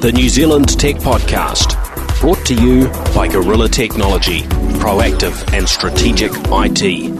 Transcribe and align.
the 0.00 0.12
New 0.12 0.28
Zealand 0.28 0.78
Tech 0.78 0.94
Podcast, 0.94 1.74
brought 2.20 2.46
to 2.46 2.54
you 2.54 2.86
by 3.16 3.26
Gorilla 3.26 3.68
Technology, 3.68 4.42
proactive 4.78 5.52
and 5.52 5.68
strategic 5.68 6.30
IT. 6.34 7.10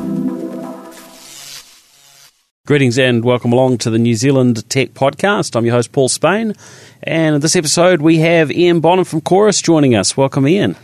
Greetings 2.66 2.96
and 2.96 3.24
welcome 3.24 3.52
along 3.52 3.78
to 3.78 3.90
the 3.90 3.98
New 3.98 4.14
Zealand 4.14 4.68
Tech 4.70 4.90
Podcast. 4.90 5.56
I'm 5.56 5.64
your 5.64 5.74
host, 5.74 5.90
Paul 5.90 6.08
Spain, 6.08 6.54
and 7.02 7.34
in 7.34 7.40
this 7.40 7.56
episode 7.56 8.00
we 8.00 8.18
have 8.18 8.52
Ian 8.52 8.78
Bonnar 8.78 9.04
from 9.04 9.22
Chorus 9.22 9.60
joining 9.60 9.96
us. 9.96 10.16
Welcome, 10.16 10.46
Ian. 10.46 10.76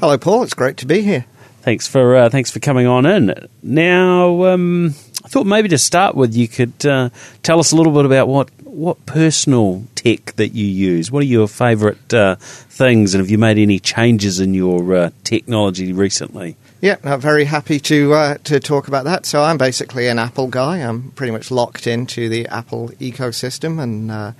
Hello, 0.00 0.18
Paul. 0.18 0.42
It's 0.42 0.54
great 0.54 0.78
to 0.78 0.86
be 0.86 1.02
here. 1.02 1.26
Thanks 1.60 1.86
for 1.86 2.16
uh, 2.16 2.28
thanks 2.28 2.50
for 2.50 2.58
coming 2.58 2.88
on 2.88 3.06
in. 3.06 3.32
Now, 3.62 4.46
um, 4.46 4.94
I 4.96 5.09
thought 5.30 5.46
maybe 5.46 5.68
to 5.68 5.78
start 5.78 6.16
with, 6.16 6.34
you 6.34 6.48
could 6.48 6.84
uh, 6.84 7.10
tell 7.44 7.60
us 7.60 7.70
a 7.70 7.76
little 7.76 7.92
bit 7.92 8.04
about 8.04 8.28
what 8.28 8.50
what 8.64 9.04
personal 9.06 9.84
tech 9.94 10.32
that 10.36 10.50
you 10.50 10.66
use. 10.66 11.10
What 11.10 11.22
are 11.22 11.26
your 11.26 11.48
favourite 11.48 12.12
uh, 12.12 12.36
things, 12.36 13.14
and 13.14 13.20
have 13.20 13.30
you 13.30 13.38
made 13.38 13.58
any 13.58 13.78
changes 13.78 14.40
in 14.40 14.54
your 14.54 14.94
uh, 14.94 15.10
technology 15.22 15.92
recently? 15.92 16.56
Yeah, 16.80 16.96
I'm 17.04 17.20
very 17.20 17.44
happy 17.44 17.78
to 17.80 18.12
uh, 18.12 18.38
to 18.44 18.58
talk 18.58 18.88
about 18.88 19.04
that. 19.04 19.24
So 19.24 19.42
I'm 19.42 19.56
basically 19.56 20.08
an 20.08 20.18
Apple 20.18 20.48
guy. 20.48 20.78
I'm 20.78 21.12
pretty 21.12 21.30
much 21.30 21.50
locked 21.50 21.86
into 21.86 22.28
the 22.28 22.48
Apple 22.48 22.88
ecosystem, 23.00 23.80
and 23.80 24.10
uh, 24.10 24.32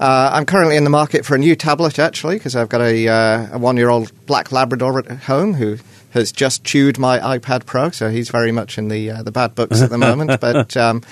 uh, 0.00 0.30
I'm 0.32 0.44
currently 0.44 0.76
in 0.76 0.82
the 0.84 0.90
market 0.90 1.24
for 1.24 1.36
a 1.36 1.38
new 1.38 1.54
tablet 1.54 2.00
actually 2.00 2.36
because 2.36 2.56
I've 2.56 2.68
got 2.68 2.80
a, 2.80 3.06
a 3.06 3.58
one 3.58 3.76
year 3.76 3.90
old 3.90 4.10
black 4.26 4.50
Labrador 4.50 4.98
at 4.98 5.18
home 5.22 5.54
who 5.54 5.78
has 6.16 6.32
just 6.32 6.64
chewed 6.64 6.98
my 6.98 7.18
iPad 7.18 7.66
Pro, 7.66 7.90
so 7.90 8.10
he's 8.10 8.30
very 8.30 8.50
much 8.50 8.78
in 8.78 8.88
the 8.88 9.10
uh, 9.10 9.22
the 9.22 9.30
bad 9.30 9.54
books 9.54 9.80
at 9.80 9.90
the 9.90 9.98
moment. 9.98 10.40
but 10.40 10.76
um, 10.76 11.02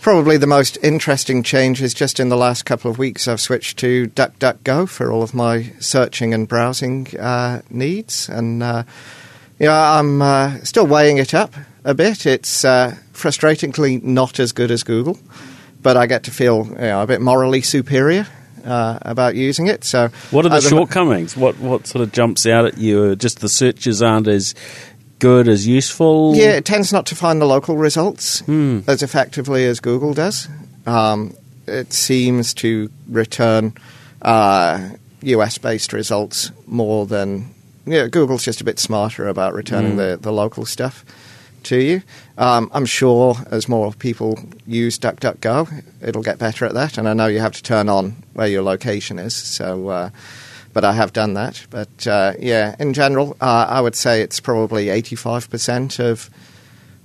probably 0.00 0.36
the 0.36 0.46
most 0.46 0.78
interesting 0.82 1.42
change 1.42 1.82
is 1.82 1.92
just 1.92 2.18
in 2.18 2.28
the 2.28 2.36
last 2.36 2.64
couple 2.64 2.90
of 2.90 2.98
weeks 2.98 3.28
I've 3.28 3.40
switched 3.40 3.78
to 3.78 4.06
DuckDuckGo 4.08 4.88
for 4.88 5.12
all 5.12 5.22
of 5.22 5.34
my 5.34 5.72
searching 5.80 6.32
and 6.32 6.48
browsing 6.48 7.08
uh, 7.18 7.62
needs, 7.68 8.28
and 8.28 8.62
uh, 8.62 8.84
yeah, 9.58 9.98
I'm 9.98 10.22
uh, 10.22 10.58
still 10.64 10.86
weighing 10.86 11.18
it 11.18 11.34
up 11.34 11.54
a 11.84 11.94
bit. 11.94 12.24
It's 12.24 12.64
uh, 12.64 12.96
frustratingly 13.12 14.02
not 14.02 14.40
as 14.40 14.52
good 14.52 14.70
as 14.70 14.82
Google, 14.82 15.18
but 15.82 15.96
I 15.96 16.06
get 16.06 16.22
to 16.24 16.30
feel 16.30 16.66
you 16.66 16.74
know, 16.76 17.02
a 17.02 17.06
bit 17.06 17.20
morally 17.20 17.60
superior 17.60 18.26
uh, 18.68 18.98
about 19.02 19.34
using 19.34 19.66
it. 19.66 19.82
So, 19.84 20.08
what 20.30 20.44
are 20.46 20.50
the 20.50 20.56
uh, 20.56 20.60
shortcomings? 20.60 21.36
What 21.36 21.58
what 21.58 21.86
sort 21.86 22.02
of 22.02 22.12
jumps 22.12 22.46
out 22.46 22.64
at 22.66 22.78
you? 22.78 23.16
Just 23.16 23.40
the 23.40 23.48
searches 23.48 24.02
aren't 24.02 24.28
as 24.28 24.54
good 25.18 25.48
as 25.48 25.66
useful. 25.66 26.34
Yeah, 26.36 26.52
it 26.52 26.64
tends 26.64 26.92
not 26.92 27.06
to 27.06 27.16
find 27.16 27.40
the 27.40 27.46
local 27.46 27.76
results 27.76 28.40
Hmm. 28.40 28.80
as 28.86 29.02
effectively 29.02 29.64
as 29.64 29.80
Google 29.80 30.14
does. 30.14 30.48
Um, 30.86 31.34
it 31.66 31.92
seems 31.92 32.54
to 32.54 32.90
return 33.08 33.72
uh, 34.22 34.90
US 35.22 35.58
based 35.58 35.92
results 35.92 36.52
more 36.66 37.06
than. 37.06 37.54
Yeah, 37.86 38.06
Google's 38.06 38.44
just 38.44 38.60
a 38.60 38.64
bit 38.64 38.78
smarter 38.78 39.28
about 39.28 39.54
returning 39.54 39.96
the, 39.96 40.18
the 40.20 40.30
local 40.32 40.66
stuff 40.66 41.04
to 41.64 41.76
you. 41.80 42.02
Um, 42.36 42.70
I'm 42.72 42.86
sure 42.86 43.36
as 43.50 43.68
more 43.68 43.92
people 43.92 44.38
use 44.66 44.98
DuckDuckGo, 44.98 45.82
it'll 46.02 46.22
get 46.22 46.38
better 46.38 46.64
at 46.64 46.74
that. 46.74 46.98
And 46.98 47.08
I 47.08 47.14
know 47.14 47.26
you 47.26 47.40
have 47.40 47.52
to 47.54 47.62
turn 47.62 47.88
on 47.88 48.16
where 48.34 48.46
your 48.46 48.62
location 48.62 49.18
is. 49.18 49.34
So, 49.34 49.88
uh, 49.88 50.10
but 50.72 50.84
I 50.84 50.92
have 50.92 51.12
done 51.12 51.34
that. 51.34 51.66
But 51.70 52.06
uh, 52.06 52.34
yeah, 52.38 52.76
in 52.78 52.92
general, 52.94 53.36
uh, 53.40 53.66
I 53.68 53.80
would 53.80 53.96
say 53.96 54.22
it's 54.22 54.40
probably 54.40 54.86
85% 54.86 55.98
of 56.00 56.30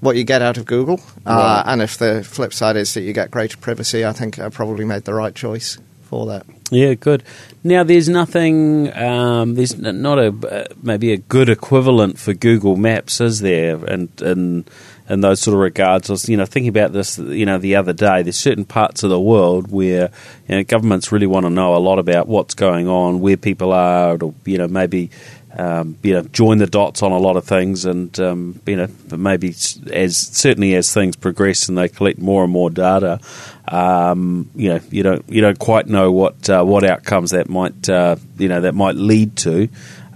what 0.02 0.16
you 0.16 0.24
get 0.24 0.42
out 0.42 0.58
of 0.58 0.66
Google. 0.66 1.00
Uh, 1.26 1.62
Right. 1.64 1.64
and 1.74 1.82
if 1.82 1.98
the 1.98 2.24
flip 2.24 2.54
side 2.54 2.76
is 2.76 2.94
that 2.94 3.02
you 3.02 3.14
get 3.14 3.32
greater 3.32 3.58
privacy, 3.58 4.06
I 4.06 4.12
think 4.12 4.38
I 4.38 4.50
probably 4.50 4.86
made 4.86 5.06
the 5.06 5.14
right 5.14 5.34
choice 5.34 5.78
for 6.04 6.26
that. 6.28 6.46
Yeah, 6.72 6.94
good. 6.96 7.24
Now, 7.64 7.84
there's 7.84 8.10
nothing. 8.10 8.96
Um, 8.96 9.56
there's 9.56 9.74
n- 9.74 10.02
not 10.02 10.18
a 10.18 10.28
uh, 10.28 10.66
maybe 10.82 11.12
a 11.12 11.18
good 11.18 11.50
equivalent 11.50 12.18
for 12.18 12.34
Google 12.34 12.76
Maps, 12.76 13.22
is 13.22 13.42
there? 13.42 13.84
And 13.86 14.10
and 14.22 14.70
in 15.10 15.22
those 15.22 15.40
sort 15.42 15.54
of 15.54 15.60
regards, 15.60 16.10
I 16.10 16.14
was 16.14 16.28
you 16.30 16.38
know 16.38 16.46
thinking 16.46 16.70
about 16.70 16.94
this. 16.94 17.20
You 17.20 17.46
know, 17.46 17.58
the 17.58 17.76
other 17.76 17.94
day, 17.94 18.24
there's 18.24 18.38
certain 18.38 18.66
parts 18.66 19.04
of 19.04 19.10
the 19.10 19.20
world 19.20 19.72
where 19.72 20.10
you 20.48 20.56
know, 20.56 20.64
governments 20.64 21.12
really 21.12 21.28
want 21.28 21.46
to 21.46 21.50
know 21.50 21.76
a 21.76 21.78
lot 21.78 22.00
about 22.00 22.28
what's 22.28 22.54
going 22.54 22.88
on, 22.88 23.20
where 23.20 23.38
people 23.38 23.72
are, 23.72 24.18
or 24.22 24.34
you 24.46 24.58
know 24.58 24.68
maybe. 24.68 25.12
Um, 25.56 25.98
you 26.02 26.14
know, 26.14 26.24
join 26.24 26.58
the 26.58 26.66
dots 26.66 27.04
on 27.04 27.12
a 27.12 27.18
lot 27.18 27.38
of 27.38 27.46
things, 27.46 27.86
and 27.86 28.18
um, 28.20 28.60
you 28.66 28.76
know, 28.76 28.88
maybe 29.16 29.50
as 29.92 30.18
certainly 30.18 30.74
as 30.74 30.92
things 30.92 31.16
progress 31.16 31.70
and 31.70 31.78
they 31.78 31.90
collect 31.90 32.18
more 32.18 32.44
and 32.44 32.52
more 32.52 32.72
data, 32.72 33.20
um, 33.68 34.50
you 34.56 34.70
know, 34.70 34.80
you 34.90 35.04
don't 35.04 35.30
you 35.30 35.42
don't 35.42 35.60
quite 35.60 35.88
know 35.88 36.12
what 36.12 36.50
uh, 36.50 36.64
what 36.64 36.84
outcomes 36.84 37.32
that 37.32 37.50
might 37.50 37.88
uh, 37.88 38.16
you 38.38 38.48
know 38.48 38.62
that 38.62 38.74
might 38.74 38.96
lead 38.96 39.36
to. 39.38 39.70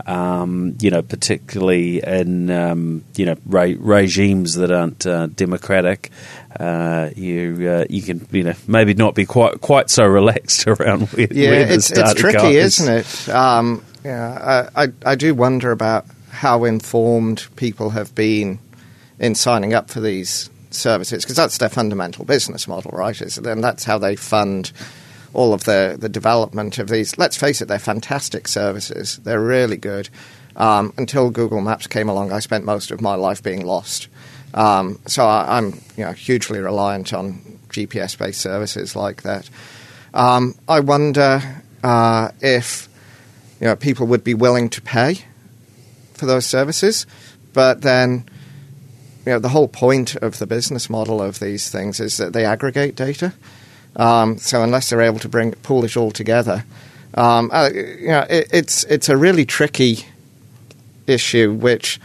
Um, 0.07 0.77
you 0.79 0.89
know, 0.89 1.01
particularly 1.01 2.01
in 2.01 2.49
um, 2.49 3.03
you 3.17 3.25
know 3.25 3.35
re- 3.45 3.75
regimes 3.75 4.55
that 4.55 4.71
aren't 4.71 5.05
uh, 5.05 5.27
democratic, 5.27 6.11
uh, 6.57 7.09
you 7.13 7.67
uh, 7.69 7.85
you 7.89 8.01
can 8.01 8.25
you 8.31 8.43
know 8.43 8.53
maybe 8.67 8.93
not 8.93 9.15
be 9.15 9.25
quite 9.25 9.59
quite 9.59 9.89
so 9.89 10.05
relaxed 10.05 10.65
around 10.67 11.09
where, 11.09 11.27
Yeah, 11.29 11.49
where 11.49 11.71
it's, 11.73 11.91
it's 11.91 12.13
tricky, 12.13 12.37
goes. 12.37 12.79
isn't 12.79 12.93
it? 12.99 13.29
Um, 13.29 13.83
yeah, 14.05 14.69
I, 14.73 14.83
I, 14.83 14.87
I 15.05 15.15
do 15.15 15.35
wonder 15.35 15.71
about 15.71 16.05
how 16.31 16.63
informed 16.63 17.45
people 17.57 17.89
have 17.89 18.15
been 18.15 18.59
in 19.19 19.35
signing 19.35 19.73
up 19.73 19.89
for 19.89 19.99
these 19.99 20.49
services 20.69 21.23
because 21.25 21.35
that's 21.35 21.57
their 21.57 21.67
fundamental 21.69 22.23
business 22.23 22.65
model, 22.65 22.91
right? 22.91 23.19
Is 23.19 23.37
and 23.39 23.61
that's 23.61 23.83
how 23.83 23.97
they 23.97 24.15
fund 24.15 24.71
all 25.37 25.53
of 25.53 25.63
the 25.65 25.95
the 25.97 26.09
development 26.09 26.79
of 26.79 26.89
these. 26.89 27.17
Let's 27.17 27.37
face 27.37 27.61
it, 27.61 27.67
they're 27.67 27.79
fantastic 27.79 28.47
services. 28.47 29.17
They're 29.17 29.39
really 29.39 29.77
good. 29.77 30.09
Um, 30.55 30.91
until 30.97 31.29
Google 31.29 31.61
Maps 31.61 31.85
came 31.85 32.09
along, 32.09 32.31
I 32.31 32.39
spent 32.39 32.65
most 32.65 32.89
of 32.89 32.99
my 32.99 33.13
life 33.13 33.43
being 33.43 33.63
lost. 33.63 34.07
Um, 34.55 34.99
so 35.05 35.25
I, 35.25 35.57
I'm 35.57 35.79
you 35.95 36.03
know 36.03 36.11
hugely 36.11 36.59
reliant 36.59 37.13
on 37.13 37.59
GPS 37.69 38.17
based 38.17 38.41
services 38.41 38.95
like 38.95 39.21
that. 39.21 39.49
Um, 40.13 40.55
I 40.67 40.79
wonder 40.79 41.61
uh, 41.83 42.31
if 42.41 42.89
you 43.61 43.67
know 43.67 43.75
people 43.75 44.07
would 44.07 44.23
be 44.23 44.33
willing 44.33 44.69
to 44.69 44.81
pay 44.81 45.19
for 46.15 46.25
those 46.25 46.47
services, 46.47 47.05
but 47.53 47.83
then 47.83 48.25
you 49.23 49.33
know 49.33 49.39
the 49.39 49.49
whole 49.49 49.67
point 49.67 50.15
of 50.15 50.39
the 50.39 50.47
business 50.47 50.89
model 50.89 51.21
of 51.21 51.39
these 51.39 51.69
things 51.69 51.99
is 51.99 52.17
that 52.17 52.33
they 52.33 52.43
aggregate 52.43 52.95
data. 52.95 53.33
Um, 53.97 54.37
so 54.37 54.61
unless 54.61 54.89
they're 54.89 55.01
able 55.01 55.19
to 55.19 55.29
bring 55.29 55.51
pull 55.51 55.83
it 55.83 55.97
all 55.97 56.11
together, 56.11 56.63
um, 57.15 57.49
uh, 57.51 57.69
you 57.73 58.07
know 58.07 58.25
it, 58.29 58.47
it's 58.53 58.83
it's 58.85 59.09
a 59.09 59.17
really 59.17 59.45
tricky 59.45 60.05
issue, 61.07 61.53
which 61.53 61.99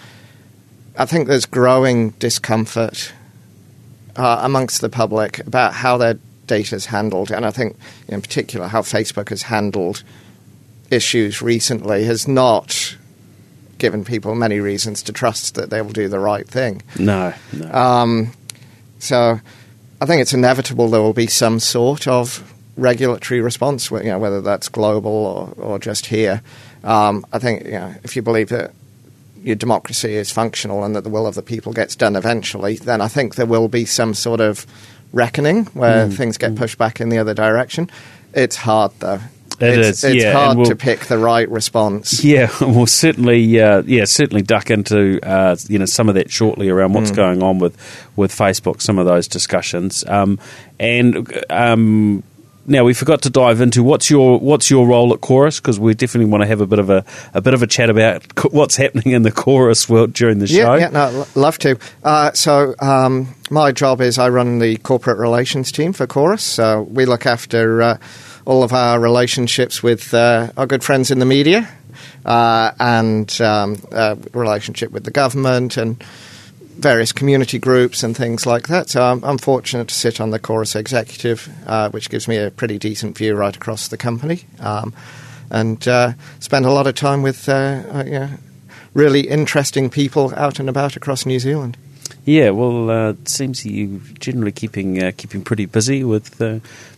I 0.99 1.05
think 1.05 1.29
there's 1.29 1.47
growing 1.47 2.11
discomfort 2.11 3.13
uh, 4.17 4.41
amongst 4.43 4.81
the 4.81 4.89
public 4.89 5.39
about 5.47 5.75
how 5.75 5.99
their 5.99 6.19
data 6.47 6.77
is 6.77 6.87
handled, 6.87 7.31
and 7.31 7.45
I 7.45 7.51
think 7.51 7.77
in 8.09 8.23
particular 8.23 8.69
how 8.69 8.81
Facebook 8.81 9.29
has 9.29 9.43
handled 9.43 10.03
issues 10.91 11.43
recently 11.43 12.05
has 12.05 12.27
not 12.27 12.97
given 13.79 14.05
people 14.05 14.35
many 14.35 14.61
reasons 14.61 15.03
to 15.03 15.13
trust 15.13 15.57
that 15.57 15.71
they 15.71 15.83
will 15.83 15.93
do 15.93 16.09
the 16.09 16.19
right 16.19 16.47
thing. 16.47 16.83
No, 16.99 17.35
no. 17.53 17.73
Um, 17.73 18.33
so 18.99 19.41
I 20.03 20.07
think 20.07 20.21
it's 20.21 20.33
inevitable 20.35 20.89
there 20.91 21.01
will 21.01 21.13
be 21.13 21.29
some 21.29 21.61
sort 21.61 22.09
of 22.09 22.53
regulatory 22.77 23.41
response, 23.41 23.89
you 23.89 24.03
know, 24.03 24.19
whether 24.19 24.41
that's 24.41 24.69
global 24.69 25.13
or, 25.57 25.65
or 25.65 25.79
just 25.79 26.07
here. 26.07 26.43
Um, 26.83 27.25
I 27.33 27.39
think 27.39 27.65
you 27.67 27.71
know, 27.71 27.95
if 28.03 28.17
you 28.17 28.23
believe 28.23 28.49
that 28.49 28.73
your 29.45 29.55
democracy 29.55 30.15
is 30.15 30.33
functional 30.33 30.83
and 30.83 30.97
that 30.97 31.05
the 31.05 31.09
will 31.09 31.25
of 31.25 31.37
the 31.37 31.43
people 31.43 31.73
gets 31.73 31.95
done 31.95 32.17
eventually, 32.17 32.79
then 32.79 33.01
I 33.01 33.07
think 33.07 33.37
there 33.37 33.47
will 33.47 33.69
be 33.69 33.85
some 33.85 34.13
sort 34.13 34.41
of 34.41 34.67
reckoning 35.13 35.67
where 35.67 36.09
Mm, 36.09 36.17
things 36.17 36.37
get 36.37 36.57
pushed 36.57 36.79
back 36.79 37.01
in 37.01 37.09
the 37.09 37.19
other 37.19 37.35
direction. 37.35 37.89
It's 38.35 38.57
hard 38.57 38.91
though. 38.99 39.21
It 39.63 39.79
it's, 39.79 39.89
is, 39.99 40.05
it's 40.05 40.25
yeah, 40.25 40.33
hard 40.33 40.57
we'll- 40.57 40.67
to 40.67 40.77
pick 40.77 41.01
the 41.07 41.19
right 41.19 41.49
response. 41.49 42.23
Yeah, 42.33 42.51
we'll 42.61 42.87
certainly, 42.87 43.61
uh, 43.61 43.83
yeah, 43.83 44.05
certainly 44.05 44.43
duck 44.43 44.71
into 44.71 45.21
uh, 45.23 45.57
you 45.69 45.79
know 45.79 45.85
some 45.87 46.09
of 46.09 46.15
that 46.17 46.31
shortly 46.31 46.69
around 46.69 46.93
what's 46.95 47.11
going 47.11 47.43
on 47.43 47.59
with 47.59 47.77
with 48.17 48.33
Facebook, 48.33 48.81
some 48.81 48.99
of 48.99 49.07
those 49.07 49.29
discussions, 49.29 50.05
um, 50.09 50.39
and 50.81 51.45
um, 51.51 52.23
now 52.67 52.85
we 52.85 52.95
forgot 52.95 53.23
to 53.23 53.31
dive 53.31 53.61
into 53.61 53.83
what's 53.83 54.09
your 54.09 54.39
what's 54.39 54.71
your 54.71 54.87
role 54.87 55.13
at 55.13 55.21
Chorus 55.21 55.59
because 55.59 55.81
we 55.81 55.95
definitely 55.95 56.31
want 56.31 56.43
to 56.43 56.47
have 56.47 56.61
a 56.61 56.67
bit 56.67 56.79
of 56.79 56.91
a 56.91 57.05
a 57.35 57.41
bit 57.41 57.55
of 57.55 57.63
a 57.63 57.67
chat 57.67 57.91
about 57.91 58.35
co- 58.35 58.49
what's 58.53 58.77
happening 58.77 59.13
in 59.15 59.23
the 59.23 59.33
Chorus 59.33 59.89
world 59.89 60.13
during 60.13 60.39
the 60.39 60.47
show. 60.47 60.75
Yeah, 60.75 60.77
yeah, 60.77 60.89
no, 60.89 61.27
love 61.35 61.59
to. 61.59 61.79
Uh, 62.05 62.33
so 62.33 62.75
um, 62.79 63.35
my 63.51 63.73
job 63.73 64.01
is 64.01 64.19
I 64.19 64.29
run 64.29 64.59
the 64.61 64.77
corporate 64.79 65.19
relations 65.19 65.73
team 65.73 65.93
for 65.93 66.07
Chorus. 66.07 66.43
So 66.43 66.83
we 66.83 67.05
look 67.05 67.27
after 67.27 67.83
uh, 67.83 67.99
all 68.45 68.63
of 68.63 68.73
our 68.73 68.99
relationships 68.99 69.83
with 69.83 70.13
uh, 70.15 70.51
our 70.57 70.67
good 70.67 70.83
friends 70.83 71.11
in 71.11 71.19
the 71.19 71.27
media 71.27 71.69
uh, 72.25 72.73
and 72.79 73.41
um, 73.41 73.77
uh, 73.93 74.17
relationship 74.33 74.91
with 74.93 75.05
the 75.05 75.11
government 75.11 75.77
and 75.77 76.03
various 76.03 77.13
community 77.13 77.59
groups 77.59 78.03
and 78.03 78.17
things 78.17 78.47
like 78.47 78.69
that. 78.69 78.89
So 78.89 79.03
I'm, 79.03 79.23
I'm 79.25 79.39
fortunate 79.39 79.89
to 79.89 79.95
sit 79.95 80.21
on 80.21 80.31
the 80.31 80.39
Chorus 80.39 80.75
executive, 80.75 81.49
uh, 81.67 81.91
which 81.91 82.11
gives 82.11 82.27
me 82.27 82.39
a 82.39 82.51
pretty 82.51 82.79
decent 82.79 83.17
view 83.17 83.35
right 83.35 83.55
across 83.55 83.89
the 83.89 83.97
company, 83.97 84.45
um, 84.59 84.93
and 85.51 85.87
uh, 85.87 86.13
spend 86.41 86.65
a 86.65 86.73
lot 86.73 86.87
of 86.87 86.95
time 86.95 87.23
with 87.23 87.49
uh, 87.49 88.29
really 88.95 89.29
interesting 89.29 89.91
people 89.91 90.33
out 90.35 90.59
and 90.59 90.69
about 90.69 90.97
across 90.97 91.27
New 91.27 91.39
Zealand. 91.39 91.77
Yeah, 92.25 92.51
well, 92.51 93.11
it 93.11 93.29
seems 93.29 93.67
you're 93.67 94.01
generally 94.19 94.53
keeping 94.53 95.11
keeping 95.13 95.43
pretty 95.43 95.67
busy 95.67 96.05
with 96.05 96.39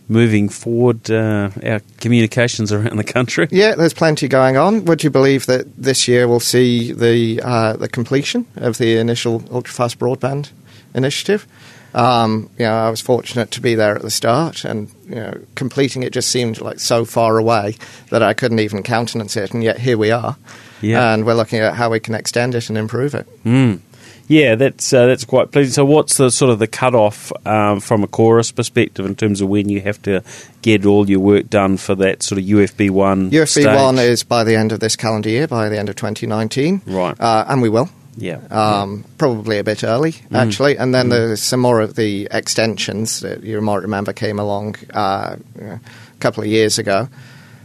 moving 0.07 0.49
forward 0.49 1.09
uh, 1.09 1.49
our 1.63 1.81
communications 1.99 2.71
around 2.71 2.97
the 2.97 3.03
country. 3.03 3.47
Yeah, 3.51 3.75
there's 3.75 3.93
plenty 3.93 4.27
going 4.27 4.57
on. 4.57 4.85
Would 4.85 5.03
you 5.03 5.09
believe 5.09 5.45
that 5.47 5.65
this 5.77 6.07
year 6.07 6.27
we'll 6.27 6.39
see 6.39 6.91
the 6.91 7.41
uh, 7.43 7.73
the 7.77 7.89
completion 7.89 8.45
of 8.55 8.77
the 8.77 8.97
initial 8.97 9.41
ultrafast 9.41 9.97
broadband 9.97 10.51
initiative? 10.93 11.47
Um, 11.93 12.49
you 12.59 12.65
know, 12.65 12.73
I 12.73 12.89
was 12.89 12.99
fortunate 12.99 13.51
to 13.51 13.61
be 13.61 13.73
there 13.73 13.95
at 13.95 14.01
the 14.01 14.11
start, 14.11 14.65
and 14.65 14.91
you 15.07 15.15
know, 15.15 15.41
completing 15.55 16.03
it 16.03 16.11
just 16.11 16.29
seemed 16.29 16.59
like 16.59 16.79
so 16.79 17.05
far 17.05 17.37
away 17.37 17.77
that 18.09 18.21
I 18.21 18.33
couldn't 18.33 18.59
even 18.59 18.83
countenance 18.83 19.37
it, 19.37 19.53
and 19.53 19.63
yet 19.63 19.79
here 19.79 19.97
we 19.97 20.11
are. 20.11 20.35
Yeah. 20.81 21.13
and 21.13 21.25
we're 21.25 21.35
looking 21.35 21.59
at 21.59 21.73
how 21.75 21.89
we 21.89 21.99
can 22.01 22.13
extend 22.13 22.53
it 22.53 22.67
and 22.69 22.77
improve 22.77 23.15
it. 23.15 23.25
Mm. 23.43 23.79
Yeah, 24.27 24.55
that's 24.55 24.91
uh, 24.91 25.05
that's 25.05 25.23
quite 25.23 25.51
pleasing. 25.51 25.73
So, 25.73 25.85
what's 25.85 26.17
the 26.17 26.31
sort 26.31 26.51
of 26.51 26.59
the 26.59 26.67
cut 26.67 26.95
off 26.95 27.31
um, 27.45 27.79
from 27.79 28.03
a 28.03 28.07
chorus 28.07 28.51
perspective 28.51 29.05
in 29.05 29.15
terms 29.15 29.41
of 29.41 29.49
when 29.49 29.69
you 29.69 29.81
have 29.81 30.01
to 30.03 30.23
get 30.61 30.85
all 30.85 31.09
your 31.09 31.19
work 31.19 31.49
done 31.49 31.77
for 31.77 31.93
that 31.95 32.23
sort 32.23 32.39
of 32.39 32.45
UFB 32.45 32.89
one? 32.89 33.29
UFB 33.29 33.75
one 33.75 33.99
is 33.99 34.23
by 34.23 34.43
the 34.43 34.55
end 34.55 34.71
of 34.71 34.79
this 34.79 34.95
calendar 34.95 35.29
year, 35.29 35.47
by 35.47 35.69
the 35.69 35.77
end 35.77 35.89
of 35.89 35.95
2019, 35.95 36.81
right? 36.87 37.19
Uh, 37.19 37.45
and 37.47 37.61
we 37.61 37.69
will. 37.69 37.89
Yeah. 38.17 38.39
Um, 38.49 38.97
yeah. 38.97 39.13
Probably 39.17 39.59
a 39.59 39.63
bit 39.63 39.83
early, 39.83 40.13
mm. 40.13 40.35
actually. 40.35 40.77
And 40.77 40.93
then 40.93 41.07
mm. 41.07 41.11
there's 41.11 41.41
some 41.41 41.59
more 41.59 41.81
of 41.81 41.95
the 41.95 42.27
extensions 42.31 43.19
that 43.19 43.43
you 43.43 43.59
might 43.61 43.81
remember 43.81 44.13
came 44.13 44.39
along 44.39 44.75
uh, 44.93 45.35
a 45.59 45.79
couple 46.19 46.41
of 46.41 46.49
years 46.49 46.79
ago, 46.79 47.09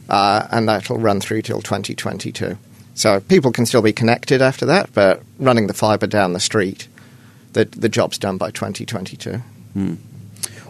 uh, 0.09 0.49
and 0.51 0.69
that'll 0.69 0.99
run 0.99 1.21
through 1.21 1.43
till 1.43 1.63
2022. 1.63 2.59
So 3.01 3.19
people 3.19 3.51
can 3.51 3.65
still 3.65 3.81
be 3.81 3.95
connected 3.95 4.43
after 4.43 4.67
that, 4.67 4.93
but 4.93 5.23
running 5.39 5.69
the 5.69 5.73
fibre 5.73 6.07
down 6.07 6.35
the 6.35 6.39
street, 6.41 6.87
the, 7.55 7.65
the 7.65 7.89
job's 7.89 8.19
done 8.19 8.37
by 8.37 8.51
2022. 8.51 9.37
Hmm. 9.73 9.95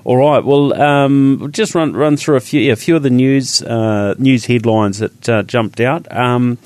All 0.05 0.17
right. 0.17 0.45
Well, 0.45 0.81
um, 0.81 1.49
just 1.51 1.75
run 1.75 1.93
run 1.93 2.17
through 2.17 2.37
a 2.37 2.41
few 2.41 2.61
yeah, 2.61 2.75
a 2.75 2.77
few 2.77 2.95
of 2.95 3.03
the 3.03 3.11
news 3.11 3.63
uh, 3.63 4.15
news 4.17 4.45
headlines 4.45 5.01
that 5.01 5.29
uh, 5.29 5.43
jumped 5.43 5.81
out. 5.81 6.07
Um, 6.17 6.59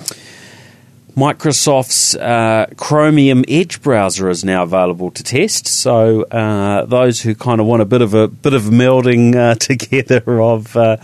Microsoft's 1.16 2.16
uh, 2.16 2.66
Chromium 2.76 3.44
Edge 3.46 3.80
browser 3.80 4.28
is 4.28 4.44
now 4.44 4.64
available 4.64 5.12
to 5.12 5.22
test. 5.22 5.68
So 5.68 6.22
uh, 6.22 6.86
those 6.86 7.20
who 7.20 7.36
kind 7.36 7.60
of 7.60 7.68
want 7.68 7.82
a 7.82 7.84
bit 7.84 8.02
of 8.02 8.14
a 8.14 8.26
bit 8.26 8.52
of 8.52 8.62
melding 8.64 9.36
uh, 9.36 9.54
together 9.58 10.40
of 10.40 10.76
uh, 10.76 10.96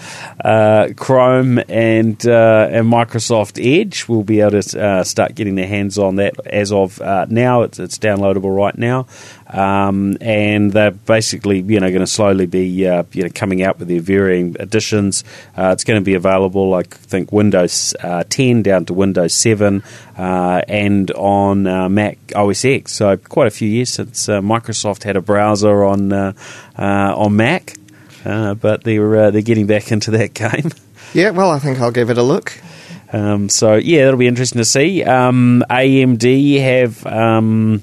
uh, 0.44 0.88
Chrome 0.96 1.60
and 1.68 2.26
uh, 2.26 2.68
and 2.70 2.86
Microsoft 2.92 3.64
Edge 3.64 4.08
will 4.08 4.24
be 4.24 4.40
able 4.40 4.62
to 4.62 5.04
start 5.04 5.36
getting 5.36 5.54
their 5.54 5.68
hands 5.68 5.96
on 5.96 6.16
that 6.16 6.34
as 6.44 6.72
of 6.72 6.98
now. 7.28 7.62
It's, 7.62 7.78
it's 7.78 7.98
downloadable 7.98 8.54
right 8.54 8.76
now. 8.76 9.06
Um, 9.52 10.16
and 10.20 10.72
they're 10.72 10.92
basically, 10.92 11.60
you 11.60 11.80
know, 11.80 11.88
going 11.88 12.00
to 12.00 12.06
slowly 12.06 12.46
be, 12.46 12.86
uh, 12.86 13.02
you 13.12 13.24
know, 13.24 13.30
coming 13.34 13.62
out 13.62 13.78
with 13.78 13.88
their 13.88 14.00
varying 14.00 14.54
editions. 14.60 15.24
Uh, 15.56 15.70
it's 15.72 15.82
going 15.82 16.00
to 16.00 16.04
be 16.04 16.14
available, 16.14 16.72
I 16.74 16.84
think, 16.84 17.32
Windows 17.32 17.94
uh, 18.00 18.22
10 18.28 18.62
down 18.62 18.84
to 18.86 18.94
Windows 18.94 19.34
7, 19.34 19.82
uh, 20.16 20.62
and 20.68 21.10
on 21.12 21.66
uh, 21.66 21.88
Mac 21.88 22.18
OS 22.36 22.64
X. 22.64 22.92
So 22.92 23.16
quite 23.16 23.48
a 23.48 23.50
few 23.50 23.68
years 23.68 23.90
since 23.90 24.28
uh, 24.28 24.40
Microsoft 24.40 25.02
had 25.02 25.16
a 25.16 25.20
browser 25.20 25.84
on 25.84 26.12
on 26.12 27.36
Mac, 27.36 27.74
but 28.24 28.84
they're 28.84 29.30
they're 29.32 29.42
getting 29.42 29.66
back 29.66 29.90
into 29.90 30.12
that 30.12 30.34
game. 30.34 30.70
Yeah, 31.12 31.30
well, 31.30 31.50
I 31.50 31.58
think 31.58 31.80
I'll 31.80 31.90
give 31.90 32.10
it 32.10 32.18
a 32.18 32.22
look. 32.22 32.52
Um, 33.12 33.48
so 33.48 33.74
yeah, 33.74 34.04
that'll 34.04 34.18
be 34.18 34.28
interesting 34.28 34.58
to 34.60 34.64
see. 34.64 35.02
Um, 35.02 35.64
AMD 35.68 36.60
have. 36.60 37.04
Um, 37.04 37.82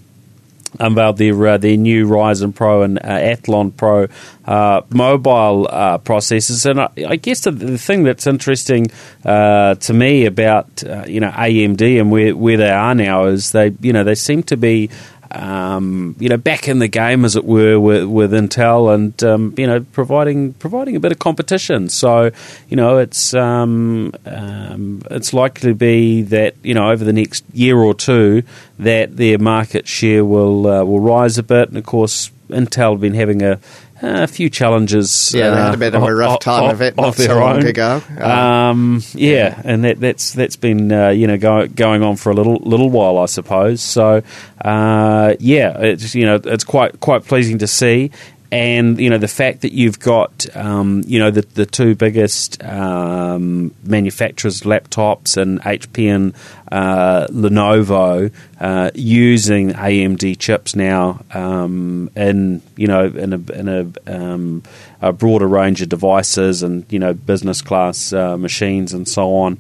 unveiled 0.79 1.18
their 1.18 1.47
uh, 1.47 1.57
their 1.57 1.77
new 1.77 2.07
Ryzen 2.07 2.53
Pro 2.53 2.83
and 2.83 3.00
uh, 3.00 3.01
Athlon 3.03 3.75
Pro 3.75 4.07
uh, 4.45 4.81
mobile 4.89 5.68
uh, 5.69 5.97
processors, 5.97 6.69
and 6.69 6.81
I, 6.81 6.89
I 7.07 7.15
guess 7.18 7.41
the, 7.41 7.51
the, 7.51 7.77
thing 7.77 8.03
that's 8.03 8.25
interesting 8.25 8.88
uh, 9.25 9.75
to 9.75 9.94
me 9.94 10.25
about 10.25 10.83
uh, 10.83 11.06
you 11.07 11.19
know 11.19 11.29
AMD 11.29 12.00
and 12.00 12.12
where 12.12 12.35
where 12.35 12.57
they 12.57 12.69
are 12.69 12.95
now 12.95 13.25
is 13.25 13.51
they 13.51 13.74
you 13.81 13.94
know 13.94 14.03
they 14.03 14.15
seem 14.15 14.44
to 14.44 14.57
be 14.57 14.89
um, 15.31 16.15
you 16.19 16.29
know, 16.29 16.38
back 16.38 16.68
in 16.68 16.79
the 16.79 16.88
game, 16.88 17.25
as 17.25 17.35
it 17.35 17.45
were, 17.45 17.79
with, 17.79 18.06
with 18.06 18.31
Intel, 18.31 18.94
and 18.94 19.21
um, 19.24 19.53
you 19.57 19.68
know, 19.68 19.81
providing 19.91 20.53
providing 20.53 20.95
a 20.95 21.00
bit 21.00 21.12
of 21.12 21.19
competition. 21.19 21.89
So, 21.89 22.31
you 22.69 22.77
know, 22.77 22.97
it's 22.97 23.33
um, 23.33 24.13
um, 24.25 25.01
it's 25.12 25.33
likely 25.33 25.71
to 25.71 25.75
be 25.75 26.21
that 26.24 26.56
you 26.63 26.74
know 26.74 26.91
over 26.91 27.03
the 27.03 27.13
next 27.13 27.44
year 27.53 27.77
or 27.77 27.94
two 27.94 28.44
that 28.79 29.18
their 29.18 29.38
market 29.38 29.88
share 29.88 30.24
will 30.24 30.68
uh, 30.68 30.83
will 30.83 31.00
rise 31.00 31.38
a 31.38 31.44
bit, 31.44 31.69
and 31.69 31.77
of 31.77 31.85
course, 31.85 32.31
Intel 32.50 32.91
have 32.91 33.01
been 33.01 33.13
having 33.13 33.41
a 33.41 33.59
a 34.02 34.28
few 34.28 34.50
challenges. 34.50 35.34
Yeah, 35.34 35.50
they 35.50 35.56
had 35.56 35.74
a 35.74 35.78
bit 35.78 35.96
of 35.96 36.04
a 36.04 36.14
rough 36.14 36.40
time 36.40 36.66
of, 36.66 36.72
of 36.72 36.82
it 36.82 36.96
not 36.96 37.16
so 37.16 37.40
long 37.40 37.58
own. 37.58 37.66
ago. 37.66 38.02
Um, 38.20 39.02
yeah, 39.14 39.32
yeah, 39.32 39.62
and 39.64 39.84
that, 39.84 40.00
that's 40.00 40.34
that's 40.34 40.56
been 40.56 40.92
uh, 40.92 41.10
you 41.10 41.28
know 41.28 41.38
go, 41.38 41.68
going 41.68 42.04
on 42.04 42.16
for 42.16 42.30
a 42.32 42.34
little 42.34 42.58
little 42.58 42.90
while, 42.90 43.18
I 43.18 43.26
suppose. 43.26 43.82
So 43.82 44.22
uh, 44.62 45.36
yeah, 45.40 45.78
it's 45.80 46.16
you 46.16 46.26
know 46.26 46.40
it's 46.44 46.64
quite 46.64 47.00
quite 47.00 47.26
pleasing 47.26 47.58
to 47.60 47.68
see, 47.68 48.12
and 48.52 49.00
you 49.00 49.10
know 49.10 49.18
the 49.18 49.28
fact 49.28 49.62
that 49.62 49.74
you've 49.74 50.00
got 50.00 50.56
um, 50.56 51.04
you 51.06 51.20
know 51.20 51.32
the 51.32 51.42
the 51.54 51.66
two 51.66 51.96
biggest 51.96 52.64
um, 52.64 53.74
manufacturers 53.84 54.62
laptops 54.62 55.36
and 55.36 55.62
HP 55.62 56.16
and 56.16 56.34
uh, 56.72 57.28
Lenovo 57.28 58.32
uh, 58.60 58.92
using 58.96 59.72
AMD 59.72 60.40
chips 60.40 60.76
now 60.76 61.24
um, 61.32 62.10
in 62.16 62.62
you 62.78 62.88
know 62.88 63.06
in 63.06 63.34
a, 63.34 63.52
in 63.52 63.68
a, 63.68 64.14
um, 64.14 64.64
a, 65.02 65.12
broader 65.12 65.48
range 65.48 65.82
of 65.82 65.90
devices 65.90 66.64
and 66.64 66.86
you 66.90 67.00
know 67.00 67.14
business 67.14 67.62
class 67.62 68.14
uh, 68.14 68.38
machines 68.38 68.94
and 68.94 69.08
so 69.08 69.36
on. 69.36 69.60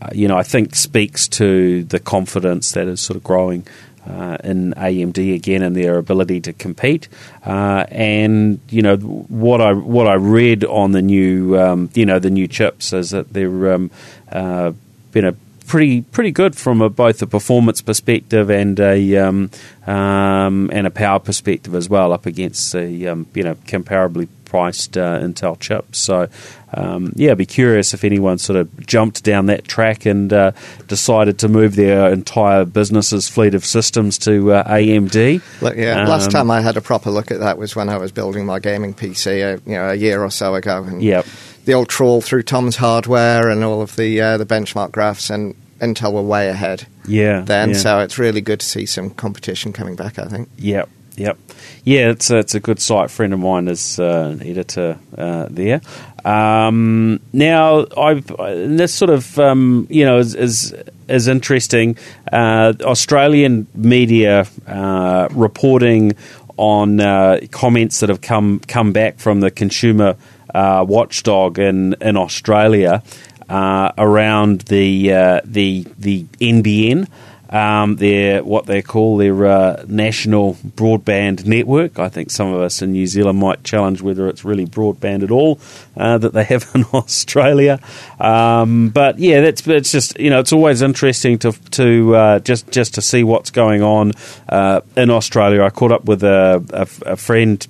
Uh, 0.00 0.08
you 0.12 0.26
know 0.26 0.38
I 0.38 0.42
think 0.42 0.74
speaks 0.74 1.28
to 1.28 1.84
the 1.84 2.00
confidence 2.00 2.72
that 2.72 2.88
is 2.88 3.00
sort 3.00 3.18
of 3.18 3.22
growing 3.22 3.66
uh, 4.08 4.36
in 4.42 4.74
AMD 4.74 5.34
again 5.34 5.62
and 5.62 5.76
their 5.76 5.98
ability 5.98 6.40
to 6.42 6.52
compete. 6.52 7.08
Uh, 7.44 7.84
and 7.88 8.60
you 8.68 8.82
know 8.82 8.96
what 8.96 9.60
I 9.60 9.72
what 9.72 10.06
I 10.06 10.14
read 10.14 10.64
on 10.64 10.92
the 10.92 11.02
new 11.02 11.58
um, 11.58 11.90
you 11.94 12.06
know 12.06 12.18
the 12.18 12.30
new 12.30 12.48
chips 12.48 12.92
is 12.92 13.10
that 13.10 13.32
they're 13.32 13.74
um, 13.74 13.90
uh, 14.30 14.72
you 15.14 15.22
know 15.22 15.36
pretty 15.66 16.02
pretty 16.02 16.30
good 16.30 16.56
from 16.56 16.82
a, 16.82 16.88
both 16.88 17.22
a 17.22 17.26
performance 17.26 17.80
perspective 17.80 18.50
and 18.50 18.78
a 18.80 19.16
um, 19.16 19.50
um 19.86 20.70
and 20.72 20.86
a 20.86 20.90
power 20.90 21.18
perspective 21.18 21.74
as 21.74 21.88
well 21.88 22.12
up 22.12 22.26
against 22.26 22.72
the 22.72 23.08
um, 23.08 23.26
you 23.34 23.42
know 23.42 23.54
comparably 23.54 24.28
priced 24.52 24.98
uh, 24.98 25.18
Intel 25.18 25.58
chips. 25.58 25.98
So, 25.98 26.28
um, 26.74 27.14
yeah, 27.16 27.30
I'd 27.30 27.38
be 27.38 27.46
curious 27.46 27.94
if 27.94 28.04
anyone 28.04 28.36
sort 28.36 28.58
of 28.58 28.86
jumped 28.86 29.24
down 29.24 29.46
that 29.46 29.64
track 29.64 30.04
and 30.04 30.30
uh, 30.30 30.52
decided 30.88 31.38
to 31.38 31.48
move 31.48 31.74
their 31.74 32.12
entire 32.12 32.66
business's 32.66 33.30
fleet 33.30 33.54
of 33.54 33.64
systems 33.64 34.18
to 34.18 34.52
uh, 34.52 34.68
AMD. 34.68 35.62
Look, 35.62 35.76
yeah, 35.76 36.02
um, 36.02 36.08
last 36.08 36.30
time 36.30 36.50
I 36.50 36.60
had 36.60 36.76
a 36.76 36.82
proper 36.82 37.10
look 37.10 37.30
at 37.30 37.40
that 37.40 37.56
was 37.56 37.74
when 37.74 37.88
I 37.88 37.96
was 37.96 38.12
building 38.12 38.44
my 38.44 38.58
gaming 38.58 38.92
PC, 38.92 39.54
uh, 39.54 39.60
you 39.64 39.72
know, 39.72 39.88
a 39.88 39.94
year 39.94 40.22
or 40.22 40.30
so 40.30 40.54
ago. 40.54 40.84
And 40.84 41.02
yep. 41.02 41.24
The 41.64 41.72
old 41.72 41.88
trawl 41.88 42.20
through 42.20 42.42
Tom's 42.42 42.76
hardware 42.76 43.48
and 43.48 43.64
all 43.64 43.80
of 43.80 43.96
the 43.96 44.20
uh, 44.20 44.36
the 44.36 44.44
benchmark 44.44 44.92
graphs 44.92 45.30
and 45.30 45.54
Intel 45.80 46.12
were 46.12 46.20
way 46.20 46.48
ahead. 46.48 46.86
Yeah. 47.06 47.40
Then, 47.40 47.70
yeah. 47.70 47.76
so 47.76 48.00
it's 48.00 48.18
really 48.18 48.42
good 48.42 48.60
to 48.60 48.66
see 48.66 48.84
some 48.84 49.08
competition 49.10 49.72
coming 49.72 49.96
back. 49.96 50.18
I 50.18 50.26
think. 50.26 50.50
Yep. 50.58 50.90
Yep. 51.16 51.38
Yeah, 51.84 52.10
it's 52.10 52.30
a, 52.30 52.38
it's 52.38 52.54
a 52.54 52.60
good 52.60 52.80
site. 52.80 53.06
A 53.06 53.08
friend 53.08 53.32
of 53.34 53.40
mine 53.40 53.68
is 53.68 53.98
uh, 53.98 54.30
an 54.32 54.46
editor 54.46 54.98
uh, 55.16 55.46
there. 55.50 55.80
Um, 56.24 57.20
now, 57.32 57.86
I've 57.96 58.26
this 58.26 58.94
sort 58.94 59.10
of 59.10 59.38
um, 59.38 59.86
you 59.90 60.04
know 60.04 60.18
is 60.18 60.34
is, 60.34 60.74
is 61.08 61.28
interesting. 61.28 61.98
Uh, 62.32 62.72
Australian 62.82 63.66
media 63.74 64.46
uh, 64.66 65.28
reporting 65.32 66.14
on 66.56 67.00
uh, 67.00 67.40
comments 67.50 68.00
that 68.00 68.08
have 68.08 68.20
come 68.20 68.60
come 68.60 68.92
back 68.92 69.18
from 69.18 69.40
the 69.40 69.50
consumer 69.50 70.16
uh, 70.54 70.84
watchdog 70.88 71.58
in 71.58 71.94
in 72.00 72.16
Australia 72.16 73.02
around 73.50 74.62
the 74.62 75.08
the 75.44 75.86
the 75.98 76.24
NBN. 76.40 77.08
Um, 77.52 77.96
their 77.96 78.42
what 78.42 78.64
they 78.64 78.80
call 78.80 79.18
their 79.18 79.46
uh, 79.46 79.84
national 79.86 80.54
broadband 80.54 81.44
network. 81.44 81.98
I 81.98 82.08
think 82.08 82.30
some 82.30 82.52
of 82.52 82.60
us 82.62 82.80
in 82.80 82.92
New 82.92 83.06
Zealand 83.06 83.38
might 83.38 83.62
challenge 83.62 84.00
whether 84.00 84.26
it's 84.28 84.44
really 84.44 84.66
broadband 84.66 85.22
at 85.22 85.30
all 85.30 85.60
uh, 85.96 86.16
that 86.18 86.32
they 86.32 86.44
have 86.44 86.68
in 86.74 86.84
Australia. 86.94 87.78
Um, 88.18 88.88
but 88.88 89.18
yeah, 89.18 89.42
that's 89.42 89.66
it's 89.68 89.92
just 89.92 90.18
you 90.18 90.30
know 90.30 90.40
it's 90.40 90.52
always 90.52 90.80
interesting 90.80 91.38
to 91.40 91.52
to 91.72 92.16
uh, 92.16 92.38
just 92.38 92.70
just 92.70 92.94
to 92.94 93.02
see 93.02 93.22
what's 93.22 93.50
going 93.50 93.82
on 93.82 94.12
uh, 94.48 94.80
in 94.96 95.10
Australia. 95.10 95.62
I 95.62 95.70
caught 95.70 95.92
up 95.92 96.06
with 96.06 96.24
a, 96.24 96.64
a, 96.72 97.12
a 97.12 97.16
friend 97.16 97.64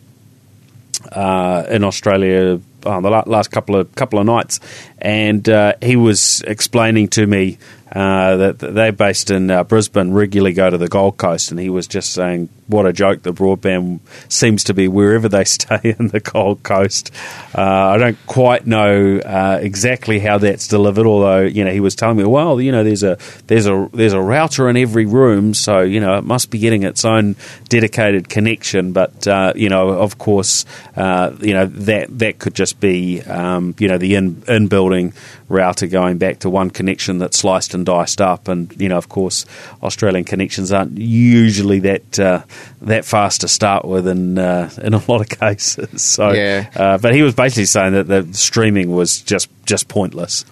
uh, 1.10 1.64
in 1.68 1.82
Australia 1.82 2.60
uh, 2.84 3.00
the 3.00 3.10
last 3.10 3.50
couple 3.50 3.74
of 3.74 3.92
couple 3.96 4.20
of 4.20 4.26
nights, 4.26 4.60
and 4.98 5.44
he 5.82 5.96
was 5.96 6.40
explaining 6.42 7.08
to 7.08 7.26
me 7.26 7.58
uh, 7.94 8.36
that 8.36 8.58
they're 8.58 8.92
based 8.92 9.30
in 9.30 9.50
uh, 9.50 9.64
Brisbane, 9.64 10.12
regularly 10.12 10.54
go 10.54 10.70
to 10.70 10.78
the 10.78 10.88
Gold 10.88 11.18
Coast, 11.18 11.50
and 11.50 11.60
he 11.60 11.68
was 11.68 11.86
just 11.86 12.12
saying 12.12 12.48
what 12.72 12.86
a 12.86 12.92
joke 12.92 13.22
the 13.22 13.32
broadband 13.32 14.00
seems 14.28 14.64
to 14.64 14.74
be 14.74 14.88
wherever 14.88 15.28
they 15.28 15.44
stay 15.52 15.94
in 15.98 16.08
the 16.08 16.20
Gold 16.20 16.62
Coast. 16.62 17.12
Uh, 17.56 17.62
I 17.62 17.98
don't 17.98 18.18
quite 18.26 18.66
know 18.66 19.18
uh, 19.18 19.58
exactly 19.60 20.18
how 20.18 20.38
that's 20.38 20.66
delivered, 20.68 21.06
although 21.06 21.42
you 21.42 21.64
know 21.64 21.72
he 21.72 21.80
was 21.80 21.94
telling 21.94 22.16
me, 22.16 22.24
well, 22.24 22.60
you 22.60 22.72
know, 22.72 22.82
there's 22.82 23.02
a 23.02 23.18
there's 23.46 23.66
a 23.66 23.88
there's 23.92 24.12
a 24.12 24.20
router 24.20 24.68
in 24.68 24.76
every 24.76 25.06
room, 25.06 25.54
so 25.54 25.80
you 25.80 26.00
know 26.00 26.18
it 26.18 26.24
must 26.24 26.50
be 26.50 26.58
getting 26.58 26.82
its 26.82 27.04
own 27.04 27.36
dedicated 27.68 28.28
connection. 28.28 28.92
But 28.92 29.26
uh, 29.26 29.52
you 29.54 29.68
know, 29.68 29.90
of 29.90 30.18
course, 30.18 30.64
uh, 30.96 31.36
you 31.40 31.54
know 31.54 31.66
that 31.66 32.18
that 32.18 32.38
could 32.38 32.54
just 32.54 32.80
be 32.80 33.20
um, 33.22 33.74
you 33.78 33.88
know 33.88 33.98
the 33.98 34.14
in 34.14 34.42
in 34.48 34.68
building 34.68 35.12
router 35.52 35.86
going 35.86 36.18
back 36.18 36.40
to 36.40 36.50
one 36.50 36.70
connection 36.70 37.18
that's 37.18 37.38
sliced 37.38 37.74
and 37.74 37.84
diced 37.84 38.20
up. 38.20 38.48
And 38.48 38.74
you 38.80 38.88
know, 38.88 38.96
of 38.96 39.08
course, 39.08 39.44
Australian 39.82 40.24
connections 40.24 40.72
aren't 40.72 40.98
usually 40.98 41.80
that 41.80 42.18
uh, 42.18 42.44
that 42.82 43.04
fast 43.04 43.42
to 43.42 43.48
start 43.48 43.84
with 43.84 44.06
in 44.06 44.38
uh, 44.38 44.70
in 44.82 44.94
a 44.94 45.02
lot 45.10 45.20
of 45.20 45.28
cases. 45.28 46.02
So, 46.12 46.32
yeah. 46.32 46.68
uh, 46.74 46.98
but 46.98 47.14
he 47.14 47.22
was 47.22 47.34
basically 47.34 47.64
saying 47.64 47.92
that 47.92 48.06
the 48.06 48.26
streaming 48.34 48.92
was 48.92 49.20
just 49.22 49.48
just 49.64 49.88
pointless. 49.88 50.44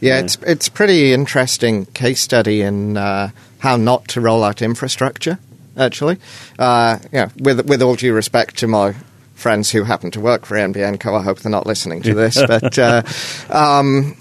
Yeah, 0.00 0.14
yeah. 0.14 0.24
it's 0.24 0.36
it's 0.42 0.68
pretty 0.68 1.12
interesting 1.12 1.86
case 1.86 2.20
study 2.20 2.62
in 2.62 2.96
uh, 2.96 3.30
how 3.58 3.76
not 3.76 4.08
to 4.08 4.20
roll 4.20 4.42
out 4.44 4.62
infrastructure. 4.62 5.38
Actually, 5.76 6.18
uh, 6.58 6.98
yeah, 7.12 7.30
with 7.38 7.66
with 7.66 7.82
all 7.82 7.96
due 7.96 8.14
respect 8.14 8.58
to 8.58 8.66
my 8.66 8.94
friends 9.34 9.70
who 9.70 9.82
happen 9.84 10.10
to 10.12 10.20
work 10.20 10.46
for 10.46 10.56
NBN 10.56 11.00
Co. 11.00 11.14
I 11.14 11.22
hope 11.22 11.40
they're 11.40 11.50
not 11.50 11.66
listening 11.66 12.02
to 12.02 12.14
this, 12.14 12.36
but 12.46 12.78
uh, 12.78 13.02
um, 13.50 14.16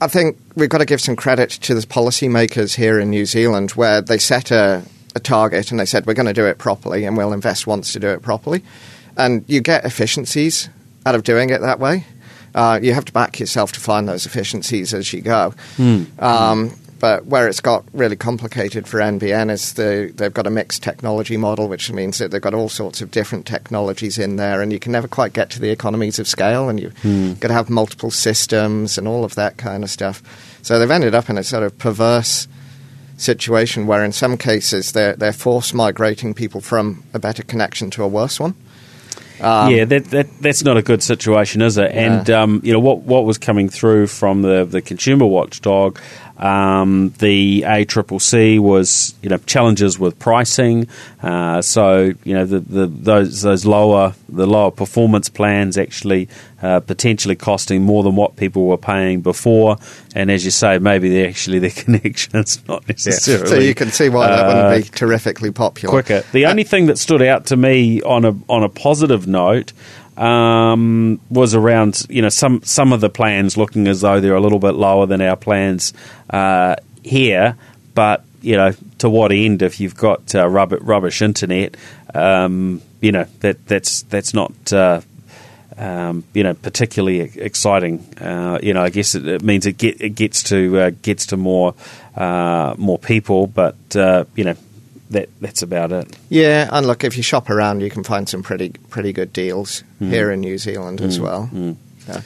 I 0.00 0.08
think 0.08 0.38
we've 0.54 0.68
got 0.68 0.78
to 0.78 0.84
give 0.84 1.00
some 1.00 1.16
credit 1.16 1.50
to 1.50 1.74
the 1.74 1.80
policymakers 1.80 2.76
here 2.76 3.00
in 3.00 3.10
New 3.10 3.26
Zealand 3.26 3.72
where 3.72 4.00
they 4.00 4.18
set 4.18 4.50
a, 4.50 4.82
a 5.14 5.20
target 5.20 5.70
and 5.70 5.80
they 5.80 5.86
said, 5.86 6.06
we're 6.06 6.14
going 6.14 6.26
to 6.26 6.32
do 6.32 6.46
it 6.46 6.58
properly 6.58 7.04
and 7.04 7.16
we'll 7.16 7.32
invest 7.32 7.66
once 7.66 7.92
to 7.92 8.00
do 8.00 8.08
it 8.08 8.22
properly. 8.22 8.62
And 9.16 9.44
you 9.48 9.60
get 9.60 9.84
efficiencies 9.84 10.68
out 11.04 11.14
of 11.14 11.24
doing 11.24 11.50
it 11.50 11.60
that 11.60 11.78
way. 11.80 12.04
Uh, 12.54 12.80
you 12.82 12.94
have 12.94 13.04
to 13.04 13.12
back 13.12 13.38
yourself 13.38 13.72
to 13.72 13.80
find 13.80 14.08
those 14.08 14.26
efficiencies 14.26 14.92
as 14.92 15.12
you 15.12 15.20
go. 15.20 15.54
Mm. 15.76 16.20
Um, 16.20 16.76
but 17.00 17.24
where 17.26 17.48
it's 17.48 17.60
got 17.60 17.84
really 17.94 18.14
complicated 18.14 18.86
for 18.86 18.98
NBN 18.98 19.50
is 19.50 19.72
the, 19.72 20.12
they've 20.14 20.34
got 20.34 20.46
a 20.46 20.50
mixed 20.50 20.82
technology 20.82 21.38
model, 21.38 21.66
which 21.66 21.90
means 21.90 22.18
that 22.18 22.30
they've 22.30 22.42
got 22.42 22.52
all 22.52 22.68
sorts 22.68 23.00
of 23.00 23.10
different 23.10 23.46
technologies 23.46 24.18
in 24.18 24.36
there, 24.36 24.60
and 24.60 24.70
you 24.70 24.78
can 24.78 24.92
never 24.92 25.08
quite 25.08 25.32
get 25.32 25.48
to 25.50 25.60
the 25.60 25.70
economies 25.70 26.18
of 26.18 26.28
scale, 26.28 26.68
and 26.68 26.78
you've 26.78 26.94
mm. 26.96 27.40
got 27.40 27.48
to 27.48 27.54
have 27.54 27.70
multiple 27.70 28.10
systems 28.10 28.98
and 28.98 29.08
all 29.08 29.24
of 29.24 29.34
that 29.36 29.56
kind 29.56 29.82
of 29.82 29.88
stuff. 29.88 30.22
So 30.62 30.78
they've 30.78 30.90
ended 30.90 31.14
up 31.14 31.30
in 31.30 31.38
a 31.38 31.42
sort 31.42 31.62
of 31.62 31.78
perverse 31.78 32.46
situation 33.20 33.86
where, 33.86 34.04
in 34.04 34.12
some 34.12 34.36
cases, 34.36 34.92
they're, 34.92 35.14
they're 35.14 35.32
force 35.32 35.74
migrating 35.74 36.34
people 36.34 36.60
from 36.60 37.04
a 37.12 37.18
better 37.18 37.42
connection 37.42 37.90
to 37.90 38.02
a 38.02 38.08
worse 38.08 38.40
one. 38.40 38.54
Um, 39.40 39.70
yeah, 39.70 39.86
that, 39.86 40.04
that 40.06 40.26
that's 40.40 40.64
not 40.64 40.76
a 40.76 40.82
good 40.82 41.02
situation, 41.02 41.62
is 41.62 41.78
it? 41.78 41.94
Yeah. 41.94 42.18
And 42.18 42.30
um, 42.30 42.60
you 42.62 42.74
know 42.74 42.80
what 42.80 42.98
what 43.00 43.24
was 43.24 43.38
coming 43.38 43.70
through 43.70 44.08
from 44.08 44.42
the 44.42 44.66
the 44.66 44.82
consumer 44.82 45.24
watchdog 45.24 45.98
um, 46.40 47.12
the 47.18 47.62
ACCC 47.66 48.58
was, 48.58 49.14
you 49.22 49.28
know, 49.28 49.36
challenges 49.38 49.98
with 49.98 50.18
pricing. 50.18 50.88
Uh, 51.22 51.60
so, 51.60 52.14
you 52.24 52.34
know, 52.34 52.46
the, 52.46 52.60
the, 52.60 52.86
those 52.86 53.42
those 53.42 53.66
lower 53.66 54.14
the 54.28 54.46
lower 54.46 54.70
performance 54.70 55.28
plans 55.28 55.76
actually 55.76 56.28
uh, 56.62 56.80
potentially 56.80 57.36
costing 57.36 57.82
more 57.82 58.02
than 58.02 58.16
what 58.16 58.36
people 58.36 58.64
were 58.64 58.78
paying 58.78 59.20
before. 59.20 59.76
And 60.14 60.30
as 60.30 60.44
you 60.44 60.50
say, 60.50 60.78
maybe 60.78 61.10
they 61.10 61.28
actually 61.28 61.58
their 61.58 61.70
connection's 61.76 62.66
not 62.66 62.88
necessarily. 62.88 63.44
Yeah. 63.44 63.48
So 63.50 63.58
you 63.58 63.74
can 63.74 63.90
see 63.90 64.08
why 64.08 64.28
that 64.28 64.46
wouldn't 64.46 64.84
be 64.84 64.88
uh, 64.88 64.96
terrifically 64.96 65.50
popular. 65.50 65.90
Quicker. 65.92 66.24
The 66.32 66.46
only 66.46 66.64
thing 66.64 66.86
that 66.86 66.98
stood 66.98 67.20
out 67.20 67.46
to 67.46 67.56
me 67.56 68.00
on 68.00 68.24
a 68.24 68.34
on 68.48 68.62
a 68.62 68.70
positive 68.70 69.26
note 69.26 69.74
um, 70.20 71.18
was 71.30 71.54
around 71.54 72.06
you 72.10 72.20
know 72.20 72.28
some 72.28 72.62
some 72.62 72.92
of 72.92 73.00
the 73.00 73.08
plans 73.08 73.56
looking 73.56 73.88
as 73.88 74.02
though 74.02 74.20
they're 74.20 74.34
a 74.34 74.40
little 74.40 74.58
bit 74.58 74.74
lower 74.74 75.06
than 75.06 75.20
our 75.22 75.36
plans 75.36 75.94
uh, 76.28 76.76
here, 77.02 77.56
but 77.94 78.24
you 78.42 78.56
know 78.56 78.72
to 78.98 79.08
what 79.08 79.32
end 79.32 79.62
if 79.62 79.80
you've 79.80 79.96
got 79.96 80.34
uh, 80.34 80.46
rubbish, 80.46 80.80
rubbish 80.82 81.22
internet, 81.22 81.76
um, 82.14 82.82
you 83.00 83.12
know 83.12 83.24
that 83.40 83.66
that's 83.66 84.02
that's 84.02 84.34
not. 84.34 84.72
Uh, 84.72 85.00
um, 85.78 86.24
you 86.34 86.42
know, 86.42 86.52
particularly 86.52 87.20
exciting. 87.20 88.00
Uh, 88.20 88.58
you 88.62 88.74
know, 88.74 88.82
I 88.82 88.90
guess 88.90 89.14
it, 89.14 89.26
it 89.26 89.42
means 89.42 89.64
it, 89.64 89.78
get, 89.78 89.98
it 89.98 90.10
gets 90.10 90.42
to 90.42 90.78
uh, 90.78 90.90
gets 91.00 91.24
to 91.26 91.38
more 91.38 91.74
uh, 92.14 92.74
more 92.76 92.98
people, 92.98 93.46
but 93.46 93.76
you 93.94 94.44
know, 94.44 94.56
that 95.10 95.28
that's 95.40 95.62
about 95.62 95.92
it. 95.92 96.16
Yeah, 96.28 96.68
and 96.72 96.86
look, 96.86 97.04
if 97.04 97.16
you 97.16 97.22
shop 97.22 97.50
around, 97.50 97.80
you 97.80 97.90
can 97.90 98.04
find 98.04 98.28
some 98.28 98.42
pretty 98.42 98.70
pretty 98.88 99.12
good 99.12 99.32
deals 99.32 99.84
mm. 100.00 100.08
here 100.08 100.30
in 100.30 100.40
New 100.40 100.58
Zealand 100.58 101.00
mm. 101.00 101.06
as 101.06 101.20
well. 101.20 101.50
Mm. 101.52 101.76
So, 102.06 102.22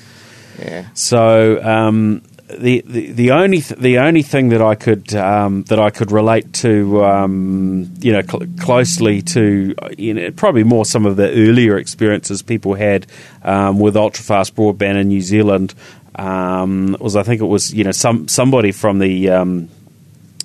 yeah. 0.59 0.87
So 0.95 1.63
um, 1.63 2.23
the, 2.49 2.83
the 2.87 3.13
the 3.13 3.31
only 3.31 3.61
th- 3.61 3.81
the 3.81 3.99
only 3.99 4.23
thing 4.23 4.51
that 4.51 4.63
I 4.63 4.75
could 4.75 5.15
um, 5.15 5.63
that 5.65 5.81
I 5.81 5.91
could 5.91 6.13
relate 6.13 6.53
to 6.55 7.05
um, 7.05 7.93
you 8.01 8.13
know 8.13 8.23
cl- 8.23 8.47
closely 8.61 9.23
to 9.23 9.75
you 9.97 10.15
know 10.15 10.31
probably 10.31 10.65
more 10.65 10.85
some 10.85 11.07
of 11.07 11.17
the 11.17 11.31
earlier 11.31 11.79
experiences 11.79 12.43
people 12.43 12.75
had 12.75 13.07
um, 13.43 13.81
with 13.81 13.97
ultra 13.97 14.25
fast 14.25 14.55
broadband 14.55 15.01
in 15.01 15.09
New 15.09 15.23
Zealand 15.23 15.75
um, 16.17 16.97
was 17.01 17.17
I 17.17 17.23
think 17.23 17.41
it 17.41 17.47
was 17.47 17.73
you 17.73 17.85
know 17.85 17.93
some 17.93 18.29
somebody 18.29 18.73
from 18.73 18.99
the 18.99 19.31
um, 19.31 19.69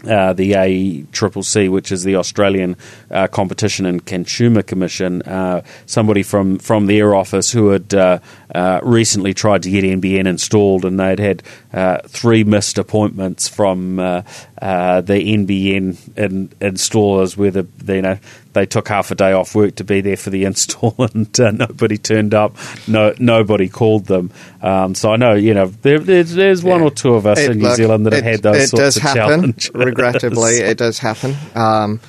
uh, 0.08 0.34
the 0.34 0.54
ACCC, 0.54 1.70
which 1.70 1.92
is 1.92 2.04
the 2.04 2.16
Australian 2.16 2.76
uh, 3.12 3.28
Competition 3.28 3.86
and 3.86 4.06
Consumer 4.06 4.62
Commission, 4.62 5.22
uh, 5.24 5.62
somebody 5.86 6.24
from, 6.24 6.60
from 6.60 6.86
their 6.88 7.16
office 7.16 7.52
who 7.52 7.70
had 7.70 8.22
uh, 8.54 8.70
uh, 8.70 8.80
recently 8.84 9.34
tried 9.34 9.64
to 9.64 9.70
get 9.70 9.84
NBN 9.84 10.28
installed, 10.28 10.86
and 10.86 11.00
they'd 11.00 11.20
had 11.20 11.44
uh, 11.74 12.00
three 12.08 12.44
missed 12.44 12.78
appointments 12.78 13.48
from 13.48 13.96
the 13.98 14.24
NBN 14.60 16.18
in, 16.18 16.50
installers, 16.50 17.38
where 17.38 17.52
the, 17.52 17.64
the, 17.78 17.96
you 17.96 18.02
know 18.02 18.20
they 18.54 18.66
took 18.66 18.88
half 18.88 19.12
a 19.12 19.16
day 19.16 19.32
off 19.32 19.56
work 19.56 19.76
to 19.76 19.84
be 19.84 20.02
there 20.02 20.18
for 20.18 20.30
the 20.30 20.44
install, 20.50 20.96
and 20.98 21.30
nobody 21.40 21.98
turned 21.98 22.34
up. 22.34 22.56
No, 22.88 23.14
nobody 23.20 23.70
called 23.70 24.06
them. 24.06 24.32
Um, 24.62 24.96
so 24.96 25.12
I 25.12 25.16
know 25.16 25.34
you 25.34 25.54
know 25.54 25.68
there, 25.68 26.00
there's, 26.00 26.34
there's 26.34 26.64
one 26.64 26.82
yeah. 26.82 26.88
or 26.88 26.92
two 26.92 27.16
of 27.16 27.26
us 27.26 27.40
it, 27.40 27.52
in 27.52 27.58
New 27.58 27.66
look, 27.66 27.78
Zealand 27.78 28.06
that 28.06 28.14
it, 28.14 28.24
have 28.24 28.34
had 28.34 28.42
those 28.44 28.64
it 28.64 28.68
sorts 28.68 28.82
does 28.82 28.98
of 28.98 29.04
happen, 29.04 29.16
challenges 29.16 29.72
regrettably, 29.74 30.54
it 30.60 30.78
does 30.78 31.00
happen. 31.00 31.36
Um, 31.56 32.00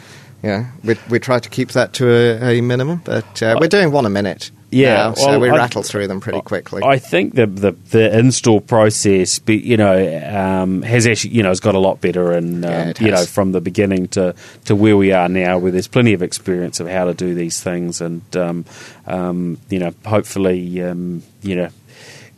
yeah, 0.42 0.72
we, 0.82 0.96
we 1.10 1.18
try 1.18 1.38
to 1.38 1.48
keep 1.48 1.72
that 1.72 1.92
to 1.94 2.08
a, 2.08 2.58
a 2.58 2.60
minimum, 2.60 3.02
but 3.04 3.42
uh, 3.42 3.56
we're 3.60 3.68
doing 3.68 3.92
one 3.92 4.06
a 4.06 4.10
minute. 4.10 4.50
Yeah, 4.72 4.94
now, 4.94 5.14
so 5.14 5.26
well, 5.26 5.40
we 5.40 5.50
I, 5.50 5.56
rattle 5.56 5.82
through 5.82 6.06
them 6.06 6.20
pretty 6.20 6.40
quickly. 6.42 6.82
I 6.84 6.98
think 6.98 7.34
the 7.34 7.46
the, 7.46 7.72
the 7.90 8.18
install 8.18 8.60
process, 8.60 9.40
you 9.46 9.76
know, 9.76 10.22
um, 10.26 10.82
has 10.82 11.06
actually 11.06 11.34
you 11.34 11.42
know 11.42 11.48
has 11.48 11.60
got 11.60 11.74
a 11.74 11.78
lot 11.78 12.00
better, 12.00 12.32
and 12.32 12.64
um, 12.64 12.70
yeah, 12.70 12.92
you 13.00 13.10
know 13.10 13.24
from 13.24 13.52
the 13.52 13.60
beginning 13.60 14.08
to, 14.08 14.34
to 14.66 14.76
where 14.76 14.96
we 14.96 15.12
are 15.12 15.28
now, 15.28 15.58
where 15.58 15.72
there's 15.72 15.88
plenty 15.88 16.12
of 16.12 16.22
experience 16.22 16.78
of 16.78 16.88
how 16.88 17.04
to 17.04 17.14
do 17.14 17.34
these 17.34 17.60
things, 17.60 18.00
and 18.00 18.22
um, 18.36 18.64
um 19.06 19.58
you 19.68 19.80
know, 19.80 19.92
hopefully, 20.04 20.82
um, 20.82 21.22
you 21.42 21.56
know, 21.56 21.68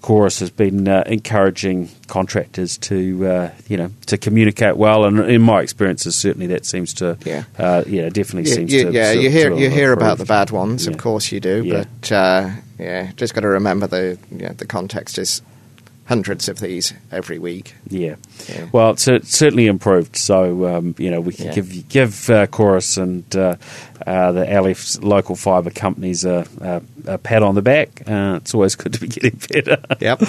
Chorus 0.03 0.41
has 0.41 0.51
been 0.51 0.89
uh, 0.89 1.05
encouraging 1.07 1.89
contractors 2.09 2.77
to 2.79 3.27
uh, 3.27 3.51
you 3.69 3.77
know 3.77 3.91
to 4.07 4.19
communicate 4.19 4.77
well, 4.77 5.05
and 5.05 5.19
in 5.21 5.41
my 5.41 5.63
experiences, 5.63 6.17
certainly 6.17 6.49
that 6.49 6.67
seems 6.67 6.93
to 6.95 7.17
yeah, 7.25 7.45
uh, 7.57 7.85
yeah 7.87 8.09
definitely 8.09 8.51
yeah, 8.51 8.57
seems 8.57 8.71
to 8.73 8.93
yeah 8.93 9.15
to, 9.15 9.23
you 9.23 9.31
hear 9.31 9.51
to 9.51 9.57
you 9.57 9.71
hear 9.71 9.93
about 9.93 10.19
the 10.19 10.25
bad 10.25 10.51
ones, 10.51 10.87
yeah. 10.87 10.93
of 10.93 10.99
course 10.99 11.31
you 11.31 11.39
do, 11.39 11.71
but 11.71 12.13
uh, 12.13 12.51
yeah, 12.79 13.13
just 13.17 13.33
got 13.33 13.43
to 13.43 13.49
remember 13.49 13.87
the 13.87 14.19
yeah, 14.31 14.53
the 14.53 14.67
context 14.67 15.19
is 15.19 15.41
hundreds 16.13 16.49
of 16.49 16.59
these 16.61 16.93
every 17.11 17.39
week. 17.39 17.75
Yeah. 17.89 18.17
Yeah. 18.49 18.69
Well, 18.73 18.91
it's, 18.91 19.05
certainly 19.05 19.67
improved. 19.67 20.17
So 20.17 20.67
um, 20.77 20.95
you 20.99 21.11
know 21.11 21.21
we 21.23 21.33
can 21.33 21.47
Yeah. 21.47 21.55
give 21.55 21.89
give 21.89 22.31
uh, 22.31 22.47
Chorus 22.49 22.99
and 22.99 23.25
uh, 23.35 23.57
uh, 24.07 24.33
the 24.33 24.45
Aleph 24.57 25.03
local 25.03 25.37
fibre 25.37 25.71
companies 25.71 26.25
a, 26.25 26.45
a, 26.61 27.15
a 27.15 27.19
pat 27.19 27.43
on 27.43 27.55
the 27.55 27.63
back. 27.63 27.89
Uh, 28.07 28.37
it's 28.43 28.53
always 28.55 28.75
good 28.77 28.93
to 28.93 29.01
be 29.01 29.09
getting 29.09 29.39
better. 29.53 29.79
Yep. 30.01 30.23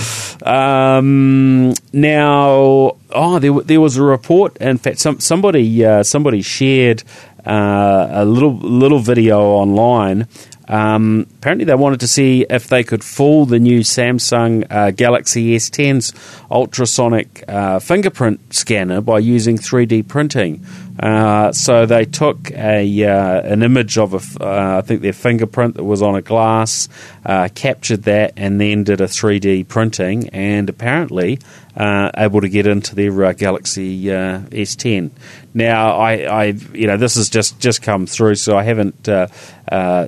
Um, 0.47 1.73
now, 1.91 2.95
oh, 3.11 3.39
there, 3.39 3.51
there 3.65 3.81
was 3.81 3.97
a 3.97 4.03
report. 4.03 4.55
In 4.57 4.77
fact, 4.77 4.99
some, 4.99 5.19
somebody 5.19 5.83
uh, 5.85 6.03
somebody 6.03 6.41
shared 6.41 7.03
uh, 7.45 8.07
a 8.11 8.25
little 8.25 8.55
little 8.55 8.99
video 8.99 9.41
online. 9.41 10.27
Um, 10.73 11.27
apparently, 11.35 11.65
they 11.65 11.75
wanted 11.75 11.99
to 11.99 12.07
see 12.07 12.47
if 12.49 12.67
they 12.67 12.83
could 12.83 13.03
fool 13.03 13.45
the 13.45 13.59
new 13.59 13.81
Samsung 13.81 14.65
uh, 14.71 14.89
Galaxy 14.89 15.55
S10's 15.55 16.13
ultrasonic 16.49 17.43
uh, 17.47 17.77
fingerprint 17.77 18.51
scanner 18.51 18.99
by 18.99 19.19
using 19.19 19.59
3D 19.59 20.07
printing. 20.07 20.65
Uh, 20.99 21.51
so 21.51 21.85
they 21.85 22.05
took 22.05 22.51
a 22.51 23.03
uh, 23.03 23.41
an 23.41 23.63
image 23.63 23.97
of 23.97 24.13
a, 24.13 24.43
uh, 24.43 24.77
I 24.77 24.81
think 24.81 25.01
their 25.01 25.13
fingerprint 25.13 25.75
that 25.75 25.83
was 25.83 26.03
on 26.03 26.15
a 26.15 26.21
glass, 26.21 26.87
uh, 27.25 27.49
captured 27.55 28.03
that, 28.03 28.33
and 28.37 28.61
then 28.61 28.83
did 28.83 29.01
a 29.01 29.05
3D 29.05 29.67
printing, 29.67 30.29
and 30.29 30.69
apparently 30.69 31.39
uh, 31.75 32.11
able 32.15 32.41
to 32.41 32.49
get 32.49 32.67
into 32.67 32.93
their 32.93 33.25
uh, 33.25 33.33
Galaxy 33.33 34.11
uh, 34.11 34.41
S10. 34.51 35.09
Now, 35.55 35.97
I, 35.97 36.13
I, 36.23 36.45
you 36.73 36.85
know, 36.85 36.97
this 36.97 37.15
has 37.15 37.29
just, 37.29 37.59
just 37.59 37.81
come 37.81 38.05
through, 38.05 38.35
so 38.35 38.57
I 38.57 38.63
haven't 38.63 39.07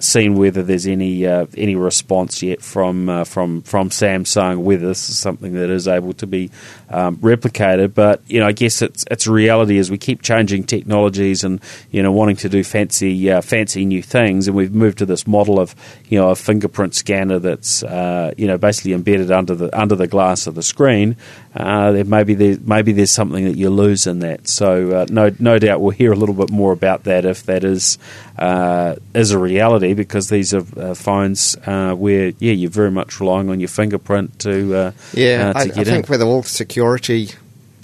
seen 0.04 0.36
whether 0.36 0.62
there's 0.62 0.86
any 0.86 1.25
any 1.25 1.75
response 1.75 2.44
yet 2.44 2.62
from 2.62 3.25
from 3.25 3.63
from 3.63 3.89
Samsung 3.89 4.60
whether 4.60 4.88
this 4.88 5.10
is 5.10 5.18
something 5.18 5.54
that 5.54 5.70
is 5.70 5.88
able 5.88 6.13
to 6.13 6.27
be 6.27 6.51
um, 6.89 7.18
replicated. 7.18 7.94
But 7.94 8.22
you 8.27 8.39
know, 8.39 8.48
I 8.48 8.51
guess 8.51 8.82
it's 8.82 9.06
it's 9.10 9.27
reality 9.27 9.77
as 9.77 9.92
we 9.92 9.98
keep 9.98 10.22
changing 10.22 10.65
technologies 10.65 11.44
and 11.44 11.62
you 11.92 12.04
know 12.04 12.12
wanting 12.12 12.36
to 12.38 12.50
do 12.50 12.63
fancy 12.63 13.30
uh, 13.30 13.42
fancy 13.42 13.86
new 13.86 14.01
things, 14.01 14.48
and 14.48 14.56
we've 14.56 14.74
moved 14.74 14.98
to 15.00 15.06
this 15.06 15.27
model 15.27 15.60
of 15.60 15.75
you 16.10 16.18
know 16.18 16.30
a 16.30 16.36
fingerprint 16.36 16.96
scanner 16.96 17.39
that's 17.39 17.84
uh, 17.84 18.34
you 18.38 18.48
know 18.48 18.58
basically 18.58 18.94
embedded 18.94 19.32
under 19.32 19.56
the 19.56 19.77
under 19.77 19.96
the 19.96 20.08
glass 20.08 20.48
of 20.48 20.56
the 20.56 20.63
screen. 20.63 21.15
Uh, 21.55 21.93
there 21.93 22.03
maybe 22.03 22.33
there 22.33 22.57
maybe 22.65 22.91
there's 22.91 23.12
something 23.12 23.45
that 23.45 23.55
you 23.55 23.69
lose 23.69 24.05
in 24.07 24.19
that. 24.19 24.45
So 24.47 24.91
uh, 24.91 25.05
no 25.09 25.31
no 25.39 25.57
doubt 25.57 25.79
we'll 25.79 25.91
hear 25.91 26.12
a 26.12 26.15
little 26.15 26.35
bit 26.35 26.50
more 26.50 26.74
about 26.74 27.05
that 27.05 27.24
if 27.24 27.43
that 27.45 27.63
is 27.63 27.97
uh, 28.38 28.95
is 29.13 29.31
a 29.31 29.39
reality 29.39 29.93
because 29.93 30.27
these 30.27 30.53
are 30.53 30.65
uh, 30.77 30.93
phones 30.93 31.55
uh, 31.65 31.95
where 31.95 32.33
yeah 32.39 32.51
you're 32.51 32.69
very 32.69 32.91
much 32.91 33.21
relying 33.21 33.50
on 33.50 33.62
your 33.62 33.69
fingerprint 33.69 34.38
to 34.39 34.75
uh, 34.75 34.91
Yeah, 35.13 35.53
I, 35.55 35.67
to 35.67 35.71
I 35.71 35.75
get 35.75 35.88
think 35.88 36.07
in. 36.07 36.12
with 36.12 36.21
all 36.21 36.43
security 36.43 37.29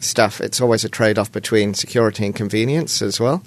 stuff, 0.02 0.42
it's 0.42 0.60
always 0.60 0.84
a 0.84 0.90
trade 0.90 1.18
off 1.18 1.32
between 1.32 1.74
security 1.74 2.26
and 2.26 2.36
convenience 2.36 3.02
as 3.02 3.22
well. 3.22 3.42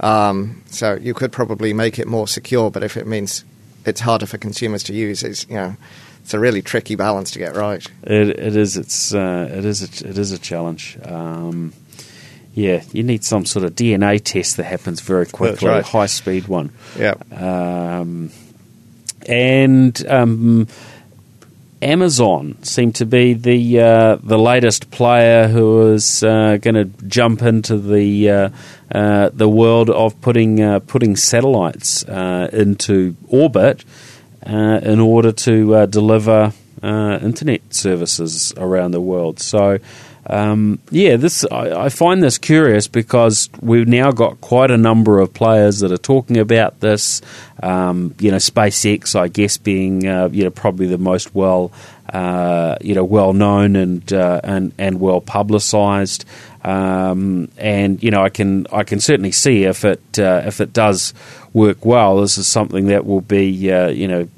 Um, 0.00 0.62
so 0.66 0.94
you 0.94 1.14
could 1.14 1.30
probably 1.30 1.72
make 1.74 1.98
it 1.98 2.08
more 2.08 2.26
secure, 2.26 2.70
but 2.72 2.82
if 2.82 2.96
it 2.96 3.06
means 3.06 3.44
it's 3.86 4.00
harder 4.00 4.26
for 4.26 4.36
consumers 4.38 4.82
to 4.84 4.94
use, 4.94 5.22
it's 5.22 5.46
you 5.48 5.54
know 5.54 5.76
it's 6.30 6.34
a 6.36 6.38
really 6.38 6.62
tricky 6.62 6.94
balance 6.94 7.32
to 7.32 7.40
get 7.40 7.56
right. 7.56 7.84
It, 8.04 8.28
it 8.28 8.54
is. 8.54 8.76
It's. 8.76 9.12
Uh, 9.12 9.48
it 9.50 9.64
is. 9.64 9.82
A, 9.82 10.08
it 10.08 10.16
is 10.16 10.30
a 10.30 10.38
challenge. 10.38 10.96
Um, 11.02 11.72
yeah, 12.54 12.84
you 12.92 13.02
need 13.02 13.24
some 13.24 13.44
sort 13.44 13.64
of 13.64 13.74
DNA 13.74 14.22
test 14.22 14.56
that 14.58 14.62
happens 14.62 15.00
very 15.00 15.26
quickly, 15.26 15.66
right. 15.66 15.80
a 15.80 15.82
high 15.82 16.06
speed 16.06 16.46
one. 16.46 16.70
Yeah, 16.96 17.14
Um, 17.32 18.30
and 19.26 20.06
um, 20.06 20.68
Amazon 21.82 22.62
seemed 22.62 22.94
to 22.96 23.06
be 23.06 23.34
the 23.34 23.80
uh, 23.80 24.16
the 24.22 24.38
latest 24.38 24.92
player 24.92 25.48
who 25.48 25.92
is 25.94 26.22
uh, 26.22 26.58
going 26.60 26.74
to 26.76 26.84
jump 27.08 27.42
into 27.42 27.76
the 27.76 28.30
uh, 28.30 28.48
uh, 28.94 29.30
the 29.32 29.48
world 29.48 29.90
of 29.90 30.20
putting 30.20 30.62
uh, 30.62 30.78
putting 30.78 31.16
satellites 31.16 32.04
uh, 32.04 32.48
into 32.52 33.16
orbit 33.26 33.84
uh, 34.46 34.80
in 34.82 35.00
order 35.00 35.32
to 35.32 35.74
uh, 35.74 35.86
deliver 35.86 36.52
uh, 36.82 37.18
internet 37.22 37.74
services 37.74 38.52
around 38.56 38.92
the 38.92 39.00
world. 39.00 39.40
So. 39.40 39.78
Um, 40.26 40.78
yeah, 40.90 41.16
this 41.16 41.44
I, 41.50 41.86
I 41.86 41.88
find 41.88 42.22
this 42.22 42.38
curious 42.38 42.86
because 42.86 43.48
we've 43.60 43.88
now 43.88 44.12
got 44.12 44.40
quite 44.40 44.70
a 44.70 44.76
number 44.76 45.18
of 45.18 45.34
players 45.34 45.80
that 45.80 45.90
are 45.90 45.98
talking 45.98 46.36
about 46.36 46.78
this. 46.78 47.20
Um, 47.60 48.14
you 48.20 48.30
know, 48.30 48.36
SpaceX, 48.36 49.18
I 49.18 49.26
guess, 49.26 49.56
being 49.56 50.06
uh, 50.06 50.28
you 50.30 50.44
know 50.44 50.50
probably 50.50 50.86
the 50.86 50.98
most 50.98 51.34
well 51.34 51.72
uh, 52.12 52.76
you 52.80 52.94
know 52.94 53.02
well 53.02 53.32
known 53.32 53.74
and 53.76 54.12
uh, 54.12 54.40
and 54.44 54.72
and 54.78 55.00
well 55.00 55.20
publicised. 55.20 56.26
Um, 56.62 57.50
and 57.56 58.02
you 58.02 58.10
know, 58.10 58.22
I 58.22 58.28
can 58.28 58.66
I 58.72 58.84
can 58.84 59.00
certainly 59.00 59.32
see 59.32 59.64
if 59.64 59.84
it 59.84 60.18
uh, 60.18 60.42
if 60.44 60.60
it 60.60 60.72
does 60.72 61.14
work 61.52 61.84
well, 61.84 62.20
this 62.20 62.38
is 62.38 62.46
something 62.46 62.86
that 62.86 63.04
will 63.04 63.20
be 63.20 63.70
uh, 63.72 63.88
you 63.88 64.08
know 64.08 64.28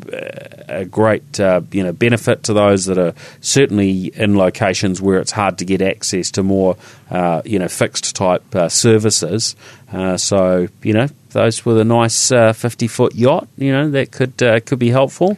a 0.69 0.85
great 0.85 1.39
uh, 1.39 1.61
you 1.71 1.83
know 1.83 1.93
benefit 1.93 2.45
to 2.45 2.53
those 2.53 2.87
that 2.87 2.99
are 2.99 3.15
certainly 3.41 4.07
in 4.15 4.37
locations 4.37 5.01
where 5.01 5.19
it's 5.19 5.33
hard 5.33 5.59
to 5.59 5.65
get 5.65 5.83
access 5.83 6.31
to 6.33 6.43
more 6.43 6.77
uh, 7.11 7.43
you 7.45 7.59
know 7.59 7.69
fixed 7.69 8.17
type 8.17 8.55
uh, 8.55 8.69
services. 8.69 9.57
Uh, 9.93 10.17
so 10.17 10.69
you 10.83 10.93
know 10.93 11.07
those 11.31 11.65
with 11.65 11.79
a 11.79 11.85
nice 11.85 12.33
uh, 12.33 12.53
fifty 12.53 12.89
foot 12.89 13.15
yacht, 13.15 13.49
you 13.57 13.73
know 13.73 13.91
that 13.91 14.11
could 14.11 14.43
uh, 14.43 14.61
could 14.61 14.79
be 14.79 14.91
helpful. 14.91 15.37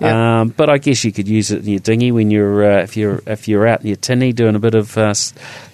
Yeah. 0.00 0.40
Um, 0.40 0.48
but 0.48 0.68
I 0.68 0.78
guess 0.78 1.04
you 1.04 1.12
could 1.12 1.28
use 1.28 1.52
it 1.52 1.60
in 1.60 1.70
your 1.70 1.78
dinghy 1.78 2.10
when 2.10 2.30
you're 2.30 2.64
uh, 2.64 2.82
if 2.82 2.96
you're 2.96 3.22
if 3.26 3.46
you're 3.46 3.66
out 3.66 3.82
in 3.82 3.86
your 3.86 3.96
tinny 3.96 4.32
doing 4.32 4.56
a 4.56 4.58
bit 4.58 4.74
of 4.74 4.98
uh, 4.98 5.14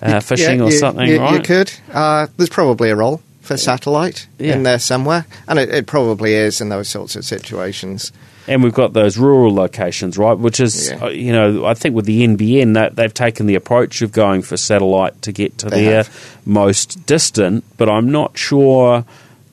uh, 0.02 0.20
fishing 0.20 0.58
Yeah, 0.58 0.66
or 0.66 0.70
something, 0.70 1.08
you, 1.08 1.18
right? 1.18 1.36
You 1.36 1.40
could. 1.40 1.72
Uh, 1.90 2.26
there's 2.36 2.50
probably 2.50 2.90
a 2.90 2.96
role 2.96 3.22
for 3.50 3.56
satellite 3.56 4.28
Yeah. 4.38 4.54
in 4.54 4.62
there 4.62 4.78
somewhere, 4.78 5.26
and 5.48 5.58
it, 5.58 5.70
it 5.70 5.86
probably 5.88 6.34
is 6.34 6.60
in 6.60 6.68
those 6.68 6.88
sorts 6.88 7.16
of 7.16 7.24
situations. 7.24 8.12
And 8.46 8.62
we've 8.62 8.72
got 8.72 8.92
those 8.92 9.18
rural 9.18 9.52
locations, 9.52 10.16
right? 10.16 10.38
Which 10.38 10.60
is, 10.60 10.90
Yeah. 10.90 11.06
uh, 11.06 11.08
you 11.08 11.32
know, 11.32 11.64
I 11.66 11.74
think 11.74 11.96
with 11.96 12.04
the 12.06 12.22
NBN, 12.22 12.74
that 12.74 12.94
they've 12.94 13.12
taken 13.12 13.46
the 13.46 13.56
approach 13.56 14.02
of 14.02 14.12
going 14.12 14.42
for 14.42 14.56
satellite 14.56 15.20
to 15.22 15.32
get 15.32 15.58
to 15.58 15.66
They 15.68 15.84
their 15.84 15.96
have. 16.04 16.38
most 16.46 17.04
distant. 17.06 17.64
But 17.76 17.88
I'm 17.88 18.12
not 18.12 18.38
sure 18.38 19.04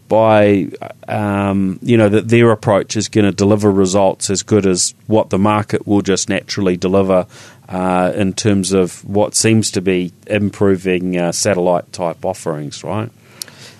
by, 0.10 0.68
um, 1.08 1.80
you 1.82 1.98
know, 1.98 2.08
that 2.10 2.30
their 2.30 2.52
approach 2.52 2.96
is 2.96 3.10
going 3.10 3.26
to 3.26 3.32
deliver 3.32 3.72
results 3.72 4.30
as 4.30 4.44
good 4.44 4.68
as 4.68 4.94
what 5.08 5.32
the 5.32 5.40
market 5.40 5.88
will 5.88 6.02
just 6.02 6.30
naturally 6.30 6.78
deliver 6.78 7.26
uh, 7.70 8.14
in 8.16 8.32
terms 8.34 8.74
of 8.74 9.04
what 9.06 9.34
seems 9.36 9.72
to 9.72 9.82
be 9.82 10.12
improving 10.28 11.18
uh, 11.18 11.32
satellite 11.32 11.92
type 11.92 12.24
offerings, 12.24 12.84
right? 12.84 13.10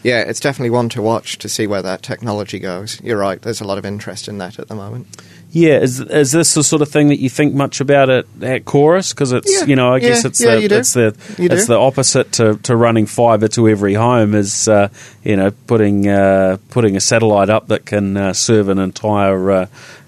Yeah, 0.04 0.22
it's 0.22 0.40
definitely 0.40 0.70
one 0.70 0.90
to 0.90 1.02
watch 1.02 1.38
to 1.40 1.50
see 1.50 1.68
where 1.68 1.82
that 1.82 2.02
technology 2.02 2.60
goes. 2.60 3.02
You're 3.02 3.18
right. 3.18 3.42
There's 3.42 3.62
a 3.62 3.66
lot 3.66 3.78
of 3.78 3.86
interest 3.86 4.28
in 4.28 4.38
that 4.38 4.60
at 4.60 4.68
the 4.68 4.76
moment. 4.76 5.08
Yeah, 5.50 5.80
is 5.80 6.00
is 6.02 6.34
this 6.34 6.54
the 6.54 6.64
sort 6.64 6.82
of 6.82 6.90
thing 6.90 7.08
that 7.08 7.20
you 7.20 7.30
think 7.30 7.54
much 7.54 7.80
about 7.80 8.10
at, 8.10 8.26
at 8.42 8.66
Chorus? 8.66 9.14
Because 9.14 9.32
it's 9.32 9.52
Yeah, 9.52 9.66
you 9.66 9.76
know 9.76 9.94
I 9.94 10.00
guess 10.00 10.26
it's 10.26 10.42
yeah, 10.42 10.58
the 10.58 10.78
it's 10.78 10.94
the 10.94 11.16
You 11.38 11.50
it's 11.50 11.64
do. 11.64 11.74
the 11.74 11.80
opposite 11.80 12.34
to, 12.34 12.58
to 12.64 12.76
running 12.76 13.06
fibre 13.06 13.48
to 13.50 13.70
every 13.70 13.94
home 13.94 14.36
is 14.36 14.68
uh, 14.68 14.90
you 15.24 15.38
know 15.38 15.52
putting 15.66 16.08
uh, 16.08 16.58
putting 16.70 16.98
a 16.98 17.00
satellite 17.00 17.50
up 17.50 17.70
that 17.70 17.86
can 17.86 18.18
uh, 18.18 18.34
serve 18.34 18.68
an 18.68 18.78
entire 18.78 19.52
uh, 19.52 19.66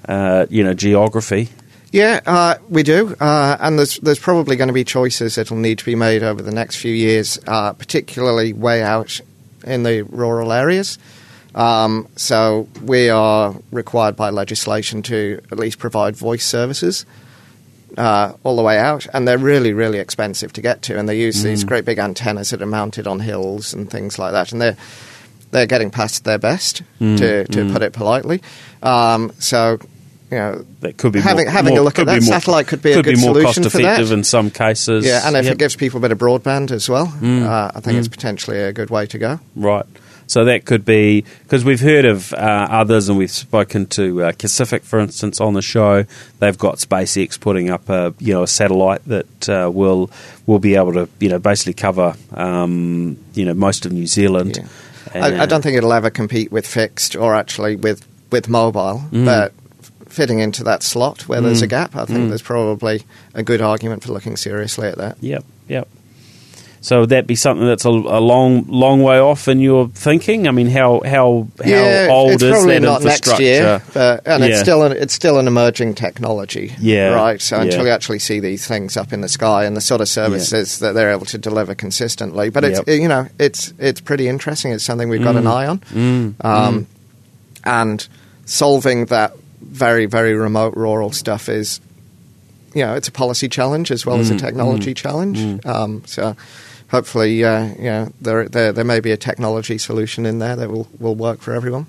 uh, 0.08 0.46
you 0.50 0.64
know 0.64 0.74
geography. 0.74 1.50
Yeah, 1.92 2.20
uh, 2.26 2.56
we 2.68 2.84
do, 2.84 3.16
uh, 3.20 3.58
and 3.60 3.80
there's 3.80 3.98
there's 4.00 4.20
probably 4.20 4.56
going 4.58 4.68
to 4.68 4.74
be 4.74 4.84
choices 4.84 5.36
that'll 5.36 5.58
need 5.58 5.80
to 5.80 5.86
be 5.86 5.96
made 5.96 6.22
over 6.22 6.42
the 6.42 6.52
next 6.52 6.76
few 6.76 6.94
years, 6.94 7.40
uh, 7.48 7.74
particularly 7.74 8.54
way 8.54 8.84
out 8.84 9.22
in 9.64 9.84
the 9.84 10.02
rural 10.04 10.52
areas. 10.52 10.98
Um, 11.56 12.08
so 12.16 12.68
we 12.84 13.10
are 13.10 13.56
required 13.72 14.16
by 14.16 14.30
legislation 14.30 15.02
to 15.04 15.42
at 15.52 15.58
least 15.58 15.80
provide 15.80 16.16
voice 16.16 16.46
services 16.46 17.06
uh, 17.98 18.34
all 18.44 18.56
the 18.56 18.62
way 18.62 18.78
out, 18.78 19.08
and 19.14 19.28
they're 19.28 19.38
really 19.40 19.74
really 19.74 19.98
expensive 19.98 20.54
to 20.54 20.62
get 20.62 20.84
to, 20.84 20.98
and 20.98 21.10
they 21.10 21.18
use 21.18 21.42
these 21.42 21.64
great 21.64 21.86
big 21.86 21.98
antennas 21.98 22.52
that 22.52 22.62
are 22.62 22.68
mounted 22.68 23.08
on 23.08 23.20
hills 23.20 23.74
and 23.74 23.90
things 23.90 24.20
like 24.20 24.32
that, 24.32 24.52
and 24.52 24.62
they're 24.62 24.78
they're 25.52 25.66
getting 25.66 25.90
past 25.90 26.24
their 26.24 26.38
best 26.38 26.84
to 27.18 27.46
to 27.46 27.74
put 27.74 27.82
it 27.82 27.94
politely. 27.94 28.42
Um, 28.84 29.32
so. 29.40 29.80
You 30.32 30.38
know, 30.38 30.66
That 30.82 30.98
could 30.98 31.12
be 31.14 31.20
having 31.22 31.46
more, 31.46 31.52
having 31.52 31.74
more- 31.74 31.80
a 31.80 31.84
look 31.84 31.98
at 32.00 32.06
that 32.06 32.22
more- 32.22 32.34
satellite 32.40 32.68
could 32.68 32.82
be 32.84 32.92
a 32.92 33.02
good 33.02 33.16
be 33.16 33.22
more 33.22 33.34
solution 33.34 33.64
cost 33.64 33.72
for 33.72 33.78
that. 33.80 33.84
effective 33.94 34.12
in 34.12 34.24
some 34.24 34.52
cases. 34.52 35.06
Yeah, 35.06 35.22
and 35.26 35.36
if 35.36 35.46
Yep. 35.46 35.54
it 35.54 35.58
gives 35.58 35.76
people 35.76 35.98
a 35.98 36.02
bit 36.02 36.12
of 36.12 36.18
broadband 36.20 36.70
as 36.72 36.88
well, 36.88 37.08
Mm. 37.22 37.46
uh, 37.48 37.72
I 37.74 37.80
think 37.80 37.98
it's 37.98 38.08
potentially 38.08 38.60
a 38.60 38.72
good 38.72 38.90
way 38.92 39.08
to 39.08 39.18
go. 39.18 39.40
Right. 39.56 39.86
So 40.28 40.46
that 40.46 40.66
could 40.66 40.86
be 40.86 41.24
because 41.46 41.66
we've 41.66 41.80
heard 41.82 42.06
of 42.06 42.32
uh, 42.34 42.38
others, 42.70 43.10
and 43.10 43.18
we've 43.18 43.32
spoken 43.32 43.88
to 43.88 44.26
uh, 44.26 44.32
Kacific, 44.34 44.84
for 44.84 45.00
instance, 45.00 45.42
on 45.42 45.56
the 45.56 45.64
show. 45.64 46.06
They've 46.40 46.56
got 46.56 46.76
SpaceX 46.78 47.40
putting 47.40 47.72
up 47.72 47.90
a 47.90 48.14
you 48.20 48.34
know 48.34 48.44
a 48.44 48.48
satellite 48.48 49.02
that 49.08 49.50
uh, 49.50 49.72
will 49.74 50.12
will 50.46 50.60
be 50.60 50.76
able 50.76 50.94
to 50.94 51.10
you 51.20 51.30
know 51.30 51.40
basically 51.40 51.74
cover 51.74 52.14
um, 52.36 53.18
you 53.34 53.46
know 53.46 53.56
most 53.56 53.88
of 53.88 53.92
New 53.92 54.06
Zealand. 54.06 54.60
Yeah. 55.16 55.26
I, 55.26 55.42
I 55.42 55.46
don't 55.48 55.64
think 55.64 55.76
it'll 55.76 55.94
ever 55.94 56.12
compete 56.12 56.52
with 56.52 56.68
fixed 56.68 57.16
or 57.16 57.34
actually 57.34 57.76
with 57.76 58.06
with 58.32 58.48
mobile, 58.48 59.04
Mm. 59.12 59.26
but 59.26 59.54
fitting 60.10 60.40
into 60.40 60.64
that 60.66 60.84
slot 60.84 61.28
where 61.28 61.42
there's 61.42 61.62
a 61.62 61.68
gap, 61.68 61.96
I 61.96 62.06
think 62.06 62.30
there's 62.30 62.42
probably 62.42 63.04
a 63.34 63.44
good 63.44 63.62
argument 63.62 64.04
for 64.04 64.12
looking 64.12 64.38
seriously 64.38 64.88
at 64.88 64.98
that. 64.98 65.18
Yep, 65.22 65.46
yep. 65.68 65.88
So 66.82 67.02
would 67.02 67.10
that 67.10 67.28
be 67.28 67.36
something 67.36 67.68
that's 67.68 67.84
a, 67.84 67.90
a 67.90 68.22
long, 68.22 68.66
long 68.68 69.04
way 69.04 69.20
off 69.20 69.50
in 69.50 69.60
your 69.60 69.90
thinking? 69.90 70.48
I 70.48 70.52
mean, 70.52 70.68
how 70.68 71.02
how 71.04 71.48
how 71.62 71.70
yeah, 71.70 72.08
old 72.10 72.32
it's 72.32 72.44
is 72.44 72.52
probably 72.52 72.76
that 72.76 72.80
not 72.82 73.02
infrastructure? 73.02 73.32
next 73.32 73.42
year, 73.42 73.84
but 73.94 74.26
and 74.26 74.44
it's 74.46 74.62
still 74.62 74.84
an, 74.84 74.94
it's 74.94 75.14
still 75.14 75.40
an 75.40 75.48
emerging 75.48 75.96
technology. 75.96 76.74
Yeah, 76.80 77.10
right. 77.10 77.42
So 77.42 77.58
until 77.58 77.80
yeah. 77.80 77.86
you 77.88 77.90
actually 77.90 78.20
see 78.20 78.40
these 78.40 78.66
things 78.66 78.96
up 78.96 79.12
in 79.12 79.20
the 79.20 79.28
sky 79.28 79.66
and 79.66 79.76
the 79.76 79.82
sort 79.82 80.00
of 80.00 80.08
services 80.08 80.80
that 80.80 80.94
they're 80.94 81.12
able 81.12 81.26
to 81.26 81.38
deliver 81.38 81.76
consistently, 81.76 82.50
but 82.50 82.64
it's 82.64 82.80
Yep. 82.88 83.02
you 83.02 83.10
know 83.10 83.28
it's 83.38 83.74
it's 83.78 84.00
pretty 84.00 84.30
interesting. 84.30 84.72
It's 84.72 84.86
something 84.86 85.10
we've 85.10 85.22
got 85.22 85.36
an 85.36 85.48
eye 85.48 85.68
on, 85.68 85.80
Mm, 85.80 86.46
um, 86.46 86.88
and 87.66 88.08
solving 88.46 89.06
that 89.08 89.34
very 89.70 90.06
very 90.06 90.34
remote 90.34 90.76
rural 90.76 91.12
stuff 91.12 91.50
is. 91.50 91.80
You 92.76 92.86
know, 92.86 92.94
it's 92.94 93.08
a 93.08 93.12
policy 93.12 93.50
challenge 93.50 93.90
as 93.90 94.06
well 94.06 94.18
Mm, 94.18 94.22
as 94.22 94.30
a 94.30 94.38
technology 94.38 94.94
challenge. 94.94 95.66
Um, 95.66 96.04
so, 96.06 96.36
hopefully, 96.92 97.44
uh, 97.44 97.66
you 97.70 97.84
know, 97.84 98.14
there, 98.22 98.48
there 98.48 98.72
there 98.72 98.86
may 98.86 99.00
be 99.00 99.12
a 99.12 99.18
technology 99.18 99.80
solution 99.80 100.28
in 100.28 100.38
there 100.38 100.56
that 100.56 100.70
will, 100.70 100.88
will 101.00 101.16
work 101.16 101.42
for 101.42 101.56
everyone. 101.56 101.88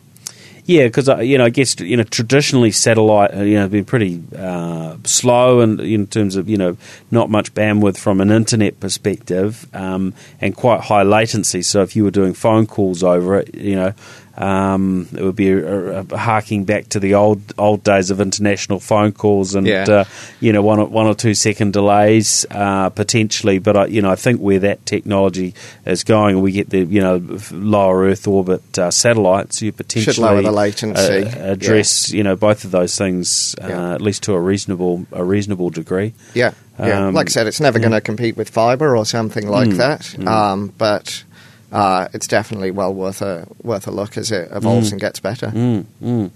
Yeah, 0.64 0.84
because 0.86 1.08
you 1.26 1.36
know, 1.36 1.44
I 1.44 1.50
guess 1.50 1.78
you 1.80 1.96
know, 1.96 2.02
traditionally 2.04 2.70
satellite, 2.70 3.34
uh, 3.34 3.42
you 3.42 3.54
know, 3.56 3.68
been 3.68 3.84
pretty 3.84 4.22
uh, 4.36 4.96
slow 5.04 5.60
and 5.60 5.80
in 5.80 6.06
terms 6.06 6.36
of 6.36 6.48
you 6.48 6.56
know, 6.56 6.76
not 7.10 7.28
much 7.28 7.52
bandwidth 7.52 7.98
from 7.98 8.20
an 8.20 8.30
internet 8.30 8.78
perspective, 8.80 9.66
um, 9.74 10.14
and 10.40 10.56
quite 10.56 10.80
high 10.80 11.02
latency. 11.02 11.60
So 11.62 11.82
if 11.82 11.94
you 11.94 12.04
were 12.04 12.10
doing 12.10 12.32
phone 12.32 12.66
calls 12.66 13.02
over 13.02 13.36
it, 13.36 13.54
you 13.54 13.76
know. 13.76 13.92
Um, 14.36 15.08
it 15.12 15.22
would 15.22 15.36
be 15.36 15.50
a, 15.50 16.00
a, 16.00 16.16
harking 16.16 16.64
back 16.64 16.88
to 16.90 17.00
the 17.00 17.14
old 17.14 17.40
old 17.58 17.82
days 17.84 18.10
of 18.10 18.20
international 18.20 18.80
phone 18.80 19.12
calls, 19.12 19.54
and 19.54 19.66
Yeah. 19.66 19.84
uh, 19.88 20.04
you 20.40 20.52
know 20.52 20.62
one 20.62 20.78
or, 20.78 20.86
one 20.86 21.06
or 21.06 21.14
two 21.14 21.34
second 21.34 21.72
delays 21.72 22.46
uh, 22.50 22.90
potentially. 22.90 23.58
But 23.58 23.76
I, 23.76 23.86
you 23.86 24.00
know 24.02 24.10
I 24.10 24.16
think 24.16 24.40
where 24.40 24.60
that 24.60 24.86
technology 24.86 25.54
is 25.84 26.04
going, 26.04 26.40
we 26.40 26.52
get 26.52 26.70
the 26.70 26.84
you 26.84 27.00
know 27.00 27.20
lower 27.52 28.04
Earth 28.04 28.26
orbit 28.26 28.78
uh, 28.78 28.90
satellites. 28.90 29.60
You 29.62 29.72
potentially 29.72 30.24
lower 30.26 30.42
the 30.42 30.52
latency, 30.52 31.02
uh, 31.24 31.52
address 31.52 32.10
you 32.10 32.22
know 32.22 32.36
both 32.36 32.64
of 32.64 32.70
those 32.70 32.96
things 32.96 33.54
uh, 33.62 33.66
Yeah. 33.68 33.94
at 33.94 34.00
least 34.00 34.22
to 34.24 34.34
a 34.34 34.40
reasonable 34.40 35.06
a 35.12 35.24
reasonable 35.24 35.70
degree. 35.70 36.14
Yeah, 36.34 36.52
yeah. 36.78 37.08
Um, 37.08 37.14
like 37.14 37.28
I 37.28 37.30
said, 37.30 37.46
it's 37.46 37.60
never 37.60 37.78
going 37.78 37.92
to 37.92 38.00
compete 38.00 38.36
with 38.36 38.48
fibre 38.48 38.96
or 38.96 39.04
something 39.04 39.46
like 39.48 39.68
Mm, 39.70 39.76
that. 39.76 40.26
Um, 40.26 40.72
but 40.78 41.24
uh, 41.72 42.08
it's 42.12 42.26
definitely 42.26 42.70
well 42.70 42.92
worth 42.92 43.22
a 43.22 43.46
worth 43.62 43.86
a 43.86 43.90
look 43.90 44.16
as 44.16 44.30
it 44.30 44.48
evolves 44.52 44.92
and 44.92 45.00
gets 45.00 45.20
better. 45.20 45.48
Mm, 45.48 45.84
mm. 46.02 46.30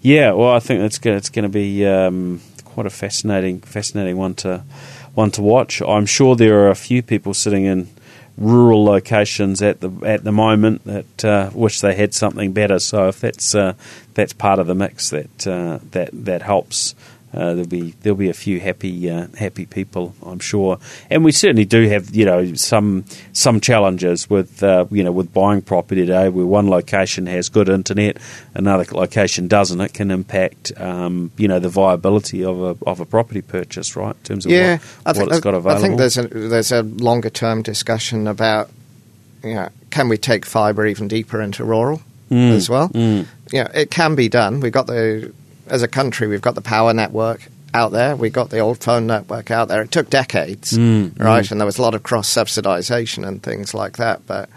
Yeah, 0.00 0.32
well, 0.32 0.50
I 0.50 0.58
think 0.58 0.82
it's 0.82 0.98
going 0.98 1.16
it's 1.16 1.30
going 1.30 1.44
to 1.44 1.48
be 1.48 1.86
um, 1.86 2.40
quite 2.64 2.86
a 2.86 2.90
fascinating 2.90 3.60
fascinating 3.60 4.16
one 4.16 4.34
to 4.36 4.62
one 5.14 5.30
to 5.32 5.42
watch. 5.42 5.80
I'm 5.80 6.06
sure 6.06 6.36
there 6.36 6.58
are 6.60 6.70
a 6.70 6.74
few 6.74 7.02
people 7.02 7.34
sitting 7.34 7.64
in 7.64 7.88
rural 8.36 8.84
locations 8.84 9.62
at 9.62 9.80
the 9.80 9.90
at 10.04 10.24
the 10.24 10.32
moment 10.32 10.84
that 10.84 11.24
uh, 11.24 11.50
wish 11.54 11.80
they 11.80 11.94
had 11.94 12.12
something 12.12 12.52
better. 12.52 12.78
So 12.78 13.08
if 13.08 13.20
that's 13.20 13.54
uh, 13.54 13.74
that's 14.14 14.32
part 14.32 14.58
of 14.58 14.66
the 14.66 14.74
mix, 14.74 15.10
that 15.10 15.46
uh, 15.46 15.78
that 15.92 16.10
that 16.12 16.42
helps. 16.42 16.94
Uh, 17.34 17.54
there'll 17.54 17.66
be 17.66 17.94
there'll 18.02 18.16
be 18.16 18.28
a 18.28 18.34
few 18.34 18.60
happy 18.60 19.10
uh, 19.10 19.26
happy 19.36 19.66
people, 19.66 20.14
I'm 20.24 20.38
sure, 20.38 20.78
and 21.10 21.24
we 21.24 21.32
certainly 21.32 21.64
do 21.64 21.88
have 21.88 22.14
you 22.14 22.24
know 22.24 22.54
some 22.54 23.04
some 23.32 23.60
challenges 23.60 24.30
with 24.30 24.62
uh, 24.62 24.86
you 24.90 25.02
know 25.02 25.10
with 25.10 25.32
buying 25.32 25.60
property 25.62 26.02
today, 26.02 26.28
where 26.28 26.46
one 26.46 26.68
location 26.70 27.26
has 27.26 27.48
good 27.48 27.68
internet, 27.68 28.18
another 28.54 28.84
location 28.92 29.48
doesn't. 29.48 29.80
It 29.80 29.94
can 29.94 30.10
impact 30.10 30.72
um, 30.80 31.32
you 31.36 31.48
know 31.48 31.58
the 31.58 31.68
viability 31.68 32.44
of 32.44 32.60
a 32.62 32.76
of 32.86 33.00
a 33.00 33.04
property 33.04 33.42
purchase, 33.42 33.96
right? 33.96 34.14
In 34.16 34.22
terms 34.22 34.46
of 34.46 34.52
Yeah, 34.52 34.76
what, 34.76 34.80
I 35.06 35.12
think 35.12 35.26
what 35.26 35.36
it's 35.36 35.44
got 35.44 35.54
available. 35.54 35.78
I 35.78 35.80
think 35.86 35.98
there's 35.98 36.18
a 36.18 36.28
there's 36.28 36.70
a 36.72 36.82
longer 36.82 37.30
term 37.30 37.62
discussion 37.62 38.26
about 38.28 38.70
you 39.42 39.54
know, 39.54 39.68
can 39.90 40.08
we 40.08 40.16
take 40.16 40.46
fibre 40.46 40.86
even 40.86 41.08
deeper 41.08 41.40
into 41.42 41.64
rural 41.64 42.00
Mm, 42.30 42.52
as 42.52 42.70
well? 42.70 42.88
mm. 42.88 43.26
Yeah, 43.52 43.68
it 43.74 43.90
can 43.90 44.14
be 44.14 44.30
done. 44.30 44.60
We've 44.60 44.72
got 44.72 44.86
the 44.86 45.32
as 45.68 45.82
a 45.82 45.88
country, 45.88 46.26
we've 46.26 46.40
got 46.42 46.54
the 46.54 46.60
power 46.62 46.92
network 46.92 47.48
out 47.72 47.90
there. 47.92 48.14
We've 48.14 48.32
got 48.32 48.50
the 48.50 48.60
old 48.60 48.78
phone 48.82 49.06
network 49.06 49.50
out 49.50 49.68
there. 49.68 49.82
It 49.82 49.90
took 49.90 50.08
decades, 50.10 50.72
Mm, 50.78 51.18
right? 51.18 51.50
And 51.50 51.60
there 51.60 51.66
was 51.66 51.78
a 51.78 51.82
lot 51.82 51.94
of 51.94 52.02
cross 52.02 52.32
subsidisation 52.32 53.26
and 53.26 53.42
things 53.42 53.74
like 53.74 53.96
that. 53.96 54.26
But 54.26 54.48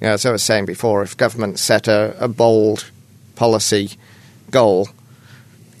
you 0.00 0.06
know, 0.06 0.12
as 0.14 0.26
I 0.26 0.30
was 0.32 0.42
saying 0.42 0.66
before, 0.66 1.02
if 1.02 1.16
government 1.16 1.58
set 1.58 1.88
a, 1.88 2.14
a 2.22 2.28
bold 2.28 2.90
policy 3.36 3.92
goal, 4.50 4.88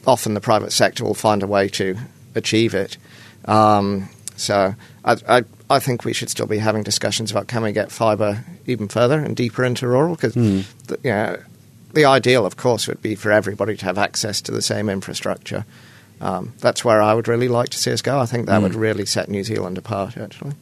often 0.06 0.34
the 0.34 0.40
private 0.40 0.72
sector 0.72 1.04
will 1.04 1.14
find 1.14 1.42
a 1.42 1.46
way 1.46 1.68
to 1.68 1.96
achieve 2.34 2.74
it. 2.74 2.96
Um, 3.44 4.08
so 4.36 4.74
I, 5.04 5.16
I, 5.28 5.44
I 5.68 5.78
think 5.80 6.04
we 6.04 6.12
should 6.14 6.30
still 6.30 6.46
be 6.46 6.58
having 6.58 6.82
discussions 6.82 7.30
about 7.30 7.46
can 7.48 7.62
we 7.62 7.72
get 7.72 7.92
fibre 7.92 8.44
even 8.66 8.88
further 8.88 9.18
and 9.18 9.36
deeper 9.36 9.64
into 9.64 9.86
rural 9.86 10.14
because 10.14 10.34
the, 10.34 10.98
you 11.04 11.10
know, 11.10 11.38
the 11.92 12.04
ideal, 12.04 12.44
of 12.46 12.56
course, 12.56 12.86
would 12.88 13.02
be 13.02 13.14
for 13.14 13.30
everybody 13.32 13.76
to 13.76 13.84
have 13.84 13.98
access 13.98 14.40
to 14.42 14.52
the 14.52 14.62
same 14.62 14.88
infrastructure. 14.88 15.64
Um, 16.20 16.52
that's 16.60 16.84
where 16.84 17.00
I 17.00 17.14
would 17.14 17.28
really 17.28 17.48
like 17.48 17.70
to 17.70 17.78
see 17.78 17.92
us 17.92 18.02
go. 18.02 18.18
I 18.18 18.26
think 18.26 18.46
that 18.46 18.56
Hmm. 18.58 18.62
would 18.64 18.74
really 18.74 19.06
set 19.06 19.28
New 19.28 19.42
Zealand 19.44 19.78
apart, 19.78 20.16
actually. 20.18 20.52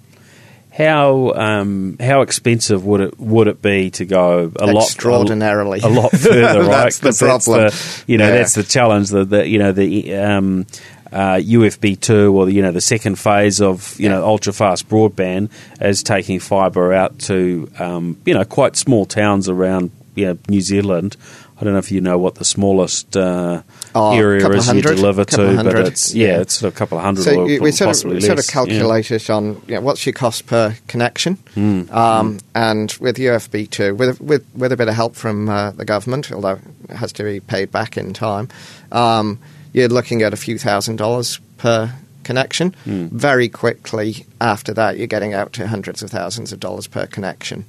How 0.70 1.32
um, 1.34 1.96
how 1.98 2.20
expensive 2.20 2.84
would 2.84 3.00
it 3.00 3.18
would 3.18 3.48
it 3.48 3.60
be 3.62 3.90
to 3.92 4.04
go 4.04 4.52
a 4.56 4.66
lot 4.66 4.84
Extraordinarily. 4.84 5.80
a, 5.80 5.88
lot 5.88 6.12
further? 6.12 6.62
right, 6.68 6.92
That's 6.94 7.18
the 7.18 7.26
problem. 7.26 7.60
the- 7.70 8.04
you 8.06 8.18
know, 8.18 8.28
Yeah. 8.28 8.36
that's 8.36 8.54
the 8.54 8.62
challenge. 8.62 9.08
The, 9.08 9.24
the 9.24 9.48
you 9.48 9.58
know 9.58 9.72
the 9.72 10.14
um, 10.14 10.66
uh, 11.10 11.36
UFB 11.42 11.98
two 11.98 12.36
or 12.36 12.44
the, 12.46 12.52
you 12.52 12.62
know 12.62 12.70
the 12.70 12.82
second 12.82 13.16
phase 13.18 13.60
of 13.60 13.98
you 13.98 14.08
know 14.08 14.22
ultra 14.24 14.52
fast 14.52 14.88
broadband 14.88 15.48
is 15.80 16.02
taking 16.04 16.38
fibre 16.38 16.92
out 16.92 17.18
to 17.20 17.68
um, 17.80 18.16
you 18.24 18.34
know 18.34 18.44
quite 18.44 18.76
small 18.76 19.04
towns 19.06 19.48
around 19.48 19.90
know, 20.26 20.38
New 20.48 20.60
Zealand. 20.60 21.16
I 21.60 21.64
don't 21.64 21.72
know 21.72 21.80
if 21.80 21.90
you 21.90 22.00
know 22.00 22.18
what 22.18 22.36
the 22.36 22.44
smallest 22.44 23.16
uh, 23.16 23.62
Oh, 23.94 24.16
area 24.16 24.48
is 24.50 24.72
you 24.72 24.80
deliver 24.80 25.24
to, 25.24 25.58
of 25.58 25.64
but 25.64 25.74
it's 25.88 26.14
yeah, 26.14 26.28
yeah. 26.28 26.40
it's 26.42 26.54
sort 26.54 26.68
of 26.72 26.76
a 26.76 26.78
couple 26.78 26.98
of 26.98 27.04
hundred 27.04 27.24
So 27.24 27.40
or 27.40 27.48
you- 27.48 27.60
we 27.60 27.72
sort 27.72 27.96
of, 27.96 28.04
we 28.12 28.20
sort 28.20 28.32
of 28.32 28.36
less. 28.38 28.50
calculate 28.50 29.10
it 29.10 29.28
on 29.28 29.60
you 29.66 29.74
know, 29.74 29.80
what's 29.80 30.06
your 30.06 30.12
cost 30.12 30.46
per 30.46 30.76
connection, 30.86 31.34
Hmm. 31.54 31.82
um, 31.90 32.38
and 32.54 32.92
with 33.00 33.16
UFB 33.18 33.66
two, 33.70 33.94
with 33.96 34.20
with 34.20 34.44
with 34.54 34.70
a 34.70 34.76
bit 34.76 34.86
of 34.88 34.94
help 34.94 35.16
from 35.16 35.48
uh, 35.48 35.72
the 35.72 35.84
government, 35.84 36.30
although 36.30 36.60
it 36.88 36.94
has 36.96 37.12
to 37.14 37.24
be 37.24 37.40
paid 37.40 37.72
back 37.72 37.96
in 37.96 38.12
time, 38.12 38.48
um, 38.92 39.40
you're 39.72 39.88
looking 39.88 40.22
at 40.22 40.32
a 40.32 40.36
few 40.36 40.58
thousand 40.58 40.96
dollars 40.96 41.40
per 41.56 41.92
connection. 42.22 42.72
Hmm. 42.84 43.06
Very 43.06 43.48
quickly 43.48 44.26
after 44.40 44.72
that, 44.74 44.96
you're 44.96 45.06
getting 45.08 45.34
out 45.34 45.54
to 45.54 45.66
hundreds 45.66 46.04
of 46.04 46.10
thousands 46.10 46.52
of 46.52 46.60
dollars 46.60 46.86
per 46.86 47.06
connection. 47.06 47.64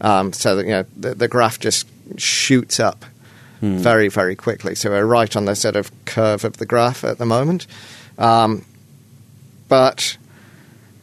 Um, 0.00 0.32
so 0.32 0.56
that 0.56 0.64
you 0.66 0.72
know 0.72 0.84
the, 0.96 1.14
the 1.14 1.28
graph 1.28 1.58
just 1.58 1.86
shoots 2.18 2.80
up 2.80 3.04
Hmm. 3.60 3.78
very 3.78 4.08
very 4.08 4.34
quickly. 4.34 4.74
So 4.74 4.90
we're 4.90 5.04
right 5.06 5.36
on 5.36 5.44
the 5.44 5.54
sort 5.54 5.76
of 5.76 5.92
curve 6.04 6.44
of 6.44 6.56
the 6.56 6.66
graph 6.66 7.04
at 7.04 7.18
the 7.18 7.26
moment. 7.26 7.68
Um, 8.18 8.64
but 9.68 10.16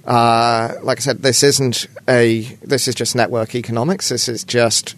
uh, 0.06 0.74
like 0.84 0.98
I 0.98 1.02
said, 1.02 1.22
this 1.22 1.42
isn't 1.44 1.88
a. 2.08 2.42
This 2.62 2.88
is 2.90 2.96
just 2.96 3.16
network 3.16 3.56
economics. 3.56 4.10
This 4.10 4.28
is 4.28 4.44
just 4.44 4.96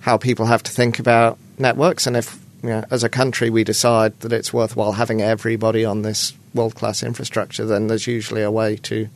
how 0.00 0.16
people 0.16 0.46
have 0.46 0.62
to 0.62 0.70
think 0.70 0.98
about 1.00 1.38
networks. 1.58 2.06
And 2.06 2.16
if, 2.16 2.38
you 2.62 2.68
know, 2.70 2.84
as 2.90 3.02
a 3.02 3.08
country, 3.08 3.50
we 3.50 3.64
decide 3.64 4.18
that 4.20 4.32
it's 4.32 4.52
worthwhile 4.52 4.92
having 4.92 5.22
everybody 5.22 5.84
on 5.84 6.02
this 6.02 6.34
world 6.54 6.74
class 6.74 7.02
infrastructure, 7.02 7.64
then 7.64 7.86
there's 7.88 8.06
usually 8.06 8.42
a 8.42 8.50
way 8.50 8.76
to 8.76 9.08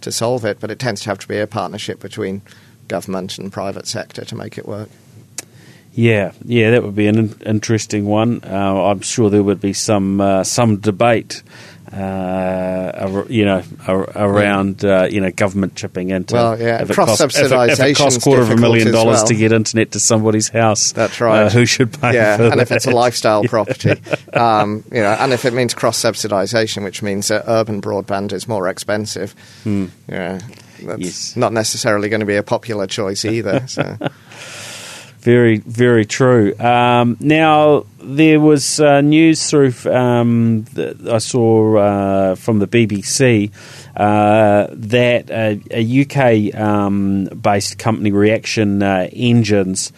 to 0.00 0.10
solve 0.10 0.44
it. 0.44 0.58
But 0.58 0.70
it 0.72 0.78
tends 0.80 1.02
to 1.02 1.10
have 1.10 1.18
to 1.20 1.28
be 1.28 1.38
a 1.38 1.46
partnership 1.46 2.00
between 2.00 2.42
government 2.88 3.38
and 3.38 3.52
private 3.52 3.86
sector 3.86 4.24
to 4.24 4.34
make 4.34 4.58
it 4.58 4.66
work. 4.66 4.88
Yeah, 6.00 6.30
yeah, 6.44 6.70
that 6.70 6.84
would 6.84 6.94
be 6.94 7.08
an 7.08 7.18
in- 7.18 7.40
interesting 7.44 8.06
one. 8.06 8.42
Uh, 8.44 8.84
I'm 8.84 9.00
sure 9.00 9.30
there 9.30 9.42
would 9.42 9.60
be 9.60 9.72
some 9.72 10.20
uh, 10.20 10.44
some 10.44 10.76
debate, 10.76 11.42
uh, 11.92 13.24
you 13.28 13.44
know, 13.44 13.62
ar- 13.86 14.08
around 14.14 14.84
uh, 14.84 15.08
you 15.10 15.20
know 15.20 15.32
government 15.32 15.74
chipping 15.74 16.10
into. 16.10 16.34
Well, 16.34 16.56
yeah, 16.60 16.82
if 16.82 16.90
it 16.90 16.94
costs- 16.94 17.20
if 17.20 17.34
it- 17.36 17.50
If 17.70 17.80
it 17.80 17.96
costs 17.96 18.22
quarter 18.22 18.42
of 18.42 18.50
a 18.50 18.56
million 18.56 18.92
dollars 18.92 19.18
well. 19.18 19.26
to 19.26 19.34
get 19.34 19.50
internet 19.52 19.90
to 19.92 19.98
somebody's 19.98 20.48
house, 20.48 20.92
That's 20.92 21.20
right. 21.20 21.46
Uh, 21.46 21.50
who 21.50 21.66
should 21.66 21.92
pay? 22.00 22.14
yeah, 22.14 22.34
and 22.40 22.52
that? 22.52 22.58
if 22.60 22.70
it's 22.70 22.86
a 22.86 22.90
lifestyle 23.04 23.42
property, 23.42 24.00
um, 24.34 24.84
you 24.92 25.00
know, 25.00 25.16
and 25.18 25.32
if 25.32 25.44
it 25.44 25.52
means 25.52 25.74
cross 25.74 25.98
subsidisation, 26.00 26.84
which 26.84 27.02
means 27.02 27.26
that 27.26 27.42
urban 27.48 27.80
broadband 27.82 28.32
is 28.32 28.46
more 28.46 28.68
expensive, 28.68 29.34
yeah, 29.66 29.88
that's 30.06 30.44
Hmm. 30.80 31.00
Yes. 31.00 31.36
not 31.36 31.52
necessarily 31.52 32.08
going 32.08 32.20
to 32.20 32.26
be 32.26 32.36
a 32.36 32.44
popular 32.44 32.86
choice 32.86 33.24
either. 33.24 33.64
So. 33.66 33.96
Very, 35.20 35.58
very 35.58 36.06
true. 36.06 36.56
Um, 36.58 37.16
now, 37.18 37.86
there 38.00 38.38
was 38.38 38.78
uh, 38.78 39.00
news 39.00 39.50
through, 39.50 39.74
um, 39.92 40.64
I 41.10 41.18
saw 41.18 41.76
uh, 41.76 42.34
from 42.36 42.60
the 42.60 42.68
BBC 42.68 43.50
uh, 43.96 44.68
that 44.70 45.30
a, 45.30 45.60
a 45.72 46.02
UK 46.02 46.54
um, 46.54 47.24
based 47.24 47.78
company, 47.78 48.12
Reaction 48.12 48.80
uh, 48.80 49.08
Engines, 49.12 49.92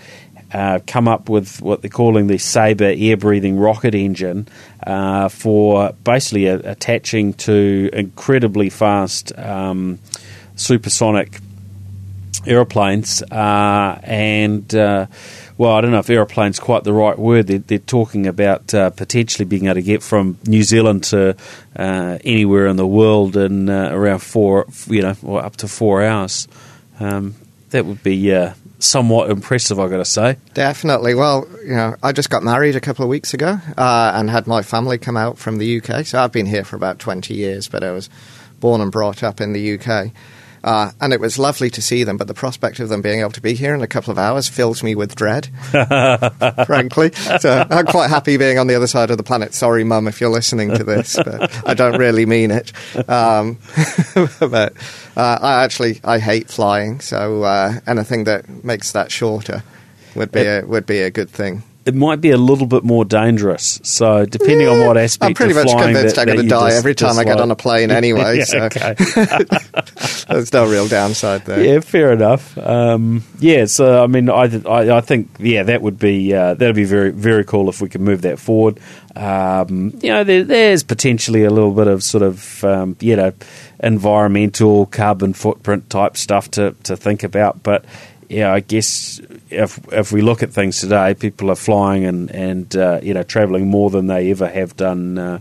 uh, 0.52 0.80
come 0.86 1.06
up 1.06 1.28
with 1.28 1.60
what 1.60 1.82
they're 1.82 1.90
calling 1.90 2.26
the 2.26 2.38
Sabre 2.38 2.92
air 2.96 3.16
breathing 3.16 3.58
rocket 3.58 3.94
engine 3.94 4.48
uh, 4.86 5.28
for 5.28 5.92
basically 6.02 6.46
a, 6.46 6.58
attaching 6.60 7.34
to 7.34 7.90
incredibly 7.92 8.70
fast 8.70 9.36
um, 9.38 9.98
supersonic 10.56 11.40
aeroplanes 12.46 13.22
uh, 13.22 14.00
and 14.02 14.74
uh, 14.74 15.06
well, 15.60 15.72
I 15.72 15.82
don't 15.82 15.90
know 15.90 15.98
if 15.98 16.08
aeroplane's 16.08 16.58
quite 16.58 16.84
the 16.84 16.92
right 16.94 17.18
word. 17.18 17.46
They're, 17.46 17.58
they're 17.58 17.78
talking 17.78 18.26
about 18.26 18.72
uh, 18.72 18.88
potentially 18.88 19.44
being 19.44 19.66
able 19.66 19.74
to 19.74 19.82
get 19.82 20.02
from 20.02 20.38
New 20.46 20.62
Zealand 20.62 21.04
to 21.04 21.36
uh, 21.76 22.18
anywhere 22.24 22.66
in 22.66 22.76
the 22.76 22.86
world 22.86 23.36
in 23.36 23.68
uh, 23.68 23.90
around 23.92 24.20
four, 24.20 24.66
you 24.86 25.02
know, 25.02 25.14
or 25.22 25.44
up 25.44 25.56
to 25.56 25.68
four 25.68 26.02
hours. 26.02 26.48
Um, 26.98 27.34
that 27.70 27.84
would 27.84 28.02
be 28.02 28.34
uh, 28.34 28.54
somewhat 28.78 29.30
impressive, 29.30 29.78
I've 29.78 29.90
got 29.90 29.98
to 29.98 30.06
say. 30.06 30.38
Definitely. 30.54 31.14
Well, 31.14 31.46
you 31.62 31.76
know, 31.76 31.94
I 32.02 32.12
just 32.12 32.30
got 32.30 32.42
married 32.42 32.74
a 32.74 32.80
couple 32.80 33.02
of 33.02 33.10
weeks 33.10 33.34
ago 33.34 33.58
and 33.76 34.30
had 34.30 34.46
my 34.46 34.62
family 34.62 34.96
come 34.96 35.18
out 35.18 35.36
from 35.36 35.58
the 35.58 35.82
UK. 35.82 36.06
So 36.06 36.18
I've 36.22 36.32
been 36.32 36.46
here 36.46 36.64
for 36.64 36.76
about 36.76 36.98
20 36.98 37.34
years, 37.34 37.68
but 37.68 37.84
I 37.84 37.90
was 37.90 38.08
born 38.60 38.80
and 38.80 38.90
brought 38.90 39.22
up 39.22 39.42
in 39.42 39.52
the 39.52 39.78
UK. 39.78 40.10
Uh, 40.62 40.90
and 41.00 41.12
it 41.12 41.20
was 41.20 41.38
lovely 41.38 41.70
to 41.70 41.80
see 41.80 42.04
them, 42.04 42.16
but 42.16 42.26
the 42.26 42.34
prospect 42.34 42.80
of 42.80 42.88
them 42.88 43.00
being 43.00 43.20
able 43.20 43.30
to 43.30 43.40
be 43.40 43.54
here 43.54 43.74
in 43.74 43.82
a 43.82 43.86
couple 43.86 44.10
of 44.10 44.18
hours 44.18 44.48
fills 44.48 44.82
me 44.82 44.94
with 44.94 45.14
dread, 45.14 45.48
frankly. 46.66 47.12
So 47.40 47.66
I'm 47.70 47.86
quite 47.86 48.10
happy 48.10 48.36
being 48.36 48.58
on 48.58 48.66
the 48.66 48.74
other 48.74 48.86
side 48.86 49.10
of 49.10 49.16
the 49.16 49.22
planet. 49.22 49.54
Sorry, 49.54 49.84
Mum, 49.84 50.06
if 50.06 50.20
you're 50.20 50.30
listening 50.30 50.70
to 50.74 50.84
this, 50.84 51.16
but 51.16 51.66
I 51.66 51.74
don't 51.74 51.98
really 51.98 52.26
mean 52.26 52.50
it. 52.50 52.72
Um, 53.08 53.58
but 54.40 54.74
uh, 55.16 55.38
I 55.40 55.64
actually 55.64 56.00
I 56.04 56.18
hate 56.18 56.48
flying, 56.48 57.00
so 57.00 57.42
uh, 57.42 57.80
anything 57.86 58.24
that 58.24 58.64
makes 58.64 58.92
that 58.92 59.10
shorter 59.10 59.62
would 60.14 60.32
be 60.32 60.42
a, 60.42 60.64
would 60.66 60.86
be 60.86 61.00
a 61.00 61.10
good 61.10 61.30
thing 61.30 61.62
it 61.90 61.96
might 61.96 62.20
be 62.20 62.30
a 62.30 62.36
little 62.36 62.68
bit 62.68 62.84
more 62.84 63.04
dangerous. 63.04 63.80
So 63.82 64.24
depending 64.24 64.68
yeah, 64.68 64.74
on 64.74 64.86
what 64.86 64.96
aspect, 64.96 65.28
I'm 65.28 65.34
pretty 65.34 65.54
much 65.54 65.66
convinced 65.66 66.14
that, 66.14 66.28
I'm 66.28 66.36
going 66.36 66.46
to 66.46 66.48
die 66.48 66.72
every 66.72 66.94
time 66.94 67.18
I 67.18 67.24
get 67.24 67.40
on 67.40 67.50
a 67.50 67.56
plane 67.56 67.90
anyway. 68.02 68.38
yeah, 68.38 68.44
so 68.44 68.58
okay. 68.66 68.94
there's 70.28 70.52
no 70.52 70.70
real 70.70 70.86
downside 70.86 71.44
there. 71.46 71.64
Yeah, 71.64 71.80
fair 71.80 72.12
enough. 72.12 72.56
Um, 72.56 73.24
yeah, 73.40 73.64
so 73.64 74.04
I 74.04 74.06
mean, 74.06 74.30
I, 74.30 74.44
I, 74.68 74.98
I 74.98 75.00
think 75.00 75.30
yeah, 75.40 75.64
that 75.64 75.82
would 75.82 75.98
be 75.98 76.32
uh, 76.32 76.54
that'd 76.54 76.76
be 76.76 76.84
very 76.84 77.10
very 77.10 77.44
cool 77.44 77.68
if 77.68 77.80
we 77.80 77.88
could 77.88 78.02
move 78.02 78.22
that 78.22 78.38
forward. 78.38 78.78
Um, 79.16 79.98
you 80.00 80.10
know, 80.10 80.22
there, 80.22 80.44
there's 80.44 80.84
potentially 80.84 81.42
a 81.42 81.50
little 81.50 81.72
bit 81.72 81.88
of 81.88 82.04
sort 82.04 82.22
of 82.22 82.62
um, 82.62 82.96
you 83.00 83.16
know 83.16 83.32
environmental 83.82 84.86
carbon 84.86 85.32
footprint 85.32 85.90
type 85.90 86.16
stuff 86.16 86.52
to 86.52 86.76
to 86.84 86.96
think 86.96 87.24
about, 87.24 87.64
but 87.64 87.84
yeah, 88.30 88.52
I 88.52 88.60
guess 88.60 89.20
if 89.50 89.80
if 89.92 90.12
we 90.12 90.22
look 90.22 90.44
at 90.44 90.52
things 90.52 90.80
today, 90.80 91.14
people 91.14 91.50
are 91.50 91.56
flying 91.56 92.04
and 92.04 92.30
and 92.30 92.76
uh, 92.76 93.00
you 93.02 93.12
know 93.12 93.24
traveling 93.24 93.66
more 93.66 93.90
than 93.90 94.06
they 94.06 94.30
ever 94.30 94.48
have 94.48 94.76
done 94.76 95.18
uh, 95.18 95.38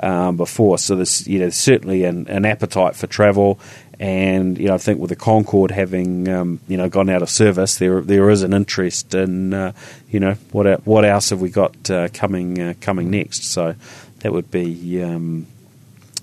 um, 0.00 0.36
before. 0.36 0.76
So 0.78 0.96
there's 0.96 1.26
you 1.28 1.38
know 1.38 1.50
certainly 1.50 2.02
an, 2.02 2.26
an, 2.26 2.44
appetite 2.44 2.96
for 2.96 3.06
travel, 3.06 3.60
and 4.00 4.58
you 4.58 4.66
know 4.66 4.74
I 4.74 4.78
think 4.78 4.98
with 4.98 5.10
the 5.10 5.16
Concorde 5.16 5.70
having 5.70 6.28
um, 6.28 6.58
you 6.66 6.76
know 6.76 6.88
gone 6.88 7.08
out 7.10 7.22
of 7.22 7.30
service, 7.30 7.76
there 7.76 8.00
there 8.00 8.28
is 8.28 8.42
an 8.42 8.52
interest 8.52 9.14
in 9.14 9.54
uh, 9.54 9.72
you 10.10 10.18
know 10.18 10.32
what 10.50 10.84
what 10.84 11.04
else 11.04 11.30
have 11.30 11.40
we 11.40 11.48
got 11.48 11.88
uh, 11.92 12.08
coming 12.08 12.60
uh, 12.60 12.74
coming 12.80 13.08
next. 13.08 13.44
So 13.44 13.76
that 14.18 14.32
would 14.32 14.50
be 14.50 15.00
um, 15.00 15.46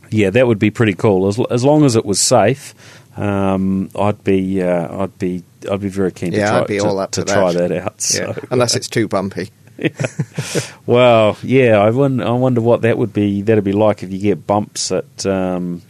yeah 0.09 0.31
that 0.31 0.47
would 0.47 0.59
be 0.59 0.69
pretty 0.69 0.95
cool 0.95 1.29
as 1.29 1.39
as 1.49 1.63
long 1.63 1.85
as 1.85 1.95
it 1.95 2.03
was 2.03 2.19
safe. 2.19 2.75
Um, 3.17 3.89
I'd 3.97 4.21
be 4.23 4.61
uh, 4.61 5.03
I'd 5.03 5.17
be 5.17 5.43
I'd 5.69 5.81
be 5.81 5.89
very 5.89 6.11
keen 6.11 6.33
yeah, 6.33 6.45
to 6.45 6.49
try 6.51 6.61
I'd 6.61 6.67
be 6.67 6.79
all 6.79 6.99
up 6.99 7.11
to, 7.11 7.23
to 7.23 7.33
try 7.33 7.53
that. 7.53 7.69
that 7.69 7.83
out. 7.83 8.01
So, 8.01 8.23
yeah. 8.23 8.45
Unless 8.51 8.75
it's 8.75 8.87
too 8.87 9.07
bumpy. 9.07 9.51
yeah. 9.77 9.89
well, 10.85 11.37
yeah, 11.41 11.77
I 11.79 11.89
wonder, 11.89 12.25
I 12.25 12.31
wonder 12.31 12.61
what 12.61 12.81
that 12.81 12.97
would 12.97 13.13
be. 13.13 13.41
That'd 13.41 13.63
be 13.63 13.71
like 13.71 14.03
if 14.03 14.11
you 14.11 14.19
get 14.19 14.45
bumps 14.45 14.91
at 14.91 15.25
um, 15.25 15.81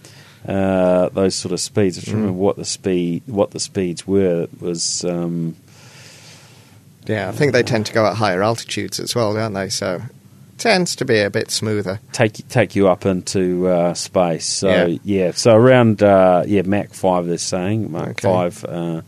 uh, 0.47 1.09
those 1.09 1.35
sort 1.35 1.51
of 1.51 1.59
speeds. 1.59 1.97
I 1.97 2.01
don't 2.01 2.15
mm. 2.15 2.17
remember 2.17 2.39
what 2.39 2.55
the 2.55 2.65
speed 2.65 3.23
what 3.27 3.51
the 3.51 3.59
speeds 3.59 4.07
were. 4.07 4.43
It 4.43 4.61
was. 4.61 5.03
Um, 5.03 5.55
yeah, 7.05 7.29
I 7.29 7.31
think 7.31 7.53
they 7.53 7.63
tend 7.63 7.87
to 7.87 7.93
go 7.93 8.05
at 8.05 8.17
higher 8.17 8.43
altitudes 8.43 8.99
as 8.99 9.15
well, 9.15 9.33
don't 9.33 9.53
they? 9.53 9.69
So 9.69 10.01
tends 10.59 10.95
to 10.97 11.05
be 11.05 11.19
a 11.19 11.29
bit 11.29 11.49
smoother. 11.49 11.99
Take 12.11 12.47
take 12.49 12.75
you 12.75 12.87
up 12.87 13.05
into 13.05 13.67
uh, 13.67 13.93
space. 13.95 14.45
So 14.45 14.69
yeah. 14.69 14.97
yeah, 15.03 15.31
so 15.31 15.55
around 15.55 16.03
uh, 16.03 16.43
yeah 16.45 16.61
Mach 16.63 16.93
five 16.93 17.25
they're 17.25 17.37
saying 17.37 17.91
Mach 17.91 18.09
okay. 18.09 18.27
five 18.27 18.63
uh, 18.65 19.01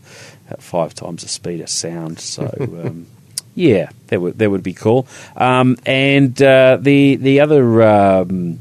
at 0.52 0.62
five 0.62 0.94
times 0.94 1.22
the 1.22 1.28
speed 1.28 1.60
of 1.60 1.68
sound. 1.68 2.20
So. 2.20 2.48
Um, 2.82 3.06
yeah, 3.54 3.90
that 4.06 4.18
would 4.18 4.38
that 4.38 4.50
would 4.50 4.62
be 4.62 4.72
cool. 4.72 5.06
Um, 5.36 5.76
and 5.84 6.40
uh, 6.40 6.78
the 6.80 7.16
the 7.16 7.40
other 7.40 7.82
um, 7.82 8.58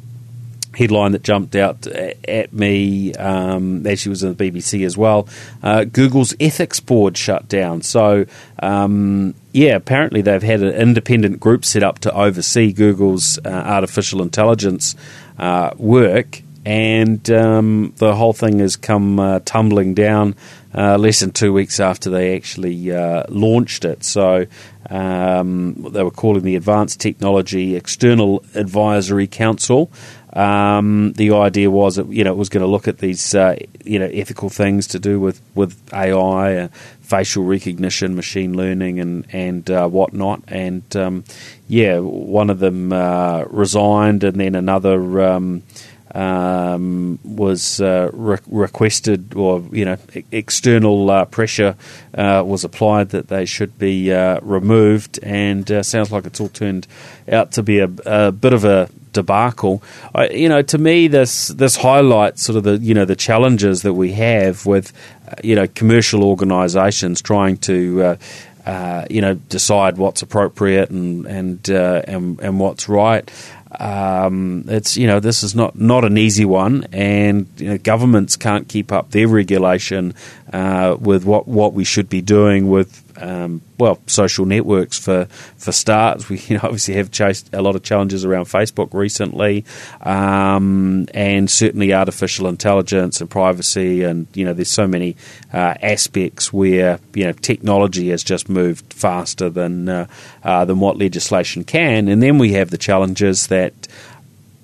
headline 0.75 1.11
that 1.11 1.23
jumped 1.23 1.55
out 1.55 1.85
at 1.87 2.53
me 2.53 3.13
um, 3.15 3.85
as 3.85 3.99
she 3.99 4.09
was 4.09 4.23
in 4.23 4.33
the 4.33 4.51
BBC 4.51 4.85
as 4.85 4.97
well. 4.97 5.27
Uh, 5.61 5.83
Google's 5.83 6.33
ethics 6.39 6.79
board 6.79 7.17
shut 7.17 7.47
down. 7.47 7.81
So, 7.81 8.25
um, 8.59 9.35
yeah, 9.51 9.75
apparently 9.75 10.21
they've 10.21 10.41
had 10.41 10.61
an 10.61 10.73
independent 10.73 11.39
group 11.39 11.65
set 11.65 11.83
up 11.83 11.99
to 11.99 12.13
oversee 12.13 12.71
Google's 12.71 13.37
uh, 13.43 13.49
artificial 13.49 14.21
intelligence 14.21 14.95
uh, 15.37 15.71
work, 15.77 16.41
and 16.65 17.29
um, 17.31 17.93
the 17.97 18.15
whole 18.15 18.33
thing 18.33 18.59
has 18.59 18.75
come 18.75 19.19
uh, 19.19 19.39
tumbling 19.45 19.93
down. 19.93 20.35
Uh, 20.73 20.97
less 20.97 21.19
than 21.19 21.31
two 21.31 21.51
weeks 21.51 21.81
after 21.81 22.09
they 22.09 22.33
actually 22.33 22.91
uh, 22.93 23.23
launched 23.27 23.83
it. 23.83 24.05
So 24.05 24.45
um, 24.89 25.73
they 25.91 26.01
were 26.01 26.11
calling 26.11 26.43
the 26.43 26.55
Advanced 26.55 26.99
Technology 27.01 27.75
External 27.75 28.43
Advisory 28.55 29.27
Council. 29.27 29.91
Um, 30.33 31.11
the 31.13 31.33
idea 31.33 31.69
was 31.69 31.97
that 31.97 32.07
you 32.07 32.23
know 32.23 32.31
it 32.31 32.37
was 32.37 32.49
going 32.49 32.61
to 32.61 32.67
look 32.67 32.87
at 32.87 32.99
these 32.99 33.35
uh, 33.35 33.57
you 33.83 33.99
know 33.99 34.05
ethical 34.05 34.49
things 34.49 34.87
to 34.87 34.99
do 34.99 35.19
with 35.19 35.41
with 35.55 35.77
AI, 35.93 36.55
uh, 36.55 36.67
facial 37.01 37.43
recognition, 37.43 38.15
machine 38.15 38.55
learning, 38.55 38.99
and 38.99 39.25
and 39.33 39.69
uh, 39.69 39.87
whatnot. 39.87 40.41
And 40.47 40.95
um, 40.95 41.25
yeah, 41.67 41.99
one 41.99 42.49
of 42.49 42.59
them 42.59 42.93
uh, 42.93 43.43
resigned, 43.49 44.23
and 44.23 44.39
then 44.39 44.55
another. 44.55 45.21
Um, 45.21 45.63
um, 46.13 47.19
was 47.23 47.79
uh, 47.79 48.09
re- 48.13 48.37
requested, 48.47 49.33
or 49.35 49.63
you 49.71 49.85
know, 49.85 49.97
external 50.31 51.09
uh, 51.09 51.25
pressure 51.25 51.75
uh, 52.13 52.43
was 52.45 52.63
applied 52.63 53.09
that 53.09 53.29
they 53.29 53.45
should 53.45 53.77
be 53.77 54.11
uh, 54.11 54.39
removed, 54.41 55.19
and 55.23 55.69
uh, 55.71 55.83
sounds 55.83 56.11
like 56.11 56.25
it's 56.25 56.39
all 56.39 56.49
turned 56.49 56.87
out 57.31 57.51
to 57.53 57.63
be 57.63 57.79
a, 57.79 57.89
a 58.05 58.31
bit 58.31 58.53
of 58.53 58.65
a 58.65 58.89
debacle. 59.13 59.81
I, 60.13 60.29
you 60.29 60.49
know, 60.49 60.61
to 60.61 60.77
me, 60.77 61.07
this 61.07 61.49
this 61.49 61.77
highlights 61.77 62.43
sort 62.43 62.57
of 62.57 62.63
the 62.63 62.77
you 62.77 62.93
know 62.93 63.05
the 63.05 63.15
challenges 63.15 63.83
that 63.83 63.93
we 63.93 64.13
have 64.13 64.65
with 64.65 64.91
uh, 65.27 65.35
you 65.43 65.55
know 65.55 65.67
commercial 65.67 66.23
organisations 66.23 67.21
trying 67.21 67.57
to. 67.57 68.17
Uh, 68.63 69.05
you 69.09 69.21
know, 69.21 69.33
decide 69.33 69.97
what's 69.97 70.21
appropriate 70.21 70.91
and 70.91 71.25
and 71.25 71.67
uh, 71.71 72.03
and, 72.07 72.39
and 72.41 72.59
what's 72.59 72.87
right. 72.87 73.31
Um, 73.79 74.65
it's 74.67 74.97
you 74.97 75.07
know 75.07 75.19
this 75.19 75.43
is 75.43 75.55
not 75.55 75.79
not 75.79 76.03
an 76.03 76.17
easy 76.17 76.45
one, 76.45 76.87
and 76.91 77.47
you 77.57 77.69
know, 77.69 77.77
governments 77.77 78.35
can't 78.35 78.67
keep 78.67 78.91
up 78.91 79.11
their 79.11 79.27
regulation 79.27 80.13
uh, 80.51 80.97
with 80.99 81.25
what 81.25 81.47
what 81.47 81.73
we 81.73 81.83
should 81.83 82.09
be 82.09 82.21
doing 82.21 82.69
with 82.69 83.10
um, 83.21 83.61
well, 83.77 83.99
social 84.07 84.45
networks 84.45 84.97
for 84.97 85.25
for 85.57 85.71
starts. 85.71 86.27
We 86.29 86.39
you 86.47 86.55
know, 86.55 86.61
obviously 86.63 86.95
have 86.95 87.11
chased 87.11 87.53
a 87.53 87.61
lot 87.61 87.75
of 87.75 87.83
challenges 87.83 88.25
around 88.25 88.45
Facebook 88.45 88.93
recently, 88.93 89.65
um, 90.01 91.07
and 91.13 91.49
certainly 91.49 91.93
artificial 91.93 92.47
intelligence 92.47 93.21
and 93.21 93.29
privacy, 93.29 94.03
and 94.03 94.27
you 94.33 94.45
know, 94.45 94.53
there's 94.53 94.71
so 94.71 94.87
many 94.87 95.15
uh, 95.53 95.75
aspects 95.81 96.51
where 96.51 96.99
you 97.13 97.25
know 97.25 97.33
technology 97.33 98.09
has 98.09 98.23
just 98.23 98.49
moved 98.49 98.93
faster 98.93 99.49
than 99.49 99.87
uh, 99.87 100.07
uh, 100.43 100.65
than 100.65 100.79
what 100.79 100.97
legislation 100.97 101.63
can, 101.63 102.07
and 102.07 102.21
then 102.21 102.37
we 102.37 102.53
have 102.53 102.71
the 102.71 102.77
challenges 102.77 103.47
that 103.47 103.73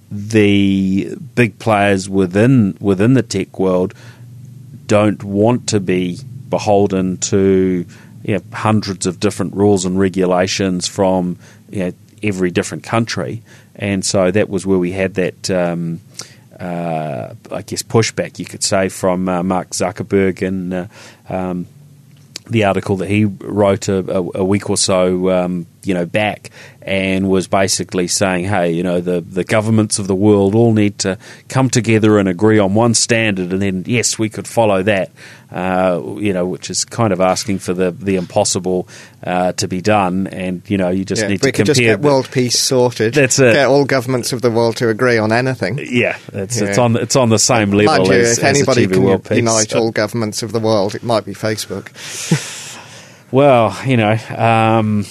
the 0.09 1.15
big 1.35 1.59
players 1.59 2.09
within 2.09 2.77
within 2.79 3.13
the 3.13 3.23
tech 3.23 3.59
world 3.59 3.93
don't 4.85 5.21
want 5.23 5.67
to 5.67 5.79
be 5.79 6.17
beholden 6.49 7.17
to 7.17 7.85
you 8.27 8.35
know, 8.35 8.43
hundreds 8.53 9.07
of 9.07 9.19
different 9.19 9.55
rules 9.55 9.85
and 9.85 9.97
regulations 9.97 10.85
from 10.85 11.39
you 11.69 11.79
know, 11.79 11.91
every 12.21 12.51
different 12.51 12.83
country, 12.83 13.41
and 13.75 14.05
so 14.05 14.29
that 14.29 14.49
was 14.49 14.67
where 14.67 14.77
we 14.77 14.91
had 14.91 15.15
that. 15.15 15.49
Um, 15.49 16.01
uh, 16.59 17.35
I 17.51 17.61
guess 17.61 17.83
pushback, 17.83 18.39
you 18.39 18.45
could 18.45 18.63
say, 18.63 18.89
from 18.89 19.29
uh, 19.29 19.43
Mark 19.43 19.69
Zuckerberg 19.71 20.41
and 20.41 20.73
uh, 20.73 20.87
um, 21.29 21.67
the 22.49 22.63
article 22.63 22.97
that 22.97 23.09
he 23.09 23.25
wrote 23.25 23.87
a, 23.87 23.99
a, 24.35 24.43
week 24.43 24.69
or 24.69 24.77
so, 24.77 25.29
um, 25.29 25.65
you 25.83 25.93
know, 25.93 26.05
back 26.05 26.49
and 26.81 27.29
was 27.29 27.47
basically 27.47 28.07
saying, 28.07 28.45
hey, 28.45 28.71
you 28.71 28.83
know, 28.83 29.01
the, 29.01 29.21
the 29.21 29.43
governments 29.43 29.99
of 29.99 30.07
the 30.07 30.15
world 30.15 30.55
all 30.55 30.73
need 30.73 30.97
to 30.99 31.17
come 31.49 31.69
together 31.69 32.17
and 32.17 32.29
agree 32.29 32.59
on 32.59 32.73
one 32.73 32.93
standard, 32.93 33.51
and 33.51 33.61
then, 33.61 33.83
yes, 33.85 34.17
we 34.17 34.29
could 34.29 34.47
follow 34.47 34.83
that, 34.83 35.11
uh, 35.51 36.01
you 36.17 36.33
know, 36.33 36.45
which 36.45 36.69
is 36.69 36.83
kind 36.85 37.13
of 37.13 37.21
asking 37.21 37.59
for 37.59 37.73
the, 37.73 37.91
the 37.91 38.15
impossible 38.17 38.87
uh, 39.23 39.53
to 39.53 39.67
be 39.67 39.81
done. 39.81 40.27
And, 40.27 40.61
you 40.67 40.77
know, 40.77 40.89
you 40.89 41.05
just 41.05 41.21
Yeah, 41.21 41.29
need 41.29 41.41
to 41.41 41.51
could 41.51 41.65
just 41.65 41.79
compare. 41.79 41.95
get 41.97 42.03
world 42.05 42.29
peace 42.31 42.59
sorted. 42.59 43.13
That's 43.13 43.39
it. 43.39 43.53
Get 43.53 43.67
all 43.67 43.85
governments 43.85 44.33
of 44.33 44.41
the 44.41 44.51
world 44.51 44.75
to 44.77 44.89
agree 44.89 45.17
on 45.17 45.31
anything. 45.31 45.79
yeah, 45.81 46.17
it's, 46.33 46.59
it's, 46.59 46.77
on, 46.77 46.95
it's 46.97 47.15
on 47.15 47.29
the 47.29 47.39
same 47.39 47.71
level 47.71 47.93
Mind 47.93 48.07
you, 48.07 48.13
as, 48.13 48.37
if 48.39 48.43
anybody 48.43 48.87
can 48.87 49.03
world 49.03 49.29
unite 49.31 49.73
all 49.75 49.91
governments 50.03 50.43
of 50.43 50.51
the 50.51 50.59
world, 50.59 50.95
it 50.95 51.03
might 51.03 51.25
be 51.25 51.33
Facebook. 51.33 51.91
Well, 53.31 53.77
you 53.85 53.97
know, 53.97 54.17
um, 54.35 55.05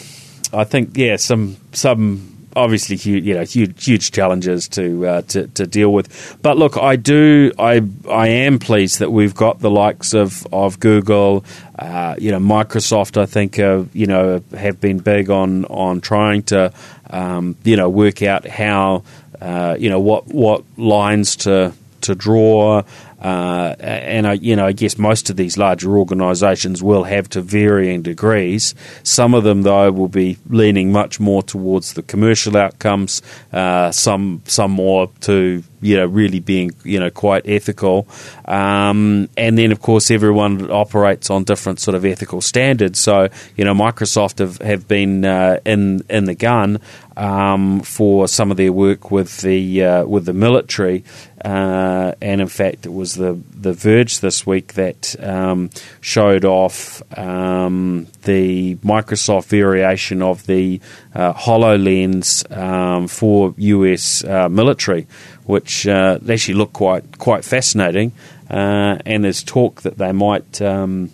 I 0.53 0.65
think 0.65 0.97
yeah, 0.97 1.17
some 1.17 1.57
some 1.73 2.36
obviously 2.57 2.97
huge, 2.97 3.25
you 3.25 3.35
know, 3.35 3.45
huge 3.45 3.85
huge 3.85 4.11
challenges 4.11 4.67
to, 4.69 5.07
uh, 5.07 5.23
to 5.23 5.47
to 5.49 5.67
deal 5.67 5.93
with. 5.93 6.39
But 6.43 6.57
look, 6.57 6.77
I 6.77 6.97
do, 6.97 7.53
I 7.59 7.83
I 8.11 8.29
am 8.29 8.59
pleased 8.59 8.99
that 8.99 9.13
we've 9.13 9.35
got 9.35 9.61
the 9.61 9.71
likes 9.71 10.15
of 10.15 10.47
of 10.53 10.81
Google, 10.81 11.45
uh, 11.79 12.17
you 12.19 12.31
know, 12.33 12.41
Microsoft. 12.41 13.21
I 13.21 13.27
think 13.27 13.59
uh, 13.59 13.85
you 13.93 14.07
know 14.07 14.43
have 14.57 14.81
been 14.81 14.99
big 14.99 15.31
on 15.31 15.67
on 15.67 16.01
trying 16.01 16.43
to 16.45 16.73
um, 17.11 17.57
you 17.63 17.77
know 17.77 17.89
work 17.89 18.23
out 18.23 18.47
how 18.47 19.05
uh, 19.41 19.77
you 19.79 19.91
know 19.91 20.01
what 20.01 20.27
what 20.27 20.65
lines 20.77 21.37
to 21.37 21.73
to 22.03 22.15
draw. 22.15 22.83
Uh, 23.27 23.75
and 23.81 24.25
I, 24.25 24.35
you 24.35 24.55
know, 24.55 24.67
I 24.67 24.71
guess 24.71 24.99
most 24.99 25.31
of 25.31 25.37
these 25.37 25.59
larger 25.59 25.99
organisations 25.99 26.81
will 26.81 27.03
have 27.03 27.29
to 27.31 27.41
varying 27.41 28.03
degrees. 28.03 28.73
Some 29.03 29.35
of 29.35 29.43
them, 29.43 29.63
though, 29.63 29.91
will 29.91 30.07
be 30.07 30.39
leaning 30.49 30.93
much 30.93 31.19
more 31.19 31.43
towards 31.43 31.95
the 31.95 32.05
commercial 32.05 32.57
outcomes. 32.57 33.23
Uh, 33.53 33.91
some, 33.91 34.43
some 34.45 34.71
more 34.71 35.11
to 35.23 35.65
you 35.87 35.97
know 35.97 36.07
really 36.07 36.41
being 36.41 36.73
you 36.85 36.99
know 36.99 37.11
quite 37.11 37.49
ethical. 37.49 38.09
Um, 38.45 39.29
and 39.37 39.57
then, 39.57 39.73
of 39.73 39.81
course, 39.81 40.11
everyone 40.11 40.71
operates 40.71 41.31
on 41.31 41.45
different 41.45 41.81
sort 41.81 41.95
of 41.95 42.05
ethical 42.05 42.41
standards. 42.41 42.99
So, 42.99 43.29
you 43.57 43.65
know, 43.65 43.75
Microsoft 43.75 44.39
have 44.41 44.59
have 44.59 44.89
been 44.89 45.25
uh, 45.25 45.61
in 45.65 46.03
in 46.11 46.25
the 46.25 46.35
gun 46.35 46.81
um, 47.17 47.81
for 47.81 48.29
some 48.29 48.51
of 48.51 48.57
their 48.57 48.73
work 48.73 49.11
with 49.11 49.41
the 49.41 49.85
uh, 49.85 50.05
with 50.05 50.27
the 50.27 50.33
military. 50.33 51.05
Uh, 51.45 52.13
and 52.21 52.41
in 52.41 52.49
fact, 52.49 52.87
it 52.87 52.93
was 52.93 53.15
the 53.15 53.39
the 53.55 53.73
Verge 53.73 54.21
this 54.21 54.47
week 54.47 54.75
that 54.75 55.15
um, 55.23 55.71
showed 56.01 56.45
off 56.45 57.03
um, 57.17 58.07
the 58.23 58.77
Microsoft 58.77 59.47
variation 59.47 60.23
of 60.23 60.47
the 60.47 60.81
uh, 61.15 61.33
Hololens 61.33 62.51
um, 62.57 63.07
for 63.09 63.55
US 63.57 64.25
uh, 64.25 64.49
military, 64.49 65.07
which 65.47 65.87
uh, 65.87 66.19
actually 66.29 66.55
looked 66.55 66.75
quite 66.75 67.19
quite 67.19 67.45
fascinating. 67.45 68.13
Uh, 68.51 68.99
and 69.05 69.25
there's 69.25 69.43
talk 69.43 69.83
that 69.83 69.99
they 69.99 70.13
might. 70.13 70.61
Um, 70.61 71.11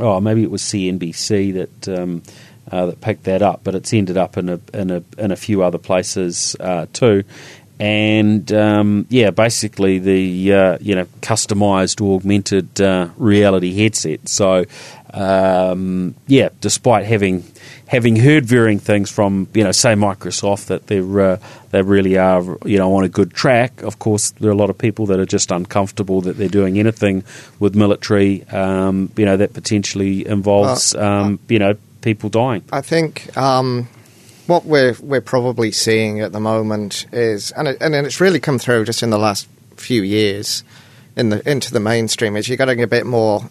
oh, 0.00 0.20
maybe 0.20 0.42
it 0.42 0.50
was 0.50 0.62
CNBC 0.62 1.54
that 1.54 1.98
um, 1.98 2.22
uh, 2.70 2.86
that 2.86 3.00
picked 3.00 3.24
that 3.24 3.42
up, 3.42 3.60
but 3.64 3.74
it's 3.74 3.92
ended 3.92 4.16
up 4.16 4.36
in 4.36 4.48
a 4.48 4.60
in 4.72 4.90
a 4.90 5.02
in 5.18 5.32
a 5.32 5.36
few 5.36 5.62
other 5.62 5.78
places 5.78 6.56
uh, 6.60 6.86
too. 6.92 7.24
And 7.78 8.50
um, 8.52 9.06
yeah, 9.10 9.30
basically 9.30 9.98
the 9.98 10.52
uh, 10.52 10.78
you 10.80 10.94
know 10.94 11.04
customized 11.20 12.00
augmented 12.00 12.80
uh, 12.80 13.08
reality 13.16 13.74
headset. 13.74 14.28
So 14.28 14.64
um, 15.12 16.14
yeah, 16.26 16.48
despite 16.60 17.04
having 17.04 17.44
having 17.86 18.16
heard 18.16 18.44
varying 18.44 18.78
things 18.78 19.10
from 19.10 19.48
you 19.54 19.62
know 19.62 19.72
say 19.72 19.94
Microsoft 19.94 20.66
that 20.66 20.86
they're 20.88 21.20
uh, 21.20 21.38
they 21.70 21.82
really 21.82 22.18
are 22.18 22.42
you 22.64 22.78
know 22.78 22.94
on 22.94 23.04
a 23.04 23.08
good 23.08 23.32
track. 23.32 23.82
Of 23.82 23.98
course, 23.98 24.30
there 24.32 24.50
are 24.50 24.52
a 24.52 24.56
lot 24.56 24.70
of 24.70 24.78
people 24.78 25.06
that 25.06 25.20
are 25.20 25.26
just 25.26 25.50
uncomfortable 25.50 26.20
that 26.22 26.36
they're 26.36 26.48
doing 26.48 26.78
anything 26.78 27.24
with 27.58 27.74
military. 27.74 28.44
Um, 28.48 29.10
you 29.16 29.24
know 29.24 29.36
that 29.36 29.54
potentially 29.54 30.26
involves 30.26 30.94
um, 30.94 31.38
you 31.48 31.58
know 31.58 31.76
people 32.02 32.28
dying. 32.28 32.64
I 32.72 32.82
think 32.82 33.36
um, 33.36 33.88
what 34.46 34.64
we're 34.64 34.96
we're 35.00 35.20
probably 35.20 35.72
seeing 35.72 36.20
at 36.20 36.32
the 36.32 36.40
moment 36.40 37.06
is, 37.12 37.52
and 37.52 37.68
it, 37.68 37.78
and 37.80 37.94
it's 37.94 38.20
really 38.20 38.40
come 38.40 38.58
through 38.58 38.84
just 38.84 39.02
in 39.02 39.10
the 39.10 39.18
last 39.18 39.48
few 39.76 40.02
years 40.02 40.64
in 41.16 41.30
the 41.30 41.48
into 41.48 41.72
the 41.72 41.80
mainstream, 41.80 42.36
is 42.36 42.48
you're 42.48 42.56
getting 42.56 42.82
a 42.82 42.86
bit 42.86 43.06
more 43.06 43.48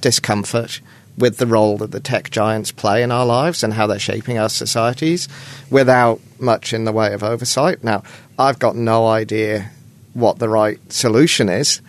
discomfort 0.00 0.80
with 1.18 1.38
the 1.38 1.46
role 1.46 1.76
that 1.78 1.90
the 1.90 2.00
tech 2.00 2.30
giants 2.30 2.72
play 2.72 3.02
in 3.02 3.10
our 3.10 3.26
lives 3.26 3.62
and 3.62 3.74
how 3.74 3.86
they're 3.86 3.98
shaping 3.98 4.38
our 4.38 4.48
societies 4.48 5.28
without 5.70 6.20
much 6.38 6.72
in 6.72 6.84
the 6.84 6.92
way 6.92 7.12
of 7.12 7.22
oversight. 7.22 7.82
Now, 7.82 8.02
I've 8.38 8.58
got 8.58 8.76
no 8.76 9.06
idea 9.06 9.70
what 10.14 10.38
the 10.38 10.48
right 10.48 10.80
solution 10.92 11.48
is 11.48 11.80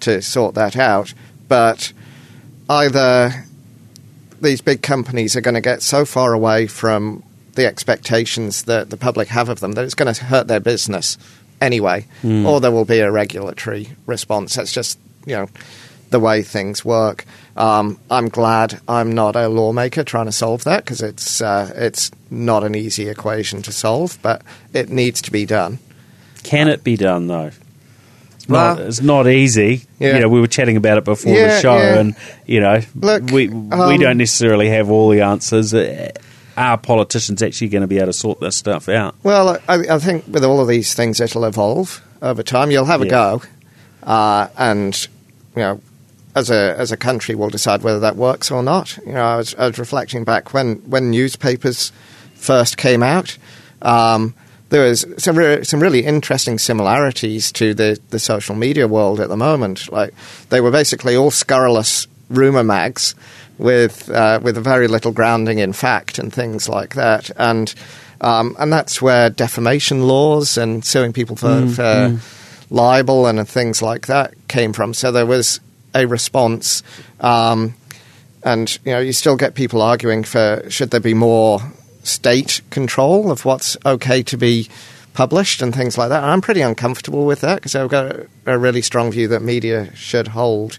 to 0.00 0.22
sort 0.22 0.54
that 0.54 0.76
out, 0.76 1.14
but 1.48 1.92
either 2.68 3.44
these 4.40 4.60
big 4.60 4.82
companies 4.82 5.36
are 5.36 5.40
going 5.40 5.54
to 5.54 5.60
get 5.60 5.82
so 5.82 6.04
far 6.04 6.32
away 6.32 6.66
from 6.66 7.22
the 7.54 7.66
expectations 7.66 8.64
that 8.64 8.90
the 8.90 8.96
public 8.96 9.28
have 9.28 9.48
of 9.48 9.60
them 9.60 9.72
that 9.72 9.84
it's 9.84 9.94
going 9.94 10.12
to 10.12 10.24
hurt 10.24 10.48
their 10.48 10.60
business 10.60 11.18
anyway, 11.60 12.06
hmm. 12.22 12.46
or 12.46 12.60
there 12.60 12.72
will 12.72 12.84
be 12.84 12.98
a 13.00 13.10
regulatory 13.10 13.90
response. 14.06 14.54
That's 14.54 14.72
just 14.72 14.98
you 15.26 15.36
know 15.36 15.48
the 16.10 16.20
way 16.20 16.42
things 16.42 16.84
work. 16.84 17.24
Um, 17.56 17.98
I'm 18.10 18.28
glad 18.28 18.80
I'm 18.88 19.12
not 19.12 19.36
a 19.36 19.48
lawmaker 19.48 20.04
trying 20.04 20.26
to 20.26 20.32
solve 20.32 20.64
that 20.64 20.84
because 20.84 21.02
it's 21.02 21.40
uh, 21.42 21.70
it's 21.76 22.10
not 22.30 22.64
an 22.64 22.74
easy 22.74 23.08
equation 23.08 23.60
to 23.62 23.72
solve, 23.72 24.18
but 24.22 24.42
it 24.72 24.88
needs 24.88 25.20
to 25.22 25.30
be 25.30 25.44
done. 25.44 25.78
Can 26.42 26.68
it 26.68 26.82
be 26.82 26.96
done 26.96 27.26
though? 27.26 27.50
It's 28.36 28.48
Well- 28.48 28.76
not, 28.76 28.84
it's 28.86 29.00
not 29.02 29.28
easy. 29.28 29.82
Yeah. 29.98 30.14
You 30.14 30.20
know, 30.22 30.28
we 30.28 30.40
were 30.40 30.46
chatting 30.48 30.76
about 30.76 30.98
it 30.98 31.04
before 31.04 31.34
the 31.34 31.60
show, 31.60 31.76
yeah. 31.76 31.98
and 31.98 32.16
you 32.46 32.60
know, 32.60 32.80
Look, 32.94 33.24
we 33.30 33.48
we 33.48 33.70
um, 33.70 34.00
don't 34.00 34.18
necessarily 34.18 34.68
have 34.70 34.90
all 34.90 35.10
the 35.10 35.20
answers. 35.20 35.74
Uh, 35.74 36.10
Are 36.56 36.76
politicians 36.78 37.42
actually 37.42 37.68
going 37.68 37.82
to 37.82 37.86
be 37.86 37.96
able 37.98 38.06
to 38.06 38.12
sort 38.12 38.40
this 38.40 38.56
stuff 38.56 38.88
out? 38.88 39.14
Well, 39.22 39.58
I, 39.68 39.74
I 39.90 39.98
think 39.98 40.24
with 40.26 40.44
all 40.44 40.60
of 40.60 40.68
these 40.68 40.94
things, 40.94 41.20
it'll 41.20 41.44
evolve 41.44 42.02
over 42.20 42.42
time. 42.42 42.70
You'll 42.70 42.86
have 42.86 43.02
a 43.02 43.04
Yeah. 43.06 43.10
go, 43.10 43.42
uh, 44.02 44.48
and 44.58 45.06
you 45.54 45.62
know, 45.62 45.80
as 46.34 46.50
a 46.50 46.74
as 46.78 46.92
a 46.92 46.96
country, 46.96 47.34
we'll 47.34 47.50
decide 47.50 47.82
whether 47.82 48.00
that 48.00 48.16
works 48.16 48.50
or 48.50 48.62
not. 48.62 48.96
You 49.06 49.12
know, 49.12 49.24
I 49.24 49.36
was, 49.36 49.54
I 49.54 49.66
was 49.66 49.78
reflecting 49.78 50.24
back 50.24 50.54
when 50.54 50.76
when 50.88 51.10
newspapers 51.10 51.92
first 52.34 52.76
came 52.76 53.02
out. 53.02 53.36
Um, 53.82 54.34
there 54.70 54.88
was 54.88 55.04
some 55.18 55.36
re- 55.36 55.64
some 55.64 55.80
really 55.80 56.04
interesting 56.04 56.58
similarities 56.58 57.52
to 57.52 57.74
the, 57.74 58.00
the 58.08 58.18
social 58.18 58.54
media 58.54 58.88
world 58.88 59.20
at 59.20 59.28
the 59.28 59.36
moment. 59.36 59.92
Like 59.92 60.14
they 60.48 60.60
were 60.60 60.70
basically 60.70 61.14
all 61.14 61.30
scurrilous 61.30 62.06
rumor 62.30 62.64
mags 62.64 63.14
with 63.58 64.10
uh, 64.10 64.40
with 64.42 64.56
very 64.56 64.88
little 64.88 65.12
grounding 65.12 65.58
in 65.58 65.74
fact 65.74 66.18
and 66.18 66.32
things 66.32 66.68
like 66.68 66.94
that. 66.94 67.30
And 67.36 67.74
um, 68.22 68.56
and 68.58 68.72
that's 68.72 69.02
where 69.02 69.28
defamation 69.28 70.06
laws 70.06 70.56
and 70.56 70.84
suing 70.84 71.12
people 71.12 71.36
for, 71.36 71.66
for 71.66 72.18
libel 72.70 73.26
and 73.26 73.46
things 73.46 73.82
like 73.82 74.06
that 74.06 74.32
came 74.48 74.72
from. 74.72 74.94
So 74.94 75.10
there 75.12 75.26
was 75.26 75.60
a 75.94 76.06
response. 76.06 76.82
Um, 77.20 77.74
and 78.44 78.76
you 78.84 78.92
know, 78.92 78.98
you 79.00 79.12
still 79.12 79.36
get 79.36 79.54
people 79.54 79.80
arguing 79.82 80.24
for 80.24 80.64
should 80.68 80.90
there 80.90 81.00
be 81.00 81.14
more 81.14 81.60
state 82.02 82.60
control 82.70 83.30
of 83.30 83.44
what's 83.44 83.76
okay 83.86 84.22
to 84.24 84.36
be 84.36 84.68
published 85.14 85.62
and 85.62 85.74
things 85.74 85.96
like 85.98 86.08
that. 86.08 86.22
And 86.22 86.30
I'm 86.32 86.40
pretty 86.40 86.62
uncomfortable 86.62 87.26
with 87.26 87.42
that 87.42 87.56
because 87.56 87.74
I've 87.76 87.90
got 87.90 88.06
a, 88.06 88.26
a 88.46 88.58
really 88.58 88.82
strong 88.82 89.12
view 89.12 89.28
that 89.28 89.42
media 89.42 89.94
should 89.94 90.28
hold 90.28 90.78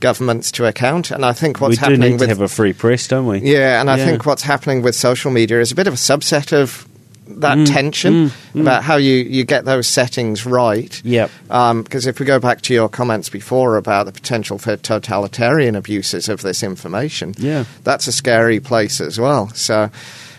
governments 0.00 0.50
to 0.52 0.66
account. 0.66 1.10
And 1.10 1.24
I 1.24 1.32
think 1.32 1.60
what's 1.60 1.70
we 1.72 1.76
happening 1.76 2.18
with 2.18 2.28
have 2.28 2.40
a 2.42 2.48
free 2.48 2.72
press, 2.74 3.08
don't 3.08 3.26
we? 3.26 3.38
yeah, 3.40 3.80
and 3.80 3.88
I 3.90 3.96
Yeah. 3.96 4.04
think 4.04 4.26
what's 4.26 4.42
happening 4.42 4.82
with 4.82 4.94
social 4.94 5.30
media 5.30 5.60
is 5.60 5.72
a 5.72 5.74
bit 5.74 5.86
of 5.86 5.94
a 5.94 5.96
subset 5.96 6.52
of 6.52 6.86
that 7.26 7.56
Mm, 7.58 7.66
tension 7.66 8.12
mm. 8.12 8.32
Mm. 8.54 8.60
about 8.60 8.82
how 8.82 8.96
you, 8.96 9.14
you 9.14 9.44
get 9.44 9.64
those 9.64 9.86
settings 9.86 10.44
right. 10.44 11.00
Yep. 11.04 11.30
Um, 11.50 11.82
because 11.82 12.06
if 12.06 12.20
we 12.20 12.26
go 12.26 12.38
back 12.38 12.60
to 12.62 12.74
your 12.74 12.88
comments 12.88 13.28
before 13.30 13.76
about 13.76 14.06
the 14.06 14.12
potential 14.12 14.58
for 14.58 14.76
totalitarian 14.76 15.74
abuses 15.74 16.28
of 16.28 16.42
this 16.42 16.62
information, 16.62 17.34
Yeah. 17.38 17.64
that's 17.82 18.06
a 18.06 18.12
scary 18.12 18.60
place 18.60 19.00
as 19.00 19.18
well. 19.18 19.48
So 19.54 19.90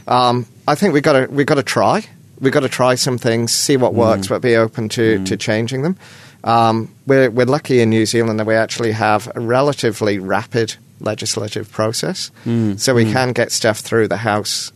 um, 0.08 0.46
I 0.68 0.76
think 0.76 0.94
we've 0.94 1.04
got 1.04 1.14
to 1.14 1.28
we've 1.32 1.48
got 1.48 1.56
to 1.56 1.64
try. 1.64 2.06
We've 2.40 2.54
got 2.54 2.60
to 2.62 2.70
try 2.70 2.96
some 2.96 3.18
things, 3.18 3.52
see 3.52 3.78
what 3.78 3.94
mm. 3.94 3.98
works, 3.98 4.28
but 4.28 4.42
be 4.42 4.56
open 4.56 4.90
to, 4.90 5.24
to 5.24 5.38
changing 5.38 5.82
them. 5.84 5.98
Um, 6.44 6.94
we're, 7.08 7.32
we're 7.32 7.46
lucky 7.48 7.80
in 7.80 7.90
New 7.90 8.06
Zealand 8.06 8.40
that 8.40 8.46
we 8.46 8.54
actually 8.54 8.92
have 8.92 9.32
a 9.36 9.40
relatively 9.40 10.20
rapid 10.20 10.76
legislative 11.00 11.72
process, 11.72 12.30
so 12.78 12.94
we 12.94 13.12
can 13.12 13.34
get 13.34 13.52
stuff 13.52 13.80
through 13.80 14.08
the 14.08 14.18
House 14.18 14.72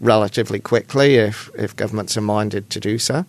relatively 0.00 0.60
quickly 0.60 1.16
if, 1.16 1.50
if 1.56 1.74
governments 1.76 2.16
are 2.16 2.20
minded 2.22 2.70
to 2.70 2.80
do 2.80 2.98
so. 2.98 3.24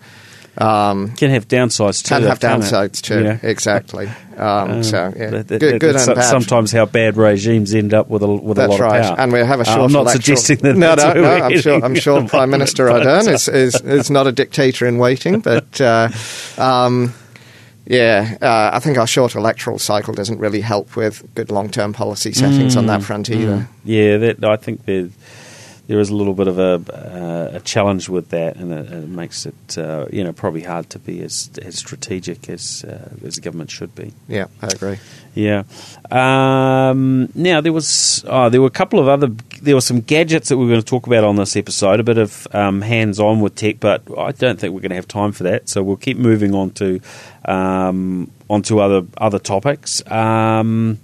Um, 0.58 1.14
can 1.16 1.30
have 1.30 1.48
downsides 1.48 2.04
too. 2.04 2.16
can 2.16 2.24
have 2.24 2.40
downsides 2.40 3.02
too. 3.02 3.24
Know? 3.24 3.40
Exactly. 3.44 4.10
Um, 4.40 4.72
Um, 4.72 4.84
so 4.84 5.14
yeah, 5.18 5.30
that- 5.32 5.48
good, 5.48 5.60
that- 5.60 5.80
good 5.82 5.96
that's 5.96 6.08
and 6.08 6.16
bad. 6.16 6.22
Sometimes 6.30 6.72
how 6.72 6.86
bad 6.86 7.18
regimes 7.18 7.76
end 7.76 7.94
up 7.94 8.08
with 8.10 8.24
a 8.24 8.28
with 8.28 8.58
a 8.58 8.70
lot 8.70 8.80
right, 8.80 9.00
of 9.02 9.08
power. 9.08 9.20
and 9.20 9.34
we 9.34 9.40
have 9.40 9.60
a 9.60 9.64
Uh, 9.64 9.66
short. 9.66 9.80
I'm 9.82 9.92
not 9.92 10.00
electoral- 10.04 10.14
suggesting 10.38 10.58
that. 10.60 10.76
No, 10.78 10.96
that's 10.96 11.16
no, 11.16 11.22
no. 11.22 11.30
I'm 11.46 11.60
sure. 11.60 11.84
I'm 11.84 11.96
sure 11.96 12.26
Prime 12.26 12.50
Minister 12.50 12.86
Ardern 12.90 13.28
is, 13.28 13.50
is 13.50 13.76
is 13.82 14.10
not 14.10 14.28
a 14.28 14.32
dictator 14.32 14.88
in 14.88 14.98
waiting, 14.98 15.42
but. 15.42 15.82
Uh, 15.82 16.08
um, 16.58 17.14
yeah, 17.86 18.38
uh, 18.42 18.70
I 18.74 18.80
think 18.80 18.98
our 18.98 19.08
short 19.08 19.36
electoral 19.36 19.78
cycle 19.80 20.14
doesn't 20.14 20.38
really 20.40 20.62
help 20.62 20.96
with 20.96 21.22
good 21.36 21.50
long-term 21.52 21.92
policy 21.92 22.32
settings 22.34 22.78
on 22.78 22.84
Mm, 22.86 22.88
that 22.88 23.04
front 23.04 23.30
either. 23.30 23.68
Yeah, 23.84 24.18
that 24.18 24.46
I 24.46 24.56
think 24.58 24.86
there 24.86 25.10
there 25.90 26.00
is 26.00 26.12
a 26.12 26.16
little 26.16 26.36
bit 26.36 26.48
of 26.48 26.60
a 26.60 26.80
uh, 26.94 27.58
a 27.58 27.60
challenge 27.62 28.10
with 28.10 28.30
that, 28.30 28.58
and 28.58 28.72
it, 28.72 28.92
it 28.94 29.10
makes 29.10 29.48
it 29.48 29.76
uh, 29.76 30.06
you 30.14 30.24
know 30.24 30.32
probably 30.32 30.62
hard 30.62 30.88
to 30.92 31.00
be 31.00 31.24
as 31.24 31.50
as 31.64 31.80
strategic 31.80 32.48
as 32.48 32.86
uh, 32.88 33.10
as 33.26 33.36
the 33.36 33.42
government 33.42 33.72
should 33.72 33.96
be. 33.96 34.14
Yeah, 34.28 34.46
I 34.62 34.68
agree. 34.68 35.00
Yeah. 35.34 35.64
Um, 36.12 37.32
now 37.34 37.60
there 37.60 37.74
was 37.74 38.24
oh, 38.28 38.50
there 38.50 38.62
were 38.62 38.68
a 38.68 38.82
couple 38.82 39.00
of 39.00 39.08
other 39.08 39.30
there 39.64 39.74
were 39.74 39.82
some 39.82 40.02
gadgets 40.02 40.50
that 40.50 40.58
we 40.58 40.66
were 40.66 40.70
going 40.70 40.82
to 40.82 40.86
talk 40.86 41.08
about 41.08 41.24
on 41.24 41.38
this 41.38 41.56
episode. 41.56 42.00
A 42.00 42.04
bit 42.04 42.20
of 42.20 42.48
um, 42.54 42.82
hands 42.82 43.20
on 43.20 43.42
with 43.42 43.56
tech, 43.56 43.80
but 43.80 44.04
I 44.16 44.32
don't 44.32 44.60
think 44.60 44.76
we're 44.76 44.82
going 44.82 44.92
to 44.92 44.96
have 44.96 45.08
time 45.08 45.32
for 45.32 45.42
that. 45.46 45.70
So 45.70 45.82
we'll 45.82 45.98
keep 45.98 46.18
moving 46.18 46.54
on 46.54 46.70
to 46.74 47.02
um, 47.46 48.30
onto 48.48 48.78
other 48.78 49.08
other 49.18 49.40
topics. 49.40 50.06
Um, 50.12 51.00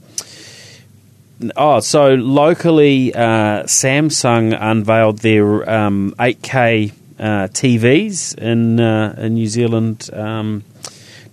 Oh, 1.57 1.81
so 1.81 2.15
locally, 2.15 3.13
uh, 3.13 3.63
Samsung 3.63 4.57
unveiled 4.59 5.19
their 5.19 5.69
um, 5.69 6.15
8K 6.17 6.93
uh, 7.19 7.23
TVs 7.47 8.37
in 8.37 8.79
uh, 8.79 9.15
in 9.17 9.33
New 9.33 9.47
Zealand 9.47 10.09
um, 10.13 10.63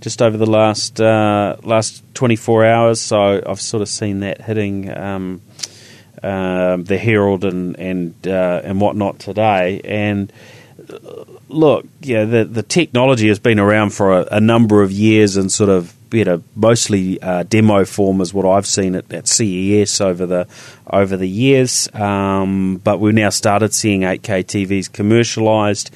just 0.00 0.20
over 0.20 0.36
the 0.36 0.46
last 0.46 1.00
uh, 1.00 1.56
last 1.62 2.02
24 2.14 2.64
hours. 2.64 3.00
So 3.00 3.42
I've 3.46 3.60
sort 3.60 3.80
of 3.80 3.88
seen 3.88 4.20
that 4.20 4.40
hitting 4.40 4.90
um, 4.90 5.40
um 6.22 6.84
the 6.84 6.98
Herald 6.98 7.44
and 7.44 7.78
and 7.78 8.14
uh, 8.26 8.60
and 8.64 8.80
whatnot 8.80 9.20
today. 9.20 9.80
And 9.84 10.32
uh, 10.92 11.24
look, 11.48 11.86
yeah, 12.00 12.24
the 12.24 12.44
the 12.44 12.64
technology 12.64 13.28
has 13.28 13.38
been 13.38 13.60
around 13.60 13.90
for 13.90 14.20
a, 14.20 14.28
a 14.32 14.40
number 14.40 14.82
of 14.82 14.90
years 14.90 15.36
and 15.36 15.50
sort 15.50 15.70
of 15.70 15.94
know 16.12 16.42
mostly 16.54 17.20
uh, 17.20 17.42
demo 17.44 17.84
form 17.84 18.20
is 18.20 18.32
what 18.32 18.46
I've 18.46 18.66
seen 18.66 18.94
at, 18.94 19.12
at 19.12 19.26
CES 19.26 20.00
over 20.00 20.26
the 20.26 20.46
over 20.86 21.16
the 21.16 21.28
years. 21.28 21.88
Um, 21.94 22.76
but 22.76 23.00
we've 23.00 23.14
now 23.14 23.30
started 23.30 23.72
seeing 23.72 24.02
8K 24.02 24.44
TVs 24.44 24.90
commercialised, 24.90 25.90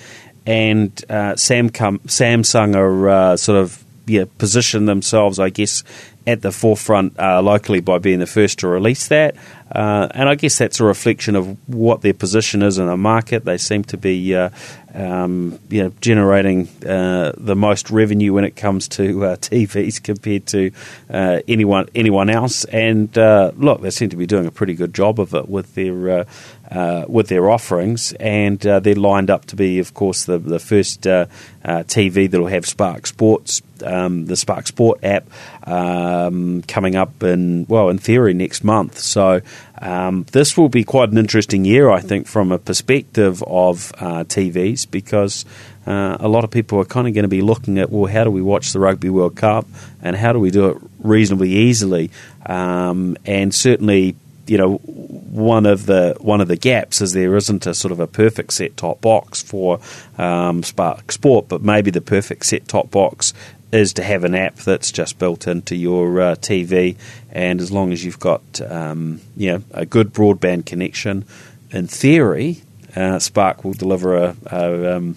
and 0.47 0.91
uh, 1.09 1.35
Samcom, 1.35 2.01
Samsung 2.07 2.75
are 2.77 3.09
uh, 3.09 3.37
sort 3.37 3.59
of 3.59 3.85
yeah 4.07 4.25
position 4.39 4.87
themselves, 4.87 5.39
I 5.39 5.51
guess, 5.51 5.85
at 6.27 6.43
the 6.43 6.53
forefront 6.53 7.19
uh, 7.19 7.43
locally 7.43 7.81
by 7.81 7.99
being 7.99 8.19
the 8.19 8.27
first 8.27 8.61
to 8.61 8.69
release 8.69 9.09
that. 9.09 9.37
Uh, 9.71 10.09
and 10.15 10.29
I 10.29 10.37
guess 10.37 10.59
that's 10.59 10.79
a 10.81 10.85
reflection 10.85 11.35
of 11.35 11.57
what 11.69 12.01
their 12.01 12.15
position 12.15 12.63
is 12.63 12.79
in 12.79 12.87
the 12.87 12.97
market. 12.97 13.45
They 13.45 13.59
seem 13.59 13.83
to 13.85 13.97
be, 13.97 14.35
uh, 14.35 14.51
um, 14.95 15.59
you 15.69 15.83
know, 15.83 15.93
generating 16.01 16.69
uh, 16.87 17.33
the 17.37 17.57
most 17.57 17.91
revenue 17.91 18.33
when 18.33 18.45
it 18.45 18.55
comes 18.55 18.87
to 18.89 19.25
uh, 19.25 19.37
TVs 19.37 20.03
compared 20.03 20.47
to 20.47 20.71
uh, 21.11 21.41
anyone 21.49 21.89
anyone 21.95 22.31
else. 22.31 22.65
And 22.67 23.17
uh, 23.19 23.53
look, 23.57 23.81
they 23.81 23.91
seem 23.91 24.11
to 24.11 24.17
be 24.17 24.27
doing 24.27 24.47
a 24.47 24.53
pretty 24.53 24.75
good 24.75 24.95
job 24.95 25.19
of 25.19 25.35
it 25.35 25.49
with 25.49 25.75
their 25.75 26.27
uh, 26.71 27.05
with 27.09 27.29
their 27.29 27.51
offerings, 27.51 28.13
and 28.15 28.65
uh, 28.67 28.81
they're 28.81 28.95
lined 28.95 29.31
up 29.31 29.47
to 29.47 29.57
be, 29.57 29.79
of 29.79 29.95
course, 29.95 30.25
the 30.25 30.39
the 30.39 30.59
first 30.59 31.07
uh, 31.07 31.27
uh, 31.65 31.85
TV 31.87 32.31
that'll 32.31 32.47
have 32.47 32.67
Spark 32.67 33.07
Sports, 33.07 33.63
um, 33.85 34.27
the 34.27 34.37
Spark 34.37 34.67
Sport 34.67 35.03
app, 35.03 35.27
um, 35.65 36.63
coming 36.63 36.97
up 36.97 37.23
in 37.23 37.67
well, 37.69 37.89
in 37.89 37.99
theory, 37.99 38.35
next 38.35 38.65
month. 38.65 38.99
So. 38.99 39.41
Um, 39.79 40.25
this 40.33 40.57
will 40.57 40.71
be 40.71 40.85
quite 40.85 41.11
an 41.11 41.19
interesting 41.19 41.67
year, 41.67 41.91
I 41.91 42.01
think, 42.01 42.27
from 42.27 42.51
a 42.51 42.59
perspective 42.59 43.43
of 43.43 43.93
uh, 43.99 44.25
TVs, 44.25 44.91
because 44.91 45.45
uh, 45.87 46.17
a 46.19 46.29
lot 46.29 46.45
of 46.45 46.51
people 46.51 46.81
are 46.81 46.85
kind 46.85 47.07
of 47.07 47.15
going 47.15 47.25
to 47.25 47.29
be 47.29 47.43
looking 47.43 47.79
at, 47.79 47.91
well, 47.91 48.11
how 48.11 48.25
do 48.25 48.31
we 48.31 48.43
watch 48.43 48.73
the 48.73 48.81
Rugby 48.81 49.11
World 49.11 49.37
Cup, 49.37 49.67
and 50.03 50.17
how 50.17 50.33
do 50.33 50.41
we 50.41 50.51
do 50.51 50.71
it 50.71 50.79
reasonably 50.99 51.51
easily? 51.51 52.11
Um, 52.47 53.17
and 53.25 53.55
certainly, 53.55 54.17
you 54.47 54.59
know, 54.59 54.77
one 54.77 55.67
of 55.67 55.87
the 55.87 56.17
one 56.21 56.41
of 56.41 56.49
the 56.49 56.57
gaps 56.57 57.01
is 57.01 57.13
there 57.13 57.37
isn't 57.37 57.67
a 57.67 57.75
sort 57.75 57.93
of 57.93 58.01
a 58.01 58.07
perfect 58.07 58.53
set 58.53 58.77
top 58.77 59.01
box 59.01 59.43
for 59.43 59.81
um, 60.19 60.63
Spark 60.63 61.13
Sport, 61.13 61.49
but 61.49 61.63
maybe 61.63 61.91
the 61.91 62.01
perfect 62.01 62.47
set 62.47 62.69
top 62.69 62.91
box 62.91 63.35
is 63.73 63.93
to 63.95 64.03
have 64.03 64.25
an 64.25 64.35
app 64.35 64.57
that's 64.57 64.93
just 64.93 65.19
built 65.19 65.47
into 65.47 65.75
your 65.75 66.21
uh, 66.21 66.35
TV, 66.37 66.97
and 67.33 67.61
as 67.61 67.73
long 67.73 67.93
as 67.93 68.05
you've 68.05 68.21
got 68.21 68.61
um, 68.71 69.21
you 69.37 69.53
know 69.53 69.63
a 69.73 69.85
good 69.85 70.13
broadband 70.13 70.67
connection, 70.67 71.25
in 71.71 71.87
theory, 71.87 72.63
uh, 72.95 73.19
Spark 73.19 73.65
will 73.65 73.75
deliver 73.75 74.17
a, 74.17 74.37
a, 74.47 74.97
um, 74.97 75.17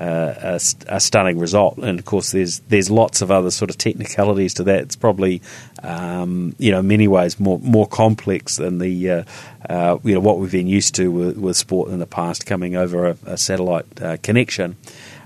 a, 0.00 0.60
a 0.86 1.00
stunning 1.00 1.38
result. 1.38 1.78
And 1.78 1.98
of 1.98 2.04
course, 2.04 2.32
there's 2.32 2.60
there's 2.60 2.90
lots 2.90 3.20
of 3.22 3.30
other 3.30 3.50
sort 3.50 3.70
of 3.70 3.78
technicalities 3.78 4.54
to 4.54 4.64
that. 4.64 4.80
It's 4.80 4.96
probably 4.96 5.42
um, 5.82 6.54
you 6.58 6.70
know 6.70 6.80
in 6.80 6.88
many 6.88 7.08
ways 7.08 7.38
more 7.40 7.58
more 7.60 7.86
complex 7.86 8.56
than 8.56 8.78
the 8.78 9.10
uh, 9.10 9.24
uh, 9.68 9.98
you 10.04 10.14
know 10.14 10.20
what 10.20 10.38
we've 10.38 10.52
been 10.52 10.68
used 10.68 10.94
to 10.96 11.10
with, 11.10 11.36
with 11.36 11.56
sport 11.56 11.90
in 11.90 11.98
the 11.98 12.06
past, 12.06 12.46
coming 12.46 12.76
over 12.76 13.08
a, 13.08 13.16
a 13.26 13.36
satellite 13.36 13.86
uh, 14.00 14.16
connection. 14.22 14.76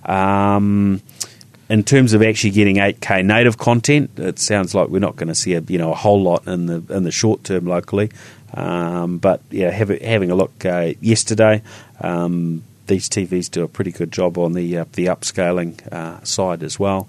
Um, 0.04 1.02
in 1.68 1.84
terms 1.84 2.12
of 2.12 2.22
actually 2.22 2.50
getting 2.50 2.76
8K 2.76 3.24
native 3.24 3.56
content, 3.56 4.10
it 4.18 4.38
sounds 4.38 4.74
like 4.74 4.88
we're 4.88 4.98
not 4.98 5.16
going 5.16 5.28
to 5.28 5.34
see 5.34 5.54
a 5.54 5.60
you 5.62 5.78
know 5.78 5.92
a 5.92 5.96
whole 5.96 6.22
lot 6.22 6.46
in 6.46 6.66
the 6.66 6.82
in 6.94 7.04
the 7.04 7.12
short 7.12 7.44
term 7.44 7.66
locally. 7.66 8.10
Um, 8.54 9.16
but 9.18 9.40
yeah, 9.50 9.70
have, 9.70 9.88
having 9.88 10.30
a 10.30 10.34
look 10.34 10.64
uh, 10.66 10.92
yesterday, 11.00 11.62
um, 12.00 12.62
these 12.86 13.08
TVs 13.08 13.50
do 13.50 13.62
a 13.64 13.68
pretty 13.68 13.92
good 13.92 14.10
job 14.12 14.38
on 14.38 14.52
the 14.54 14.78
uh, 14.78 14.84
the 14.92 15.06
upscaling 15.06 15.80
uh, 15.92 16.22
side 16.24 16.62
as 16.62 16.78
well. 16.78 17.08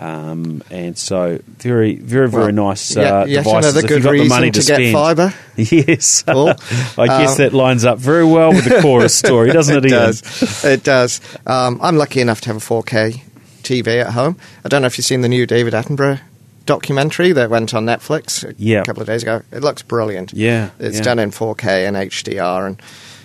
Um, 0.00 0.62
and 0.70 0.96
so 0.96 1.38
very, 1.58 1.96
very, 1.96 2.26
very 2.26 2.44
Well, 2.52 2.68
nice 2.70 2.96
yeah, 2.96 3.20
uh, 3.20 3.24
yet 3.26 3.44
devices. 3.44 3.74
another 3.74 3.80
if 3.80 3.88
good 3.88 3.94
you've 3.96 4.04
got 4.04 4.12
the 4.22 4.28
money 4.28 4.50
to, 4.50 4.60
to, 4.62 4.66
get 4.66 4.76
spend. 4.76 4.92
fibre. 4.94 5.34
Yes, 5.56 6.22
Paul. 6.22 6.48
I 6.48 7.06
guess 7.06 7.32
Um, 7.32 7.36
that 7.38 7.52
lines 7.52 7.84
up 7.84 7.98
very 7.98 8.24
well 8.24 8.52
with 8.54 8.64
the 8.64 8.80
chorus 8.80 9.14
story, 9.18 9.50
doesn't 9.52 9.76
it? 9.76 9.84
it 9.84 9.90
Ian? 9.92 10.00
does. 10.00 10.64
It 10.64 10.82
does. 10.82 11.20
Um, 11.46 11.78
I'm 11.82 11.96
lucky 11.98 12.22
enough 12.22 12.40
to 12.42 12.46
have 12.48 12.56
a 12.56 12.60
4K 12.60 13.20
TV 13.62 14.00
at 14.00 14.12
home. 14.14 14.38
I 14.64 14.68
don't 14.70 14.80
know 14.80 14.86
if 14.86 14.96
you've 14.96 15.04
seen 15.04 15.20
the 15.20 15.28
new 15.28 15.44
David 15.46 15.74
Attenborough 15.74 16.20
documentary 16.64 17.32
that 17.32 17.50
went 17.50 17.74
on 17.74 17.84
Netflix 17.84 18.48
a 18.48 18.54
Yeah. 18.56 18.84
couple 18.84 19.02
of 19.02 19.06
days 19.08 19.22
ago. 19.22 19.42
It 19.52 19.62
looks 19.62 19.82
brilliant. 19.82 20.32
Yeah, 20.32 20.70
It's 20.78 20.96
yeah. 20.98 21.02
done 21.02 21.18
in 21.18 21.32
4K 21.32 21.86
and 21.86 21.96
HDR, 21.98 22.66
and 22.66 22.80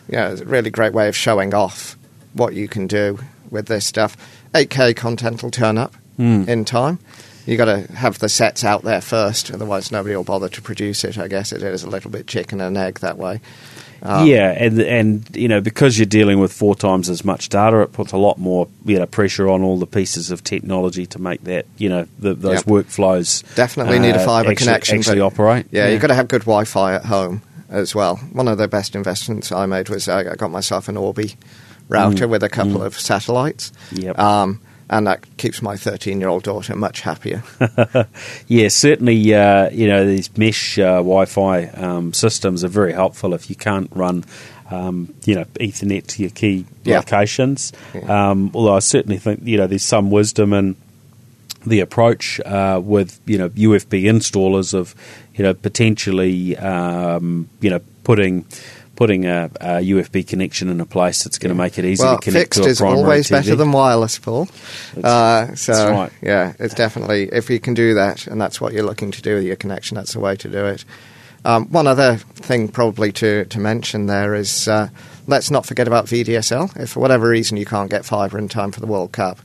yeah, 0.10 0.30
it's 0.30 0.42
a 0.42 0.46
really 0.46 0.70
great 0.70 0.94
way 0.94 1.08
of 1.08 1.16
showing 1.16 1.54
off 1.54 1.98
what 2.34 2.54
you 2.54 2.68
can 2.68 2.88
do 2.88 3.20
with 3.50 3.68
this 3.68 3.86
stuff. 3.86 4.16
8K 4.54 4.96
content 4.96 5.42
will 5.44 5.52
turn 5.52 5.78
up 5.78 5.96
Hmm. 6.18 6.44
in 6.48 6.66
time. 6.66 7.00
You 7.46 7.56
got 7.58 7.66
to 7.66 7.82
have 7.94 8.20
the 8.20 8.28
sets 8.28 8.64
out 8.66 8.84
there 8.84 9.00
first, 9.02 9.52
otherwise 9.52 9.92
nobody 9.92 10.16
will 10.16 10.24
bother 10.24 10.50
to 10.50 10.62
produce 10.62 11.04
it. 11.06 11.18
I 11.18 11.28
guess 11.28 11.52
it 11.54 11.64
is 11.64 11.84
a 11.84 11.90
little 11.90 12.12
bit 12.12 12.28
chicken 12.28 12.60
and 12.60 12.76
egg 12.78 13.00
that 13.00 13.18
way. 13.18 13.40
Um, 14.04 14.28
yeah, 14.28 14.52
and 14.52 14.80
and 14.82 15.28
you 15.36 15.48
know 15.48 15.60
because 15.62 15.98
you're 15.98 16.06
dealing 16.06 16.40
with 16.40 16.52
four 16.54 16.76
times 16.76 17.10
as 17.10 17.24
much 17.26 17.50
data, 17.50 17.80
it 17.82 17.94
puts 17.94 18.12
a 18.12 18.18
lot 18.18 18.38
more 18.38 18.68
you 18.86 19.00
know 19.00 19.06
pressure 19.08 19.50
on 19.50 19.64
all 19.64 19.78
the 19.80 19.88
pieces 19.88 20.30
of 20.30 20.44
technology 20.44 21.06
to 21.08 21.20
make 21.20 21.44
that 21.46 21.66
you 21.78 21.90
know 21.90 22.06
the, 22.20 22.34
those 22.36 22.58
Yep. 22.58 22.66
workflows 22.66 23.44
Definitely 23.56 23.98
need 24.00 24.16
a 24.16 24.22
uh, 24.22 24.26
fibre 24.26 24.52
actually, 24.52 24.66
connection. 24.66 24.98
actually 25.00 25.20
but- 25.20 25.26
operate. 25.26 25.66
Yeah, 25.72 25.88
you've 25.90 26.02
got 26.02 26.08
to 26.08 26.16
have 26.16 26.28
good 26.28 26.42
Wi-Fi 26.44 26.94
at 26.96 27.06
home 27.06 27.42
as 27.70 27.94
well. 27.96 28.18
One 28.34 28.48
of 28.48 28.58
the 28.58 28.68
best 28.68 28.96
investments 28.96 29.52
I 29.52 29.66
made 29.66 29.90
was 29.90 30.08
I 30.08 30.36
got 30.36 30.52
myself 30.52 30.88
an 30.90 30.98
Orbi 30.98 31.36
router 31.90 32.28
with 32.28 32.44
a 32.44 32.50
couple 32.50 32.82
of 32.84 33.00
satellites. 33.00 33.72
Mm. 33.92 34.04
Yep. 34.04 34.20
Um, 34.20 34.62
and 34.90 35.06
that 35.08 35.26
keeps 35.38 35.62
my 35.62 35.76
13-year-old 35.76 36.44
daughter 36.44 36.74
much 36.76 37.02
happier. 37.02 37.44
Yeah, 38.48 38.70
certainly. 38.70 39.34
Uh, 39.34 39.70
you 39.70 39.88
know 39.88 40.06
these 40.06 40.36
mesh 40.38 40.80
uh, 40.80 40.98
Wi-Fi 41.04 41.66
um, 41.68 42.14
systems 42.14 42.64
are 42.64 42.70
very 42.70 42.94
helpful 42.94 43.34
if 43.34 43.50
you 43.50 43.56
can't 43.58 43.90
run, 43.94 44.24
um, 44.72 45.14
you 45.26 45.36
know, 45.36 45.44
Ethernet 45.60 46.08
to 46.08 46.22
your 46.22 46.32
key 46.32 46.66
Yeah. 46.86 47.00
locations. 47.00 47.74
Yeah. 47.94 48.30
Um, 48.32 48.52
although 48.54 48.76
I 48.76 48.80
certainly 48.80 49.18
think 49.18 49.42
you 49.44 49.58
know 49.58 49.68
there's 49.68 49.84
some 49.84 50.10
wisdom 50.12 50.54
in 50.54 50.76
the 51.68 51.80
approach 51.82 52.40
uh, 52.42 52.82
with 52.84 53.20
you 53.26 53.38
know 53.38 53.50
UFB 53.50 54.04
installers 54.04 54.74
of 54.74 54.96
you 55.36 55.44
know 55.44 55.54
potentially 55.54 56.58
um, 56.58 57.50
you 57.62 57.70
know 57.70 57.80
putting 58.04 58.46
putting 58.98 59.26
a, 59.26 59.52
a 59.62 59.68
UFB 59.78 60.28
connection 60.28 60.70
in 60.70 60.82
a 60.82 60.86
place 60.86 61.24
that's 61.24 61.38
going 61.38 61.56
to 61.56 61.56
make 61.56 61.78
it 61.78 61.86
easy 61.86 62.04
well, 62.04 62.18
to 62.18 62.24
connect 62.24 62.56
fixed 62.56 62.64
to 62.64 62.68
a 62.68 62.72
is 62.72 62.82
always 62.82 63.28
TV. 63.28 63.32
better 63.32 63.56
than 63.56 63.72
wireless, 63.72 64.18
Paul. 64.18 64.50
Uh, 65.02 65.54
so, 65.54 65.72
that's 65.72 65.92
right. 65.92 66.12
yeah, 66.22 66.54
it's 66.58 66.74
definitely, 66.74 67.30
if 67.32 67.50
you 67.50 67.60
can 67.60 67.76
do 67.76 67.94
that, 67.94 68.26
and 68.26 68.42
that's 68.42 68.60
what 68.60 68.74
you're 68.74 68.84
looking 68.84 69.12
to 69.12 69.22
do 69.22 69.36
with 69.36 69.44
your 69.44 69.56
connection, 69.56 69.96
that's 69.96 70.14
the 70.14 70.20
way 70.20 70.36
to 70.36 70.50
do 70.50 70.66
it. 70.66 70.84
Um, 71.46 71.68
one 71.68 71.86
other 71.86 72.18
thing 72.18 72.68
probably 72.70 73.12
to, 73.14 73.46
to 73.46 73.60
mention 73.60 74.08
there 74.08 74.34
is 74.34 74.68
uh, 74.68 74.90
let's 75.28 75.52
not 75.52 75.66
forget 75.66 75.88
about 75.88 76.06
VDSL. 76.06 76.76
If 76.78 76.92
for 76.92 77.00
whatever 77.00 77.30
reason 77.30 77.56
you 77.56 77.66
can't 77.66 77.92
get 77.92 78.04
fibre 78.04 78.40
in 78.40 78.50
time 78.50 78.72
for 78.72 78.80
the 78.80 78.88
World 78.88 79.12
Cup, 79.12 79.40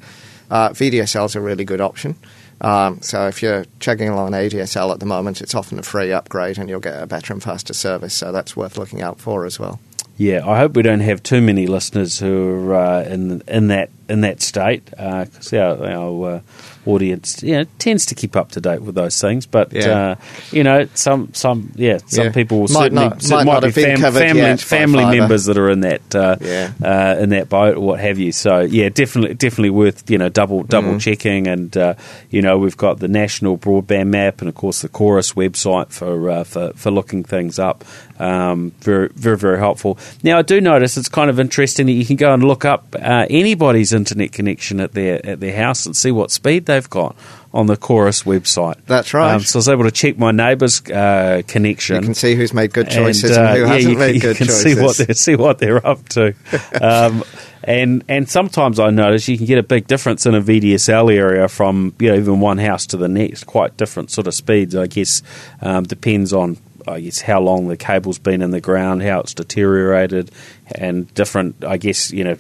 uh, 0.53 0.68
VDSL 0.68 1.24
is 1.24 1.34
a 1.34 1.40
really 1.40 1.64
good 1.64 1.80
option. 1.80 2.14
Um, 2.61 3.00
so 3.00 3.26
if 3.26 3.42
you're 3.42 3.64
chugging 3.80 4.11
along 4.11 4.32
ADSL 4.32 4.92
at 4.92 5.00
the 5.00 5.07
moment, 5.07 5.40
it's 5.40 5.55
often 5.55 5.78
a 5.78 5.82
free 5.82 6.12
upgrade, 6.12 6.59
and 6.59 6.68
you'll 6.68 6.78
get 6.78 7.03
a 7.03 7.07
better 7.07 7.32
and 7.32 7.42
faster 7.42 7.72
service. 7.72 8.14
So 8.14 8.30
that's 8.30 8.55
worth 8.55 8.76
looking 8.76 9.03
out 9.03 9.18
for 9.18 9.46
as 9.46 9.59
well. 9.59 9.80
Yeah, 10.18 10.46
I 10.46 10.59
hope 10.59 10.76
we 10.76 10.82
don't 10.82 11.00
have 11.00 11.22
too 11.22 11.40
many 11.40 11.66
listeners 11.66 12.18
who 12.18 12.70
are 12.70 12.74
uh, 12.74 13.03
in 13.05 13.42
in 13.48 13.68
that 13.68 13.90
in 14.12 14.20
that 14.22 14.42
state 14.42 14.84
because 14.86 15.52
uh, 15.52 15.56
our, 15.58 15.86
our 15.86 16.30
uh, 16.36 16.40
audience 16.86 17.42
you 17.42 17.52
know, 17.52 17.64
tends 17.78 18.06
to 18.06 18.14
keep 18.14 18.34
up 18.36 18.50
to 18.52 18.60
date 18.60 18.82
with 18.82 18.94
those 18.94 19.20
things. 19.20 19.46
But 19.46 19.72
Yeah. 19.72 19.88
uh, 20.10 20.14
you 20.50 20.64
know, 20.64 20.86
some 20.94 21.28
some 21.32 21.70
yeah, 21.76 21.98
some 22.06 22.26
Yeah. 22.26 22.32
people 22.32 22.58
will 22.58 22.68
Might 22.68 22.92
certainly 22.92 23.04
not- 23.08 23.46
might 23.46 23.62
have 23.62 23.74
been 23.74 24.00
covered 24.00 24.18
family 24.20 24.56
family 24.56 25.18
members 25.18 25.44
that 25.46 25.58
are 25.58 25.70
in 25.70 25.80
that 25.80 26.14
uh, 26.14 26.36
Yeah. 26.40 26.70
uh, 26.82 27.16
in 27.22 27.30
that 27.30 27.48
boat 27.48 27.76
or 27.76 27.80
what 27.80 28.00
have 28.00 28.18
you. 28.18 28.32
So 28.32 28.60
yeah, 28.60 28.88
definitely 28.88 29.34
definitely 29.34 29.70
worth 29.70 30.10
you 30.10 30.18
know 30.18 30.28
double 30.28 30.62
double 30.64 30.92
Mm. 30.94 31.00
checking. 31.00 31.46
And 31.46 31.76
uh, 31.76 31.94
you 32.30 32.42
know 32.42 32.58
we've 32.58 32.76
got 32.76 32.98
the 32.98 33.08
national 33.08 33.58
broadband 33.58 34.08
map 34.08 34.40
and 34.40 34.48
of 34.48 34.54
course 34.54 34.82
the 34.82 34.88
Chorus 34.88 35.32
website 35.34 35.92
for 35.92 36.30
uh, 36.30 36.44
for 36.44 36.72
for 36.74 36.90
looking 36.90 37.22
things 37.24 37.58
up. 37.58 37.84
Um, 38.18 38.72
very 38.80 39.08
very 39.14 39.36
very 39.36 39.58
helpful. 39.58 39.98
Now 40.22 40.38
I 40.38 40.42
do 40.42 40.60
notice 40.60 40.96
it's 40.96 41.08
kind 41.08 41.30
of 41.30 41.40
interesting 41.40 41.86
that 41.86 41.92
you 41.92 42.04
can 42.04 42.16
go 42.16 42.32
and 42.34 42.42
look 42.44 42.64
up 42.64 42.94
uh, 43.00 43.26
anybody's 43.30 43.92
internet 44.03 44.32
connection 44.32 44.80
at 44.80 44.92
their 44.92 45.24
at 45.24 45.38
their 45.38 45.57
house 45.57 45.86
and 45.86 45.96
see 45.96 46.11
what 46.11 46.32
speed 46.32 46.66
they've 46.66 46.90
got 46.90 47.14
on 47.55 47.66
the 47.66 47.76
Chorus 47.76 48.24
website. 48.24 48.76
That's 48.86 49.14
right. 49.14 49.34
Um, 49.34 49.40
so 49.40 49.59
I 49.59 49.61
was 49.61 49.68
able 49.68 49.84
to 49.84 49.90
check 49.90 50.18
my 50.18 50.32
neighbour's 50.32 50.82
uh, 50.90 51.42
connection. 51.46 51.96
You 51.96 52.03
can 52.03 52.14
see 52.14 52.34
who's 52.34 52.53
made 52.53 52.72
good 52.72 52.90
choices 52.90 53.36
and, 53.36 53.46
uh, 53.46 53.55
who 53.55 53.61
yeah, 53.61 53.66
hasn't 53.68 53.92
you, 53.92 53.98
made 53.98 54.14
you 54.16 54.20
good 54.20 54.36
can 54.36 54.46
choices. 54.48 54.62
see 54.62 54.82
what 54.82 54.96
they're 54.96 55.14
see 55.14 55.36
what 55.36 55.59
they're 55.59 55.86
up 55.86 56.09
to. 56.11 56.34
um, 56.80 57.22
and 57.62 58.05
and 58.09 58.28
sometimes 58.28 58.80
I 58.80 58.90
notice 58.90 59.28
you 59.28 59.36
can 59.36 59.46
get 59.46 59.59
a 59.59 59.62
big 59.62 59.86
difference 59.86 60.26
in 60.26 60.34
a 60.34 60.42
VDSL 60.42 61.14
area 61.14 61.46
from 61.48 61.94
you 61.98 62.11
know 62.11 62.16
even 62.16 62.40
one 62.40 62.59
house 62.59 62.86
to 62.86 62.96
the 62.96 63.09
next. 63.09 63.44
Quite 63.44 63.76
different 63.76 64.11
sort 64.11 64.26
of 64.26 64.34
speeds, 64.34 64.74
I 64.74 64.86
guess. 64.86 65.22
Um, 65.61 65.84
depends 65.84 66.32
on 66.32 66.59
I 66.86 67.00
guess 67.00 67.20
how 67.20 67.40
long 67.40 67.68
the 67.68 67.76
cable's 67.76 68.18
been 68.18 68.42
in 68.42 68.50
the 68.50 68.61
ground, 68.61 69.03
how 69.03 69.20
it's 69.20 69.34
deteriorated, 69.34 70.30
and 70.74 71.12
different. 71.14 71.64
I 71.64 71.76
guess 71.76 72.10
you 72.10 72.24
know 72.24 72.36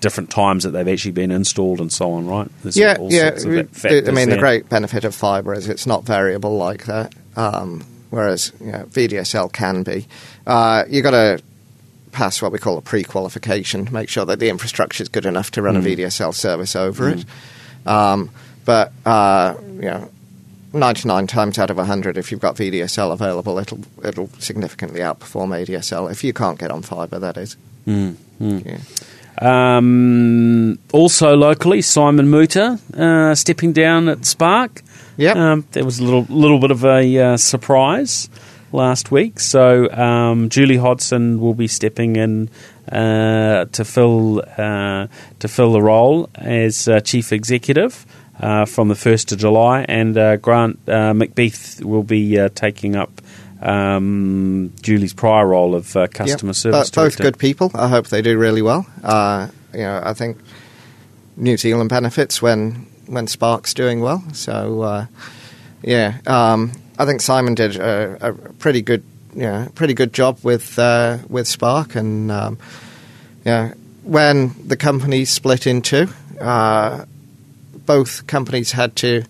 different 0.00 0.30
times 0.30 0.64
that 0.64 0.70
they've 0.70 0.88
actually 0.88 1.12
been 1.12 1.30
installed 1.30 1.80
and 1.80 1.92
so 1.92 2.12
on. 2.12 2.26
Right? 2.26 2.48
There's 2.62 2.76
yeah, 2.76 2.96
all 2.98 3.12
yeah. 3.12 3.36
I 3.36 4.10
mean, 4.10 4.30
the 4.30 4.36
great 4.38 4.68
benefit 4.68 5.04
of 5.04 5.14
fibre 5.14 5.54
is 5.54 5.68
it's 5.68 5.86
not 5.86 6.04
variable 6.04 6.56
like 6.56 6.84
that, 6.86 7.14
um, 7.36 7.84
whereas 8.10 8.52
you 8.60 8.72
know, 8.72 8.84
VDSL 8.84 9.52
can 9.52 9.82
be. 9.82 10.06
Uh, 10.46 10.84
you 10.88 11.02
got 11.02 11.10
to 11.12 11.42
pass 12.12 12.40
what 12.40 12.50
we 12.50 12.58
call 12.58 12.78
a 12.78 12.82
pre-qualification 12.82 13.84
to 13.84 13.92
make 13.92 14.08
sure 14.08 14.24
that 14.24 14.38
the 14.38 14.48
infrastructure 14.48 15.02
is 15.02 15.08
good 15.08 15.26
enough 15.26 15.50
to 15.50 15.60
run 15.60 15.76
a 15.76 15.80
VDSL 15.80 16.32
service 16.32 16.74
over 16.74 17.10
it. 17.10 17.24
Um, 17.84 18.30
but 18.64 18.92
uh, 19.04 19.54
you 19.60 19.82
know, 19.82 20.10
99 20.76 21.26
times 21.26 21.58
out 21.58 21.70
of 21.70 21.76
100, 21.76 22.16
if 22.16 22.30
you've 22.30 22.40
got 22.40 22.56
VDSL 22.56 23.12
available, 23.12 23.58
it'll 23.58 23.80
it'll 24.04 24.28
significantly 24.38 25.00
outperform 25.00 25.48
ADSL 25.48 26.10
if 26.10 26.22
you 26.24 26.32
can't 26.32 26.58
get 26.58 26.70
on 26.70 26.82
fibre. 26.82 27.18
That 27.18 27.36
is. 27.36 27.56
Mm, 27.86 28.16
mm. 28.40 28.64
Yeah. 28.64 28.78
Um, 29.38 30.78
also 30.92 31.36
locally, 31.36 31.82
Simon 31.82 32.28
Moutter 32.28 32.78
uh, 32.96 33.34
stepping 33.34 33.72
down 33.72 34.08
at 34.08 34.24
Spark. 34.24 34.82
Yep. 35.18 35.36
Um, 35.36 35.66
there 35.72 35.84
was 35.84 35.98
a 35.98 36.04
little 36.04 36.26
little 36.28 36.58
bit 36.58 36.70
of 36.70 36.84
a 36.84 37.18
uh, 37.18 37.36
surprise 37.36 38.28
last 38.72 39.10
week. 39.10 39.40
So 39.40 39.90
um, 39.90 40.48
Jolie 40.48 40.76
Hodson 40.76 41.40
will 41.40 41.54
be 41.54 41.68
stepping 41.68 42.16
in 42.16 42.50
uh, 42.90 43.64
to 43.66 43.84
fill 43.84 44.42
uh, 44.56 45.06
to 45.38 45.48
fill 45.48 45.72
the 45.72 45.82
role 45.82 46.28
as 46.34 46.88
uh, 46.88 47.00
chief 47.00 47.32
executive. 47.32 48.06
Uh, 48.38 48.66
from 48.66 48.88
the 48.88 48.94
1st 48.94 49.32
of 49.32 49.38
July, 49.38 49.82
and 49.88 50.16
uh, 50.18 50.36
Grant 50.36 50.78
uh, 50.86 51.14
McBeath 51.14 51.82
will 51.82 52.02
be 52.02 52.38
uh, 52.38 52.50
taking 52.54 52.94
up 52.94 53.22
um, 53.62 54.72
Jolie's 54.82 55.14
prior 55.14 55.46
role 55.46 55.74
of 55.74 55.96
uh, 55.96 56.06
customer 56.08 56.50
Yep. 56.50 56.56
service 56.56 56.90
Bo- 56.90 57.04
both 57.04 57.16
good 57.16 57.38
people. 57.38 57.70
I 57.74 57.88
hope 57.88 58.08
they 58.08 58.20
do 58.22 58.36
really 58.36 58.60
well. 58.62 58.86
Uh, 59.02 59.48
you 59.72 59.80
know, 59.80 60.02
I 60.04 60.12
think 60.12 60.36
New 61.36 61.56
Zealand 61.56 61.88
benefits 61.88 62.42
when 62.42 62.86
when 63.06 63.26
Spark's 63.26 63.72
doing 63.72 64.00
well. 64.00 64.22
So 64.32 64.82
uh, 64.82 65.06
yeah, 65.82 66.18
um, 66.26 66.72
I 66.98 67.06
think 67.06 67.22
Simon 67.22 67.54
did 67.54 67.76
a, 67.76 68.18
a 68.28 68.32
pretty 68.34 68.82
good, 68.82 69.02
you 69.34 69.42
know, 69.42 69.68
pretty 69.74 69.94
good 69.94 70.12
job 70.12 70.38
with 70.42 70.78
uh, 70.78 71.18
with 71.28 71.46
Spark, 71.48 71.94
and 71.96 72.30
um, 72.30 72.58
yeah, 73.46 73.72
when 74.02 74.54
the 74.66 74.76
company 74.76 75.24
split 75.24 75.66
in 75.66 75.80
two, 75.82 76.08
uh, 76.40 77.04
both 77.86 78.26
companies 78.26 78.72
had 78.72 78.96
to 78.96 79.24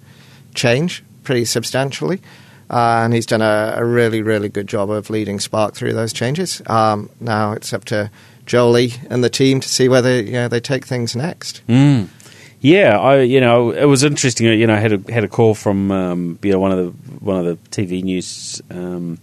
change 0.55 1.05
pretty 1.23 1.45
substantially. 1.45 2.21
Uh, 2.69 3.03
and 3.05 3.15
he's 3.15 3.27
done 3.27 3.43
a, 3.43 3.75
a 3.77 3.85
really, 3.85 4.23
really 4.23 4.49
good 4.49 4.67
job 4.67 4.91
of 4.91 5.09
leading 5.09 5.39
Spark 5.39 5.75
through 5.75 5.93
those 5.93 6.13
changes. 6.13 6.61
Um, 6.67 7.11
now 7.21 7.53
it's 7.53 7.73
up 7.73 7.85
to 7.87 8.11
Jolie 8.45 8.95
and 9.09 9.23
the 9.23 9.31
team 9.31 9.61
to 9.61 9.69
see 9.69 9.89
whether 9.89 10.21
you 10.21 10.33
know, 10.33 10.49
they 10.49 10.61
take 10.61 10.85
things 10.85 11.15
next. 11.15 11.63
Mm. 11.69 12.09
Yeah, 12.61 12.99
I 12.99 13.21
you 13.21 13.41
know 13.41 13.71
it 13.71 13.85
was 13.85 14.03
interesting. 14.03 14.47
You 14.47 14.67
know, 14.67 14.75
I 14.75 14.79
had 14.79 14.93
a 14.93 15.13
had 15.13 15.25
a 15.25 15.29
call 15.29 15.55
from 15.55 15.93
um, 15.93 16.39
you 16.43 16.53
know 16.53 16.59
one 16.59 16.73
of 16.73 16.79
the 16.79 16.91
one 17.25 17.37
of 17.37 17.45
the 17.45 17.57
TV 17.71 18.03
news 18.03 18.63
um, 18.71 19.19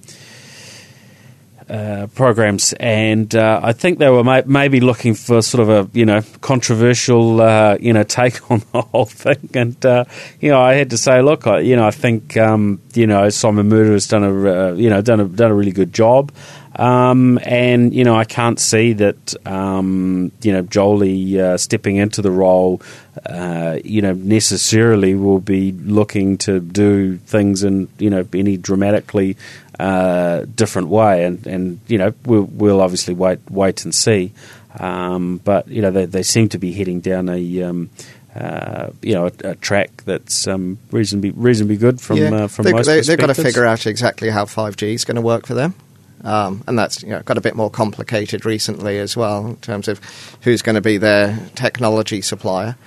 uh, 1.70 2.08
programs, 2.16 2.74
and 2.74 3.34
uh, 3.36 3.60
I 3.64 3.74
think 3.74 4.00
they 4.00 4.10
were 4.10 4.24
may- 4.24 4.44
maybe 4.46 4.80
looking 4.80 5.14
for 5.14 5.42
sort 5.42 5.68
of 5.68 5.70
a 5.70 5.90
you 5.98 6.06
know 6.06 6.22
controversial 6.42 7.42
uh, 7.42 7.78
you 7.80 7.94
know 7.94 8.04
take 8.04 8.52
on 8.52 8.62
the 8.72 8.82
whole 8.82 9.06
thing. 9.06 9.50
And 9.54 9.86
uh, 9.86 10.06
you 10.40 10.50
know, 10.50 10.62
I 10.62 10.74
had 10.74 10.90
to 10.92 10.98
say, 10.98 11.22
look, 11.22 11.48
I, 11.48 11.60
you 11.60 11.76
know, 11.76 11.88
I 11.88 11.92
think 11.92 12.38
um, 12.38 12.82
you 12.94 13.08
know 13.08 13.30
Simon 13.30 13.70
Moutter 13.70 13.94
has 13.94 14.08
done 14.08 14.24
a 14.24 14.70
uh, 14.70 14.74
you 14.74 14.90
know 14.90 15.02
done 15.02 15.20
a 15.20 15.26
done 15.26 15.52
a 15.52 15.56
really 15.56 15.72
good 15.72 15.94
job. 15.94 16.32
Um, 16.76 17.40
and 17.44 17.94
you 17.94 18.04
know, 18.04 18.16
I 18.16 18.26
can't 18.26 18.60
see 18.60 18.94
that 18.94 19.36
um, 19.46 20.32
you 20.42 20.52
know 20.52 20.64
Jolie 20.64 21.40
uh, 21.40 21.58
stepping 21.58 21.98
into 21.98 22.22
the 22.22 22.32
role, 22.32 22.82
uh, 23.26 23.78
you 23.84 24.02
know, 24.02 24.14
necessarily 24.14 25.14
will 25.14 25.40
be 25.40 25.72
looking 25.72 26.38
to 26.40 26.60
do 26.60 27.18
things 27.18 27.64
in 27.64 27.90
you 28.00 28.10
know 28.10 28.28
any 28.34 28.58
dramatically 28.58 29.38
uh, 29.80 30.46
different 30.56 30.90
way. 30.90 31.26
And, 31.26 31.46
and 31.48 31.80
you 31.88 31.98
know, 31.98 32.14
we'll, 32.26 32.44
we'll 32.44 32.82
obviously 32.82 33.14
wait 33.14 33.40
wait 33.50 33.84
and 33.86 33.94
see. 33.94 34.32
Um, 34.80 35.38
but 35.38 35.68
you 35.68 35.82
know, 35.82 35.92
they, 35.92 36.06
they 36.06 36.24
seem 36.24 36.50
to 36.50 36.58
be 36.58 36.74
heading 36.74 37.00
down 37.00 37.30
a 37.30 37.64
um, 37.64 37.90
uh, 38.36 38.90
you 39.02 39.14
know 39.14 39.28
a, 39.28 39.50
a 39.50 39.56
track 39.56 40.04
that's 40.06 40.48
um, 40.48 40.78
reasonably 40.92 41.32
reasonably 41.32 41.78
good 41.78 42.02
from 42.02 42.34
uh, 42.34 42.48
from 42.48 42.66
they, 42.66 42.74
most 42.74 42.88
they, 42.88 43.02
they've 43.02 43.18
got 43.18 43.28
to 43.28 43.36
figure 43.36 43.66
out 43.66 43.86
exactly 43.86 44.30
how 44.30 44.46
5G 44.46 44.94
is 44.94 45.06
going 45.06 45.16
to 45.16 45.22
work 45.22 45.46
for 45.46 45.54
them. 45.54 45.76
Um, 46.24 46.64
and 46.68 46.80
that's 46.80 47.04
you 47.04 47.10
know, 47.10 47.22
got 47.22 47.38
a 47.38 47.42
bit 47.42 47.56
more 47.56 47.70
complicated 47.70 48.46
recently 48.46 48.98
as 48.98 49.18
well 49.18 49.46
in 49.48 49.56
terms 49.58 49.90
of 49.90 50.00
who's 50.42 50.62
going 50.62 50.76
to 50.76 50.82
be 50.82 50.98
their 50.98 51.38
technology 51.54 52.22
supplier. 52.22 52.78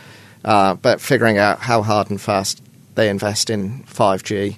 Uh, 0.45 0.75
but 0.75 1.01
figuring 1.01 1.39
out 1.39 1.59
how 1.59 1.83
hard 1.83 2.09
and 2.09 2.21
fast 2.21 2.63
they 2.95 3.11
invest 3.11 3.51
in 3.51 3.83
5G, 3.85 4.57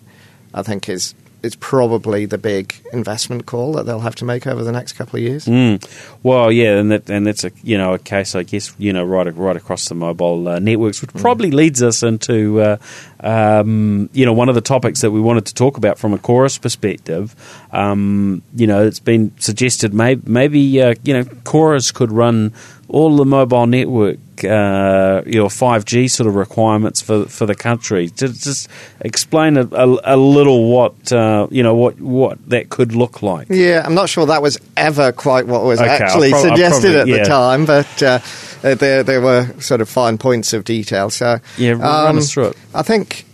I 0.55 0.63
think, 0.63 0.89
is 0.89 1.15
is 1.43 1.55
probably 1.57 2.27
the 2.27 2.39
big 2.39 2.75
investment 2.93 3.47
call 3.47 3.73
that 3.75 3.87
they'll 3.87 4.01
have 4.01 4.15
to 4.17 4.25
make 4.25 4.47
over 4.47 4.65
the 4.65 4.73
next 4.73 4.95
couple 4.95 5.17
of 5.17 5.23
years. 5.23 5.47
Mm. 5.47 5.85
Well, 6.23 6.51
yeah, 6.51 6.79
and 6.79 6.91
that 6.91 7.09
and 7.09 7.27
that's 7.27 7.45
a 7.45 7.53
you 7.63 7.79
know 7.79 7.95
a 7.95 7.99
case 7.99 8.35
I 8.35 8.43
guess 8.43 8.75
you 8.79 8.93
know 8.93 9.05
right 9.05 9.27
right 9.35 9.57
across 9.57 9.89
the 9.89 9.95
mobile 9.95 10.49
uh, 10.49 10.59
networks, 10.59 11.01
which 11.01 11.13
probably 11.15 11.51
leads 11.51 11.83
us 11.83 12.03
into 12.03 12.61
uh, 12.61 12.77
um, 13.21 14.11
you 14.13 14.27
know 14.27 14.33
one 14.33 14.49
of 14.49 14.55
the 14.55 14.61
topics 14.61 15.01
that 15.03 15.11
we 15.11 15.21
wanted 15.21 15.47
to 15.47 15.55
talk 15.55 15.77
about 15.77 15.99
from 15.99 16.13
a 16.13 16.19
chorus 16.19 16.59
perspective. 16.59 17.35
Um, 17.73 18.43
you 18.55 18.67
know, 18.67 18.85
it's 18.85 19.01
been 19.01 19.33
suggested 19.39 19.95
maybe 19.95 20.23
maybe 20.27 20.83
uh, 20.83 20.95
you 21.05 21.15
know 21.15 21.25
chorus 21.45 21.93
could 21.93 22.13
run 22.13 22.53
all 22.89 23.17
the 23.17 23.25
mobile 23.25 23.67
network 23.67 24.17
uh, 24.45 25.23
you 25.27 25.35
know 25.41 25.49
five 25.49 25.85
G 25.85 26.07
sort 26.09 26.27
of 26.29 26.35
requirements 26.37 27.03
for 27.03 27.25
for 27.27 27.45
the 27.45 27.55
country. 27.55 28.09
Just, 28.09 28.45
just 28.45 28.69
explain 29.01 29.57
a, 29.57 29.63
a, 29.73 30.15
a 30.15 30.17
little 30.17 30.71
what 30.71 31.13
uh, 31.13 31.49
you 31.51 31.63
know 31.63 31.75
what 31.75 32.01
what 32.01 32.39
that 32.49 32.71
could 32.71 32.95
look 32.95 33.21
like. 33.23 33.49
Yeah, 33.51 33.83
I'm 33.85 33.95
not 33.95 34.09
sure 34.09 34.27
that 34.27 34.41
was 34.43 34.59
ever 34.77 35.13
quite 35.13 35.47
what 35.47 35.65
was 35.65 35.81
Okay, 35.81 35.89
actually 35.91 36.31
prob- 36.31 36.43
suggested 36.49 36.93
probably- 36.95 37.13
at 37.13 37.19
yeah. 37.19 37.23
the 37.25 37.29
time, 37.29 37.67
but 37.67 38.03
uh, 38.03 38.19
uh, 38.63 38.75
there 38.77 39.03
there 39.03 39.21
were 39.21 39.49
sort 39.61 39.81
of 39.81 39.89
fine 39.89 40.17
points 40.19 40.53
of 40.53 40.65
detail. 40.65 41.11
So 41.11 41.39
Yeah, 41.57 41.73
run 41.73 42.11
um, 42.11 42.19
us 42.19 42.33
through 42.33 42.49
it. 42.51 42.57
I 42.75 42.83
think 42.83 43.27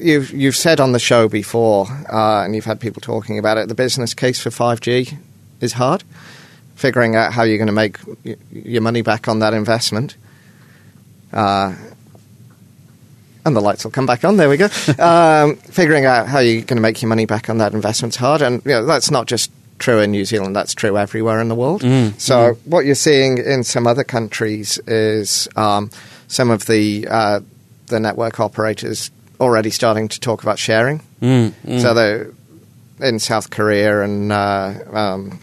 you've 0.00 0.32
you've 0.32 0.56
said 0.56 0.80
on 0.80 0.92
the 0.92 0.98
show 0.98 1.28
before, 1.28 1.86
uh, 2.12 2.44
and 2.44 2.54
you've 2.54 2.64
had 2.64 2.80
people 2.80 3.00
talking 3.00 3.38
about 3.38 3.58
it. 3.58 3.68
The 3.68 3.74
business 3.74 4.12
case 4.14 4.40
for 4.40 4.50
5G 4.50 5.16
is 5.60 5.74
hard. 5.74 6.02
Figuring 6.74 7.16
out 7.16 7.32
how 7.32 7.42
you're 7.42 7.58
going 7.58 7.66
to 7.66 7.72
make 7.72 7.98
y- 8.24 8.36
your 8.50 8.82
money 8.82 9.02
back 9.02 9.28
on 9.28 9.40
that 9.40 9.54
investment. 9.54 10.16
Uh, 11.32 11.74
and 13.44 13.56
the 13.56 13.60
lights 13.60 13.84
will 13.84 13.90
come 13.90 14.06
back 14.06 14.24
on. 14.24 14.36
There 14.36 14.48
we 14.48 14.56
go. 14.56 14.66
um, 14.98 15.56
figuring 15.56 16.06
out 16.06 16.28
how 16.28 16.38
you're 16.38 16.62
going 16.62 16.76
to 16.76 16.82
make 16.82 17.02
your 17.02 17.08
money 17.08 17.26
back 17.26 17.50
on 17.50 17.58
that 17.58 17.74
investment's 17.74 18.16
hard, 18.16 18.42
and 18.42 18.62
you 18.64 18.72
know, 18.72 18.86
that's 18.86 19.10
not 19.10 19.26
just 19.26 19.50
true 19.78 19.98
in 19.98 20.12
New 20.12 20.24
Zealand. 20.24 20.54
That's 20.54 20.74
true 20.74 20.96
everywhere 20.96 21.40
in 21.40 21.48
the 21.48 21.54
world. 21.54 21.82
Mm, 21.82 22.18
so 22.20 22.54
what 22.64 22.84
you're 22.84 22.94
seeing 22.94 23.38
in 23.38 23.64
some 23.64 23.86
other 23.86 24.04
countries 24.04 24.78
is 24.86 25.48
um, 25.56 25.90
some 26.28 26.50
of 26.50 26.66
the 26.66 27.06
uh, 27.08 27.40
the 27.86 27.98
network 27.98 28.38
operators 28.38 29.10
already 29.40 29.70
starting 29.70 30.08
to 30.08 30.20
talk 30.20 30.42
about 30.42 30.58
sharing. 30.58 31.00
Mm, 31.20 31.52
mm. 31.66 31.80
So 31.80 32.32
in 33.04 33.18
South 33.18 33.50
Korea 33.50 34.02
and 34.02 34.30
uh, 34.30 34.74
um, 34.92 35.40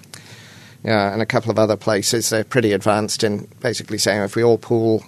yeah, 0.89 1.13
and 1.13 1.21
a 1.21 1.25
couple 1.27 1.51
of 1.51 1.59
other 1.59 1.77
places, 1.77 2.31
they're 2.31 2.43
pretty 2.43 2.73
advanced 2.73 3.23
in 3.23 3.47
basically 3.61 3.99
saying 3.99 4.23
if 4.23 4.35
we 4.35 4.43
all 4.43 4.57
pool 4.57 5.05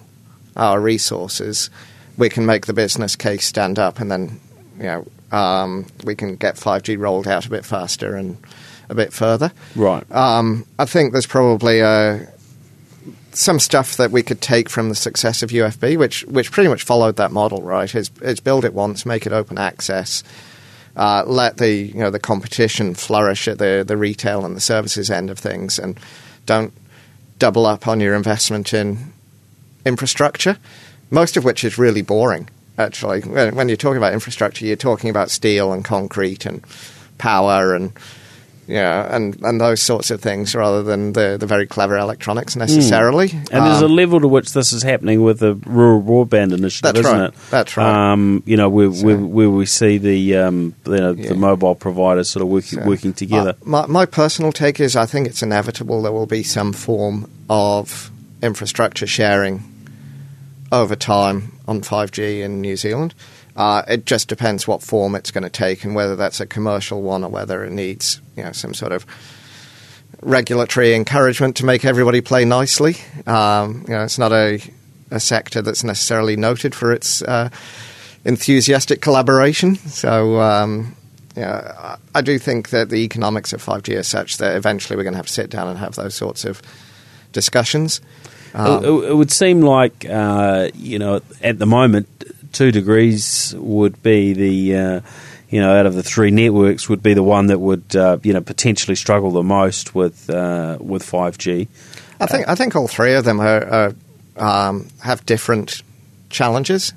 our 0.54 0.80
resources, 0.80 1.70
we 2.16 2.28
can 2.28 2.46
make 2.46 2.66
the 2.66 2.72
business 2.72 3.16
case 3.16 3.44
stand 3.44 3.80
up, 3.80 3.98
and 3.98 4.08
then 4.08 4.38
you 4.76 4.84
know 4.84 5.36
um, 5.36 5.88
we 6.04 6.14
can 6.14 6.36
get 6.36 6.54
5G 6.54 6.96
rolled 7.00 7.26
out 7.26 7.46
a 7.46 7.50
bit 7.50 7.64
faster 7.64 8.14
and 8.14 8.36
a 8.90 8.94
bit 8.94 9.12
further. 9.12 9.50
Right. 9.74 10.08
Um, 10.12 10.66
I 10.78 10.84
think 10.84 11.10
there's 11.10 11.26
probably 11.26 11.82
uh, 11.82 12.26
some 13.32 13.58
stuff 13.58 13.96
that 13.96 14.12
we 14.12 14.22
could 14.22 14.40
take 14.40 14.68
from 14.68 14.88
the 14.88 14.94
success 14.94 15.42
of 15.42 15.50
UFB, 15.50 15.96
which 15.96 16.22
which 16.26 16.52
pretty 16.52 16.68
much 16.68 16.84
followed 16.84 17.16
that 17.16 17.32
model, 17.32 17.60
right? 17.60 17.92
Is 17.92 18.12
is 18.20 18.38
build 18.38 18.64
it 18.64 18.72
once, 18.72 19.04
make 19.04 19.26
it 19.26 19.32
open 19.32 19.58
access, 19.58 20.22
uh, 20.96 21.24
let 21.26 21.56
the 21.56 21.72
you 21.72 21.94
know 21.94 22.10
the 22.10 22.18
competition 22.18 22.94
flourish 22.94 23.48
at 23.48 23.58
the 23.58 23.84
the 23.86 23.96
retail 23.96 24.44
and 24.44 24.56
the 24.56 24.60
services 24.60 25.10
end 25.10 25.30
of 25.30 25.38
things, 25.38 25.78
and 25.78 25.98
don't 26.46 26.72
double 27.38 27.66
up 27.66 27.88
on 27.88 28.00
your 28.00 28.14
investment 28.14 28.72
in 28.72 29.12
infrastructure, 29.84 30.58
most 31.10 31.36
of 31.36 31.44
which 31.44 31.64
is 31.64 31.78
really 31.78 32.02
boring. 32.02 32.48
Actually, 32.78 33.20
when, 33.20 33.54
when 33.54 33.68
you're 33.68 33.76
talking 33.76 33.98
about 33.98 34.12
infrastructure, 34.12 34.64
you're 34.64 34.76
talking 34.76 35.10
about 35.10 35.30
steel 35.30 35.72
and 35.72 35.84
concrete 35.84 36.46
and 36.46 36.62
power 37.18 37.74
and 37.74 37.92
yeah, 38.66 39.14
and, 39.14 39.40
and 39.42 39.60
those 39.60 39.82
sorts 39.82 40.10
of 40.10 40.20
things 40.20 40.54
rather 40.54 40.82
than 40.82 41.12
the, 41.14 41.36
the 41.38 41.46
very 41.46 41.66
clever 41.66 41.96
electronics 41.98 42.54
necessarily. 42.56 43.30
And 43.32 43.66
there's 43.66 43.82
a 43.82 43.86
Um, 43.86 43.96
level 43.96 44.20
to 44.20 44.28
which 44.28 44.52
this 44.52 44.72
is 44.72 44.82
happening 44.82 45.22
with 45.22 45.40
the 45.40 45.54
rural 45.66 46.00
broadband 46.02 46.52
initiative, 46.52 46.96
isn't 47.04 47.12
right. 47.20 47.28
it? 47.30 47.34
That's 47.50 47.76
right. 47.76 48.12
Um, 48.12 48.42
you 48.46 48.56
know, 48.56 48.68
where, 48.68 48.92
So- 48.92 49.06
where, 49.06 49.16
where 49.18 49.50
we 49.50 49.66
see 49.66 49.98
the 49.98 50.36
um, 50.36 50.74
you 50.86 50.96
know, 50.96 51.12
Yeah. 51.12 51.28
the 51.30 51.34
mobile 51.34 51.74
providers 51.74 52.28
sort 52.30 52.42
of 52.42 52.48
working 52.48 52.78
So, 52.80 52.86
working 52.86 53.12
together. 53.12 53.50
uh, 53.60 53.64
my, 53.64 53.86
my 53.86 54.06
personal 54.06 54.52
take 54.52 54.78
is 54.80 54.94
I 54.96 55.06
think 55.06 55.26
it's 55.26 55.42
inevitable 55.42 56.00
there 56.02 56.12
will 56.12 56.26
be 56.26 56.42
some 56.42 56.72
form 56.72 57.28
of 57.50 58.10
infrastructure 58.42 59.06
sharing 59.06 59.62
over 60.70 60.96
time 60.96 61.52
on 61.68 61.80
5G 61.82 62.40
in 62.42 62.60
New 62.60 62.76
Zealand. 62.76 63.14
Uh, 63.56 63.82
it 63.86 64.06
just 64.06 64.28
depends 64.28 64.66
what 64.66 64.82
form 64.82 65.14
it's 65.14 65.30
going 65.30 65.44
to 65.44 65.50
take 65.50 65.84
and 65.84 65.94
whether 65.94 66.16
that's 66.16 66.40
a 66.40 66.46
commercial 66.46 67.02
one 67.02 67.22
or 67.22 67.28
whether 67.30 67.62
it 67.64 67.70
needs 67.70 68.20
you 68.36 68.42
know 68.42 68.52
some 68.52 68.72
sort 68.72 68.92
of 68.92 69.04
regulatory 70.22 70.94
encouragement 70.94 71.56
to 71.56 71.64
make 71.66 71.84
everybody 71.84 72.20
play 72.20 72.44
nicely. 72.44 72.96
Um, 73.26 73.84
you 73.88 73.94
know, 73.94 74.04
it's 74.04 74.18
not 74.18 74.32
a, 74.32 74.60
a 75.10 75.20
sector 75.20 75.62
that's 75.62 75.84
necessarily 75.84 76.36
noted 76.36 76.74
for 76.74 76.92
its 76.92 77.22
uh, 77.22 77.48
enthusiastic 78.24 79.00
collaboration. 79.00 79.76
So, 79.76 80.40
um, 80.40 80.94
I 81.36 82.20
do 82.22 82.38
think 82.38 82.70
that 82.70 82.90
the 82.90 83.04
economics 83.04 83.52
of 83.52 83.64
5G 83.64 83.98
are 83.98 84.02
such 84.02 84.36
that 84.36 84.54
eventually 84.54 84.96
we're 84.96 85.02
going 85.04 85.14
to 85.14 85.18
have 85.18 85.26
to 85.26 85.32
sit 85.32 85.50
down 85.50 85.68
and 85.68 85.78
have 85.78 85.94
those 85.94 86.14
sorts 86.14 86.44
of 86.44 86.60
discussions. 87.32 88.00
Um, 88.54 88.84
it- 88.84 89.10
it 89.10 89.14
would 89.16 89.30
seem 89.30 89.62
like 89.62 90.04
uh, 90.08 90.68
you 90.74 90.98
know 90.98 91.20
at 91.42 91.58
the 91.58 91.64
moment 91.66 92.06
2degrees 92.52 93.54
would 93.54 94.02
be 94.02 94.32
the 94.32 94.76
uh, 94.76 95.00
you 95.50 95.60
know 95.60 95.78
out 95.78 95.86
of 95.86 95.94
the 95.94 96.02
three 96.02 96.30
networks 96.30 96.88
would 96.88 97.02
be 97.02 97.14
the 97.14 97.22
one 97.22 97.46
that 97.46 97.58
would 97.58 97.94
uh, 97.96 98.18
you 98.22 98.32
know 98.32 98.40
potentially 98.40 98.94
struggle 98.94 99.30
the 99.30 99.42
most 99.42 99.94
with 99.94 100.28
uh, 100.30 100.78
with 100.80 101.02
five 101.02 101.38
G. 101.38 101.68
I 102.20 102.26
think 102.26 102.48
I 102.48 102.54
think 102.54 102.76
all 102.76 102.88
three 102.88 103.14
of 103.14 103.24
them 103.24 103.40
are, 103.40 103.64
are 103.64 103.94
um, 104.36 104.88
have 105.00 105.26
different 105.26 105.82
challenges. 106.30 106.92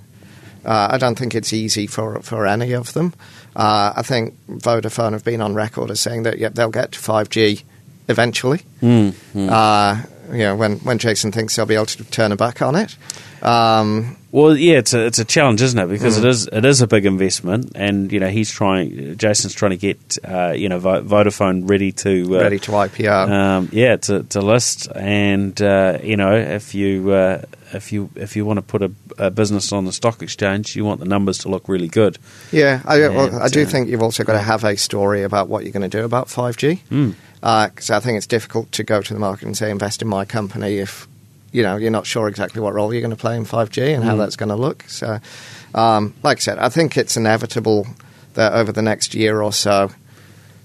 Uh, 0.63 0.89
I 0.91 0.97
don't 0.97 1.17
think 1.17 1.35
it's 1.35 1.53
easy 1.53 1.87
for 1.87 2.21
for 2.21 2.45
any 2.45 2.73
of 2.73 2.93
them. 2.93 3.13
Uh, 3.55 3.93
I 3.95 4.01
think 4.01 4.35
Vodafone 4.47 5.13
have 5.13 5.23
been 5.23 5.41
on 5.41 5.53
record 5.53 5.89
as 5.91 5.99
saying 5.99 6.23
that 6.23 6.37
yeah, 6.39 6.49
they'll 6.49 6.69
get 6.69 6.93
to 6.93 6.99
five 6.99 7.29
G 7.29 7.63
eventually. 8.07 8.61
Uh, 9.49 10.03
you 10.31 10.39
know, 10.39 10.55
when 10.55 10.77
when 10.79 10.97
Jason 10.97 11.31
thinks 11.31 11.55
he'll 11.55 11.65
be 11.65 11.75
able 11.75 11.85
to 11.87 12.03
turn 12.05 12.31
a 12.31 12.35
back 12.35 12.61
on 12.61 12.75
it. 12.75 12.95
Um, 13.41 14.17
Well, 14.31 14.57
yeah, 14.57 14.79
it's 14.79 14.93
a 14.93 15.05
it's 15.05 15.19
a 15.19 15.23
challenge, 15.25 15.61
isn't 15.61 15.79
it? 15.79 15.87
Because 15.87 16.17
Mm. 16.17 16.23
it 16.23 16.25
is 16.29 16.47
it 16.51 16.65
is 16.65 16.81
a 16.81 16.87
big 16.87 17.05
investment, 17.05 17.71
and 17.75 18.11
you 18.11 18.19
know 18.19 18.27
he's 18.27 18.51
trying. 18.51 19.15
Jason's 19.17 19.53
trying 19.53 19.71
to 19.71 19.77
get 19.77 20.17
uh, 20.27 20.51
you 20.51 20.67
know 20.67 20.79
Vodafone 20.79 21.69
ready 21.69 21.91
to 21.93 22.37
uh, 22.37 22.41
ready 22.41 22.59
to 22.59 22.71
IPO. 22.71 23.29
um, 23.29 23.69
yeah, 23.71 23.95
to, 23.97 24.23
to 24.23 24.41
list, 24.41 24.89
and 24.93 25.61
uh, 25.61 25.99
you 26.03 26.17
know, 26.17 26.35
if 26.35 26.75
you 26.75 27.11
uh, 27.11 27.43
if 27.73 27.93
you 27.93 28.09
if 28.15 28.35
you 28.35 28.43
want 28.45 28.57
to 28.57 28.61
put 28.61 28.81
a, 28.81 28.91
a 29.17 29.31
business 29.31 29.71
on 29.71 29.85
the 29.85 29.93
stock 29.93 30.21
exchange, 30.21 30.75
you 30.75 30.83
want 30.83 30.99
the 30.99 31.05
numbers 31.07 31.37
to 31.39 31.49
look 31.49 31.69
really 31.69 31.87
good. 31.87 32.17
Yeah, 32.51 32.81
I, 32.83 32.99
well, 33.07 33.41
I 33.41 33.47
do 33.47 33.63
uh, 33.63 33.65
think 33.65 33.87
you've 33.89 34.01
also 34.03 34.23
got 34.25 34.33
to 34.33 34.39
have 34.39 34.65
a 34.65 34.75
story 34.75 35.23
about 35.23 35.47
what 35.47 35.63
you're 35.63 35.71
going 35.73 35.89
to 35.89 35.97
do 35.97 36.03
about 36.03 36.27
5G. 36.27 36.79
Mm. 36.91 37.13
Because 37.45 37.91
I 37.91 37.99
think 37.99 38.17
it's 38.17 38.25
difficult 38.25 38.71
to 38.71 38.83
go 38.83 39.01
to 39.03 39.13
the 39.13 39.19
market 39.19 39.45
and 39.45 39.55
say, 39.55 39.69
invest 39.69 40.01
in 40.01 40.07
my 40.07 40.25
company 40.25 40.79
if 40.79 41.07
you 41.51 41.61
know 41.61 41.75
you're 41.77 41.91
not 41.91 42.07
sure 42.07 42.27
exactly 42.27 42.59
what 42.59 42.73
role 42.73 42.91
you're 42.91 43.01
going 43.03 43.11
to 43.11 43.15
play 43.15 43.37
in 43.37 43.45
5G 43.45 43.93
and 43.93 44.03
how 44.03 44.15
Mm. 44.15 44.17
that's 44.17 44.35
going 44.35 44.49
to 44.49 44.55
look. 44.55 44.83
So, 44.87 45.19
um, 45.75 46.15
like 46.23 46.37
I 46.37 46.41
said, 46.41 46.57
I 46.57 46.69
think 46.69 46.97
it's 46.97 47.15
inevitable 47.15 47.85
that 48.33 48.53
over 48.53 48.71
the 48.71 48.81
next 48.81 49.13
year 49.13 49.43
or 49.43 49.53
so, 49.53 49.91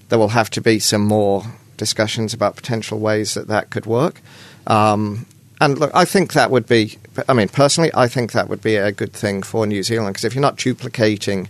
there 0.09 0.17
will 0.17 0.29
have 0.29 0.49
to 0.49 0.61
be 0.61 0.79
some 0.79 1.03
more 1.05 1.43
discussions 1.77 2.33
about 2.33 2.55
potential 2.55 2.99
ways 2.99 3.35
that 3.35 3.47
that 3.47 3.69
could 3.69 3.85
work. 3.85 4.19
Um, 4.65 5.27
and 5.61 5.77
look, 5.77 5.91
I 5.93 6.05
think 6.05 6.33
that 6.33 6.49
would 6.49 6.67
be, 6.67 6.97
I 7.29 7.33
mean, 7.33 7.47
personally, 7.47 7.91
I 7.93 8.07
think 8.07 8.31
that 8.31 8.49
would 8.49 8.63
be 8.63 8.75
a 8.77 8.91
good 8.91 9.13
thing 9.13 9.43
for 9.43 9.67
New 9.67 9.83
Zealand 9.83 10.13
because 10.15 10.25
if 10.25 10.33
you're 10.33 10.41
not 10.41 10.57
duplicating 10.57 11.47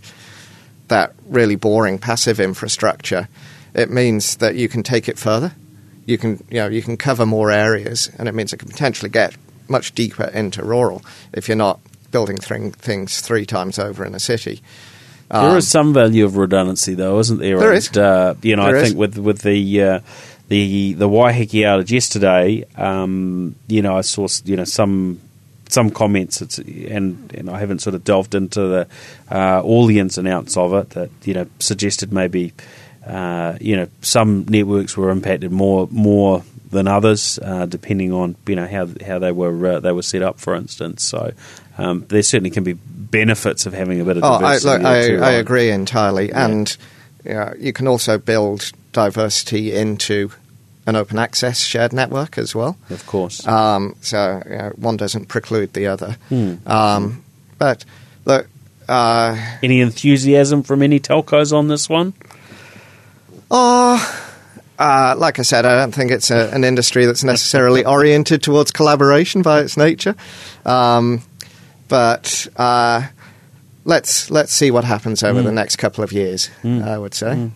that 0.88 1.14
really 1.26 1.56
boring 1.56 1.98
passive 1.98 2.38
infrastructure, 2.38 3.28
it 3.74 3.90
means 3.90 4.36
that 4.36 4.54
you 4.54 4.68
can 4.68 4.82
take 4.82 5.08
it 5.08 5.18
further. 5.18 5.52
You 6.06 6.18
can, 6.18 6.42
you 6.50 6.58
know, 6.58 6.68
you 6.68 6.82
can 6.82 6.96
cover 6.96 7.24
more 7.24 7.50
areas, 7.50 8.10
and 8.18 8.28
it 8.28 8.34
means 8.34 8.52
it 8.52 8.58
can 8.58 8.68
potentially 8.68 9.08
get 9.08 9.36
much 9.68 9.94
deeper 9.94 10.24
into 10.24 10.64
rural 10.64 11.02
if 11.32 11.48
you're 11.48 11.56
not 11.56 11.80
building 12.10 12.36
thing, 12.38 12.72
things 12.72 13.20
three 13.20 13.46
times 13.46 13.78
over 13.78 14.04
in 14.04 14.14
a 14.14 14.20
city. 14.20 14.60
there 15.30 15.40
Um, 15.40 15.56
is 15.56 15.68
some 15.68 15.94
value 15.94 16.24
of 16.24 16.36
redundancy, 16.36 16.94
though, 16.94 17.18
isn't 17.20 17.38
there? 17.38 17.58
There 17.58 17.68
and, 17.70 17.78
is. 17.78 17.96
Uh, 17.96 18.34
you 18.42 18.56
know, 18.56 18.66
There 18.66 18.76
I 18.76 18.80
is. 18.80 18.88
think 18.88 18.98
with 18.98 19.16
with 19.18 19.42
the 19.42 19.82
uh, 19.82 20.00
the 20.48 20.92
the 20.94 21.08
Waiheke 21.08 21.62
outage 21.64 21.90
yesterday, 21.90 22.64
um, 22.76 23.54
you 23.68 23.80
know, 23.80 23.96
I 23.96 24.02
saw 24.02 24.26
you 24.44 24.56
know 24.56 24.64
some 24.64 25.20
some 25.68 25.90
comments, 25.90 26.42
it's, 26.42 26.58
and 26.58 27.32
and 27.32 27.48
I 27.48 27.60
haven't 27.60 27.78
sort 27.80 27.94
of 27.94 28.04
delved 28.04 28.34
into 28.34 28.60
the 28.60 28.86
uh, 29.30 29.62
all 29.62 29.86
the 29.86 30.00
ins 30.00 30.18
and 30.18 30.28
outs 30.28 30.56
of 30.56 30.74
it 30.74 30.90
that 30.90 31.10
you 31.24 31.32
know 31.32 31.46
suggested 31.60 32.12
maybe 32.12 32.52
uh, 33.06 33.56
you 33.60 33.76
know 33.76 33.88
some 34.00 34.44
networks 34.48 34.96
were 34.96 35.10
impacted 35.10 35.50
more 35.52 35.88
more 35.90 36.42
than 36.70 36.88
others, 36.88 37.38
uh, 37.42 37.66
depending 37.66 38.12
on 38.12 38.36
you 38.46 38.56
know 38.56 38.66
how 38.66 38.88
how 39.06 39.18
they 39.18 39.32
were 39.32 39.66
uh, 39.66 39.80
they 39.80 39.92
were 39.92 40.02
set 40.02 40.22
up, 40.22 40.38
for 40.40 40.54
instance. 40.54 41.02
So 41.02 41.32
um, 41.78 42.04
there 42.08 42.22
certainly 42.22 42.50
can 42.50 42.64
be 42.64 42.74
benefits 42.74 43.66
of 43.66 43.74
having 43.74 44.00
a 44.00 44.04
bit 44.04 44.16
of 44.16 44.24
Oh, 44.24 44.32
I, 44.34 44.54
diversity. 44.58 45.12
look, 45.14 45.22
I, 45.22 45.28
I 45.28 45.32
agree 45.32 45.70
entirely. 45.70 46.28
Yeah. 46.28 46.46
And 46.46 46.76
you, 47.24 47.34
know, 47.34 47.54
you 47.58 47.72
can 47.72 47.86
also 47.88 48.18
build 48.18 48.70
diversity 48.92 49.74
into 49.74 50.30
an 50.86 50.96
open 50.96 51.18
access 51.18 51.60
shared 51.60 51.92
network 51.92 52.38
as 52.38 52.54
well. 52.54 52.76
Of 52.90 53.06
course. 53.06 53.46
Um, 53.46 53.94
so 54.00 54.42
you 54.46 54.56
know, 54.56 54.72
one 54.76 54.96
doesn't 54.96 55.26
preclude 55.26 55.74
the 55.74 55.86
other. 55.88 56.16
Hmm. 56.28 56.54
Um, 56.66 57.24
but 57.58 57.84
look, 58.24 58.48
uh, 58.88 59.36
Any 59.62 59.80
enthusiasm 59.80 60.62
from 60.62 60.82
any 60.82 60.98
telcos 61.00 61.52
on 61.52 61.68
this 61.68 61.88
one? 61.88 62.14
Oh, 63.52 64.28
uh, 64.78 65.14
like 65.16 65.38
I 65.38 65.42
said, 65.42 65.64
I 65.64 65.76
don't 65.78 65.94
think 65.94 66.10
it's 66.10 66.30
a, 66.32 66.50
an 66.52 66.64
industry 66.64 67.06
that's 67.06 67.22
necessarily 67.22 67.84
oriented 67.96 68.42
towards 68.42 68.72
collaboration 68.72 69.42
by 69.42 69.60
its 69.60 69.76
nature. 69.76 70.16
Um, 70.64 71.22
but 71.88 72.48
uh, 72.56 73.06
let's 73.84 74.30
let's 74.30 74.52
see 74.52 74.70
what 74.72 74.84
happens 74.84 75.22
over 75.22 75.40
Hmm. 75.40 75.46
the 75.46 75.52
next 75.52 75.76
couple 75.76 76.02
of 76.02 76.10
years. 76.12 76.50
I 76.64 76.98
would 76.98 77.14
say. 77.14 77.50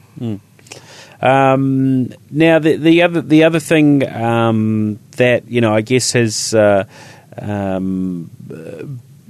Um, 1.20 2.12
now, 2.30 2.58
the, 2.58 2.76
the 2.76 3.02
other 3.02 3.22
the 3.22 3.44
other 3.44 3.58
thing 3.60 4.06
um, 4.14 4.98
that 5.16 5.48
you 5.48 5.60
know, 5.62 5.74
I 5.74 5.80
guess 5.80 6.12
has 6.12 6.52
uh, 6.52 6.84
um, 7.40 8.30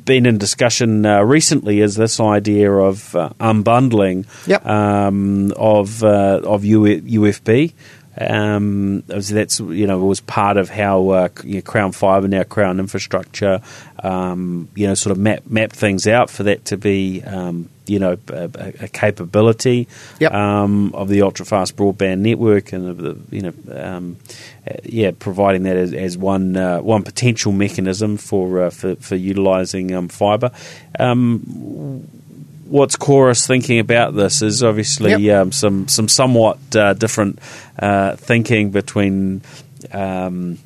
been 0.06 0.24
in 0.24 0.38
discussion 0.38 1.04
uh, 1.04 1.20
recently 1.22 1.80
is 1.80 1.96
this 1.96 2.18
idea 2.18 2.72
of 2.72 3.14
uh, 3.14 3.28
unbundling 3.38 4.24
Yep. 4.46 4.64
um, 4.66 5.52
of 5.56 6.02
uh, 6.02 6.40
of 6.44 6.64
U- 6.64 7.02
UFB. 7.02 7.74
Um, 8.18 9.02
that's 9.06 9.60
you 9.60 9.86
know 9.86 9.98
was 9.98 10.20
part 10.20 10.56
of 10.56 10.70
how 10.70 11.08
uh, 11.10 11.28
you 11.44 11.56
know, 11.56 11.60
Crown 11.62 11.92
Fibre 11.92 12.28
now 12.28 12.44
Crown 12.44 12.80
Infrastructure, 12.80 13.60
um, 14.02 14.68
you 14.74 14.86
know, 14.86 14.94
sort 14.94 15.12
of 15.12 15.18
map 15.18 15.46
map 15.46 15.72
things 15.72 16.06
out 16.06 16.30
for 16.30 16.44
that 16.44 16.64
to 16.66 16.76
be 16.76 17.22
um, 17.22 17.68
you 17.86 17.98
know 17.98 18.16
a, 18.28 18.50
a 18.80 18.88
capability 18.88 19.86
Yep. 20.18 20.32
um, 20.32 20.94
of 20.94 21.08
the 21.08 21.22
ultra 21.22 21.44
fast 21.44 21.76
broadband 21.76 22.20
network 22.20 22.72
and 22.72 22.88
of 22.88 22.96
the 22.96 23.18
you 23.30 23.42
know 23.42 23.52
um, 23.72 24.16
uh, 24.66 24.74
yeah 24.82 25.10
providing 25.18 25.64
that 25.64 25.76
as, 25.76 25.92
as 25.92 26.16
one 26.16 26.56
uh, 26.56 26.78
one 26.80 27.02
potential 27.02 27.52
mechanism 27.52 28.16
for 28.16 28.62
uh, 28.62 28.70
for, 28.70 28.96
for 28.96 29.14
utilising 29.16 29.94
um, 29.94 30.08
fibre. 30.08 30.50
What's 32.68 32.96
Chorus 32.96 33.46
thinking 33.46 33.78
about 33.78 34.14
this 34.14 34.42
is 34.42 34.62
obviously 34.62 35.14
Yep. 35.24 35.40
um, 35.42 35.52
some 35.52 35.88
some 35.88 36.08
somewhat 36.08 36.58
uh, 36.74 36.94
different 36.94 37.38
uh, 37.78 38.16
thinking 38.16 38.70
between. 38.70 39.42
Um, 39.92 40.58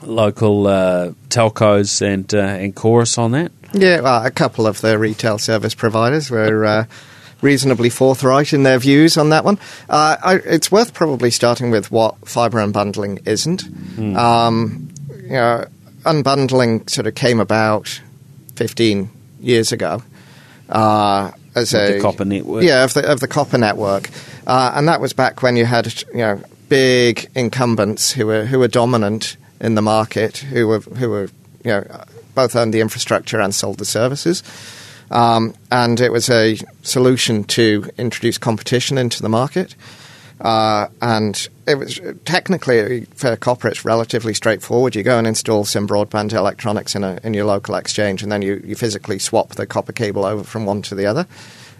Local 0.00 0.68
uh, 0.68 1.10
telcos 1.28 2.00
and 2.02 2.32
uh, 2.32 2.38
and 2.38 2.72
chorus 2.72 3.18
on 3.18 3.32
that. 3.32 3.50
Yeah, 3.72 4.00
well, 4.00 4.24
a 4.24 4.30
couple 4.30 4.64
of 4.68 4.80
the 4.80 4.96
retail 4.96 5.38
service 5.38 5.74
providers 5.74 6.30
were 6.30 6.64
uh, 6.64 6.84
reasonably 7.42 7.90
forthright 7.90 8.52
in 8.52 8.62
their 8.62 8.78
views 8.78 9.16
on 9.16 9.30
that 9.30 9.44
one. 9.44 9.58
Uh, 9.90 10.16
I, 10.22 10.34
it's 10.36 10.70
worth 10.70 10.94
probably 10.94 11.32
starting 11.32 11.72
with 11.72 11.90
what 11.90 12.28
fibre 12.28 12.60
unbundling 12.64 13.26
isn't. 13.26 13.64
Um, 14.16 14.88
you 15.20 15.30
know, 15.30 15.64
unbundling 16.04 16.88
sort 16.88 17.08
of 17.08 17.16
came 17.16 17.40
about 17.40 18.00
15 18.54 19.10
years 19.40 19.72
ago. 19.72 20.04
Uh, 20.68 21.32
as 21.54 21.72
With 21.72 21.90
a 21.90 21.92
the 21.94 22.00
copper 22.00 22.24
network. 22.24 22.62
yeah, 22.62 22.84
of 22.84 22.94
the 22.94 23.10
of 23.10 23.20
the 23.20 23.28
copper 23.28 23.58
network, 23.58 24.10
uh, 24.46 24.72
and 24.74 24.86
that 24.88 25.00
was 25.00 25.12
back 25.12 25.42
when 25.42 25.56
you 25.56 25.64
had 25.64 25.92
you 26.12 26.18
know 26.18 26.40
big 26.68 27.28
incumbents 27.34 28.12
who 28.12 28.26
were 28.26 28.44
who 28.44 28.58
were 28.58 28.68
dominant 28.68 29.36
in 29.60 29.74
the 29.74 29.82
market, 29.82 30.38
who 30.38 30.68
were 30.68 30.80
who 30.80 31.10
were 31.10 31.28
you 31.64 31.70
know 31.72 32.04
both 32.34 32.54
owned 32.54 32.72
the 32.72 32.80
infrastructure 32.80 33.40
and 33.40 33.54
sold 33.54 33.78
the 33.78 33.84
services, 33.84 34.42
um, 35.10 35.54
and 35.70 36.00
it 36.00 36.12
was 36.12 36.30
a 36.30 36.58
solution 36.82 37.44
to 37.44 37.88
introduce 37.98 38.38
competition 38.38 38.98
into 38.98 39.22
the 39.22 39.28
market. 39.28 39.74
Uh, 40.40 40.86
and 41.02 41.48
it 41.66 41.74
was 41.76 42.00
technically 42.24 43.04
for 43.16 43.36
copper, 43.36 43.68
it's 43.68 43.84
relatively 43.84 44.32
straightforward. 44.34 44.94
You 44.94 45.02
go 45.02 45.18
and 45.18 45.26
install 45.26 45.64
some 45.64 45.86
broadband 45.88 46.32
electronics 46.32 46.94
in, 46.94 47.02
a, 47.04 47.18
in 47.24 47.34
your 47.34 47.44
local 47.44 47.74
exchange, 47.74 48.22
and 48.22 48.30
then 48.30 48.42
you, 48.42 48.62
you 48.64 48.76
physically 48.76 49.18
swap 49.18 49.50
the 49.50 49.66
copper 49.66 49.92
cable 49.92 50.24
over 50.24 50.44
from 50.44 50.64
one 50.64 50.82
to 50.82 50.94
the 50.94 51.06
other, 51.06 51.26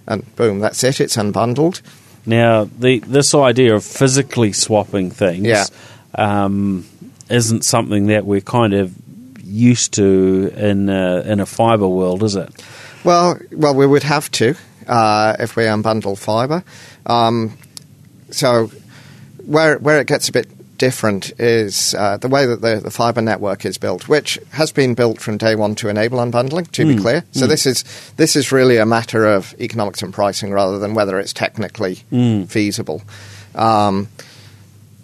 and 0.07 0.35
boom, 0.37 0.59
that's 0.59 0.83
it. 0.83 1.01
It's 1.01 1.17
unbundled. 1.17 1.83
Now, 2.27 2.65
the 2.65 2.99
this 2.99 3.35
idea 3.35 3.75
of 3.75 3.85
physically 3.85 4.53
swapping 4.53 5.11
things 5.11 5.47
Yeah. 5.47 5.65
um, 6.15 6.85
isn't 7.31 7.65
something 7.65 8.07
that 8.09 8.27
we're 8.27 8.41
kind 8.41 8.75
of 8.75 8.93
used 9.43 9.95
to 9.95 10.53
in 10.57 10.89
a, 10.91 11.21
in 11.21 11.41
a 11.41 11.47
fibre 11.47 11.89
world, 11.89 12.23
is 12.23 12.37
it? 12.37 12.51
Well, 13.05 13.39
well, 13.53 13.75
we 13.75 13.87
would 13.87 14.03
have 14.03 14.31
to 14.33 14.57
uh, 14.87 15.37
if 15.39 15.57
we 15.57 15.63
unbundle 15.65 16.19
fibre. 16.19 16.65
Um, 17.07 17.57
so 18.31 18.71
where 19.45 19.79
where 19.79 20.01
it 20.01 20.07
gets 20.07 20.29
a 20.29 20.33
bit 20.33 20.47
different 20.79 21.33
is 21.41 21.93
uh, 21.95 22.17
the 22.19 22.29
way 22.29 22.47
that 22.47 22.61
the, 22.61 22.77
the 22.77 22.91
fibre 22.91 23.21
network 23.21 23.65
is 23.65 23.79
built, 23.79 24.09
which 24.09 24.39
has 24.53 24.71
been 24.71 24.95
built 24.95 25.21
from 25.21 25.37
day 25.37 25.57
one 25.57 25.75
to 25.75 25.89
enable 25.89 26.19
unbundling. 26.19 26.71
To 26.73 26.87
be 26.87 26.95
clear, 27.01 27.25
so 27.33 27.47
this 27.49 27.67
is 27.67 27.85
this 28.17 28.37
is 28.37 28.53
really 28.53 28.77
a 28.77 28.87
matter 28.87 29.27
of 29.27 29.55
economics 29.61 30.03
and 30.03 30.15
pricing 30.15 30.53
rather 30.53 30.79
than 30.79 30.95
whether 30.95 31.19
it's 31.19 31.33
technically 31.33 31.97
feasible. 32.47 33.03
Um, 33.55 34.09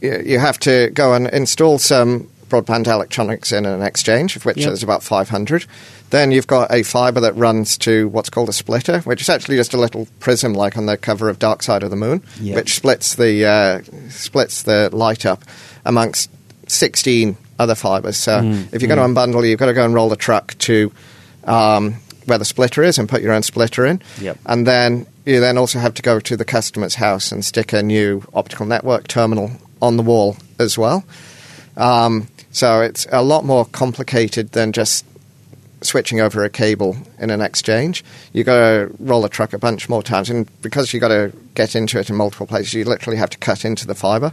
you, 0.01 0.23
you 0.25 0.39
have 0.39 0.59
to 0.61 0.91
go 0.91 1.15
and 1.15 1.27
install 1.29 1.79
some 1.79 2.29
broadband 2.63 2.87
electronics 2.87 3.53
in 3.53 3.67
an 3.67 3.83
exchange, 3.83 4.37
of 4.37 4.45
which 4.45 4.59
Yep. 4.59 4.67
there's 4.67 4.83
about 4.83 5.03
500. 5.03 5.67
Then 6.11 6.31
you've 6.31 6.47
got 6.47 6.73
a 6.73 6.83
fibre 6.85 7.21
that 7.21 7.37
runs 7.37 7.77
to 7.79 8.09
what's 8.09 8.31
called 8.31 8.49
a 8.49 8.53
splitter, 8.53 9.01
which 9.01 9.21
is 9.21 9.29
actually 9.29 9.57
just 9.57 9.75
a 9.75 9.79
little 9.79 10.07
prism, 10.21 10.55
like 10.55 10.77
on 10.77 10.87
the 10.87 10.97
cover 10.97 11.29
of 11.29 11.39
Dark 11.39 11.63
Side 11.63 11.83
of 11.83 11.91
the 11.91 11.97
Moon, 11.97 12.23
Yep. 12.41 12.55
which 12.57 12.77
splits 12.77 13.17
the 13.17 13.45
uh, 13.45 13.81
splits 14.11 14.63
the 14.63 14.91
light 14.93 15.27
up 15.27 15.43
amongst 15.85 16.31
16 16.69 17.37
other 17.59 17.75
fibres. 17.75 18.17
So 18.17 18.41
if 18.73 18.81
you're 18.83 18.95
going 18.95 19.15
to 19.15 19.21
unbundle, 19.21 19.47
you've 19.49 19.59
got 19.59 19.67
to 19.67 19.75
go 19.75 19.85
and 19.85 19.95
roll 19.95 20.09
the 20.09 20.17
truck 20.17 20.57
to 20.59 20.93
um, 21.45 21.95
where 22.27 22.39
the 22.39 22.45
splitter 22.45 22.83
is 22.83 22.99
and 22.99 23.09
put 23.09 23.21
your 23.23 23.33
own 23.33 23.43
splitter 23.43 23.85
in. 23.85 24.01
Yep. 24.21 24.39
And 24.47 24.67
then 24.67 25.07
you 25.25 25.41
then 25.41 25.59
also 25.59 25.79
have 25.79 25.95
to 25.95 26.03
go 26.03 26.21
to 26.21 26.37
the 26.37 26.45
customer's 26.45 26.95
house 26.97 27.33
and 27.33 27.45
stick 27.45 27.73
a 27.73 27.83
new 27.83 28.23
optical 28.35 28.67
network 28.67 29.09
terminal 29.09 29.51
on 29.83 29.97
the 29.97 30.03
wall 30.03 30.37
as 30.59 30.79
well. 30.79 31.05
Um, 31.77 32.29
so 32.51 32.81
it's 32.81 33.07
a 33.11 33.23
lot 33.23 33.45
more 33.45 33.65
complicated 33.65 34.53
than 34.53 34.73
just 34.73 35.05
switching 35.83 36.21
over 36.21 36.45
a 36.45 36.49
cable 36.51 36.97
in 37.19 37.31
an 37.31 37.41
exchange. 37.41 38.05
You've 38.33 38.47
got 38.47 38.59
to 38.59 38.91
roll 38.99 39.25
a 39.25 39.29
truck 39.29 39.53
a 39.53 39.59
bunch 39.59 39.89
more 39.89 40.03
times, 40.03 40.31
and 40.31 40.49
because 40.63 40.93
you've 40.93 41.01
got 41.03 41.09
to 41.09 41.33
get 41.55 41.75
into 41.77 41.99
it 41.99 42.09
in 42.09 42.17
multiple 42.17 42.47
places, 42.47 42.75
you 42.75 42.85
literally 42.85 43.19
have 43.19 43.31
to 43.31 43.39
cut 43.39 43.65
into 43.65 43.87
the 43.87 43.95
fibre, 43.95 44.33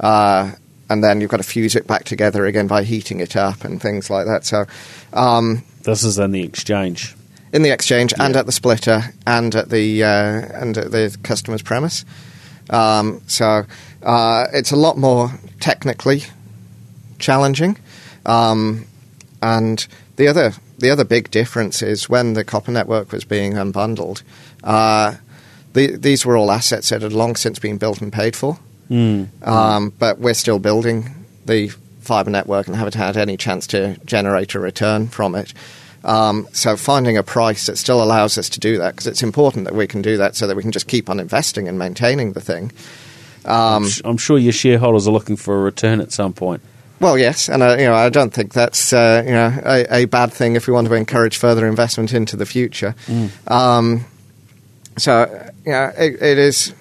uh, 0.00 0.52
and 0.88 1.02
then 1.02 1.20
you've 1.20 1.30
got 1.30 1.38
to 1.38 1.42
fuse 1.42 1.74
it 1.74 1.86
back 1.86 2.04
together 2.04 2.46
again 2.46 2.66
by 2.66 2.84
heating 2.84 3.20
it 3.20 3.36
up 3.36 3.64
and 3.64 3.80
things 3.80 4.10
like 4.10 4.26
that. 4.26 4.44
So. 4.44 4.66
Um, 5.12 5.62
This 5.82 6.04
is 6.04 6.18
in 6.18 6.32
the 6.32 6.42
exchange. 6.42 7.14
in 7.52 7.62
the 7.62 7.70
exchange 7.70 8.12
and 8.18 8.36
at 8.36 8.46
the 8.46 8.52
splitter 8.52 9.02
and 9.26 9.54
at 9.56 9.70
the 9.70 10.04
uh, 10.04 10.62
and 10.62 10.76
at 10.78 10.92
the 10.92 11.16
customer's 11.24 11.62
premise. 11.62 12.04
Um, 12.68 13.22
so 13.26 13.64
uh, 14.04 14.46
it's 14.52 14.70
a 14.70 14.76
lot 14.76 14.96
more 14.98 15.32
technically 15.58 16.22
challenging. 17.20 17.78
Um, 18.26 18.86
and 19.40 19.86
the 20.16 20.28
other 20.28 20.52
the 20.78 20.90
other 20.90 21.04
big 21.04 21.30
difference 21.30 21.82
is 21.82 22.08
when 22.08 22.34
the 22.34 22.44
copper 22.44 22.72
network 22.72 23.12
was 23.12 23.24
being 23.24 23.54
unbundled, 23.54 24.22
uh, 24.64 25.14
the, 25.72 25.96
these 25.96 26.24
were 26.24 26.36
all 26.36 26.50
assets 26.50 26.88
that 26.88 27.02
had 27.02 27.12
long 27.12 27.36
since 27.36 27.58
been 27.58 27.78
built 27.78 28.00
and 28.00 28.12
paid 28.12 28.34
for. 28.34 28.58
Mm. 28.90 29.28
Um, 29.46 29.92
but 29.98 30.18
we're 30.18 30.34
still 30.34 30.58
building 30.58 31.10
the 31.46 31.68
fibre 32.00 32.30
network 32.30 32.66
and 32.66 32.76
haven't 32.76 32.94
had 32.94 33.16
any 33.16 33.36
chance 33.36 33.66
to 33.68 33.96
generate 34.04 34.54
a 34.54 34.58
return 34.58 35.08
from 35.08 35.34
it. 35.34 35.54
Um, 36.02 36.48
so 36.52 36.76
finding 36.76 37.18
a 37.18 37.22
price 37.22 37.66
that 37.66 37.76
still 37.76 38.02
allows 38.02 38.38
us 38.38 38.48
to 38.50 38.60
do 38.60 38.78
that, 38.78 38.92
because 38.92 39.06
it's 39.06 39.22
important 39.22 39.66
that 39.66 39.74
we 39.74 39.86
can 39.86 40.00
do 40.02 40.16
that 40.16 40.34
so 40.34 40.46
that 40.46 40.56
we 40.56 40.62
can 40.62 40.72
just 40.72 40.88
keep 40.88 41.10
on 41.10 41.20
investing 41.20 41.68
and 41.68 41.78
maintaining 41.78 42.32
the 42.32 42.40
thing. 42.40 42.72
Um, 43.44 43.86
I'm 44.04 44.16
sure 44.16 44.38
your 44.38 44.52
shareholders 44.52 45.06
are 45.06 45.12
looking 45.12 45.36
for 45.36 45.56
a 45.56 45.60
return 45.60 46.00
at 46.00 46.10
some 46.10 46.32
point. 46.32 46.62
Well, 47.00 47.16
yes, 47.18 47.48
and 47.48 47.62
uh, 47.62 47.76
you 47.78 47.86
know 47.86 47.94
I 47.94 48.10
don't 48.10 48.32
think 48.32 48.52
that's 48.52 48.92
uh, 48.92 49.22
you 49.24 49.32
know 49.32 49.58
a, 49.64 50.02
a 50.02 50.04
bad 50.04 50.32
thing 50.32 50.54
if 50.56 50.66
we 50.66 50.72
want 50.72 50.86
to 50.88 50.94
encourage 50.94 51.36
further 51.38 51.66
investment 51.66 52.12
into 52.12 52.36
the 52.36 52.46
future. 52.46 52.94
Um, 53.48 54.04
so 54.98 55.26
you 55.64 55.72
know 55.72 55.90
it, 55.96 56.20
it 56.22 56.38
is 56.38 56.74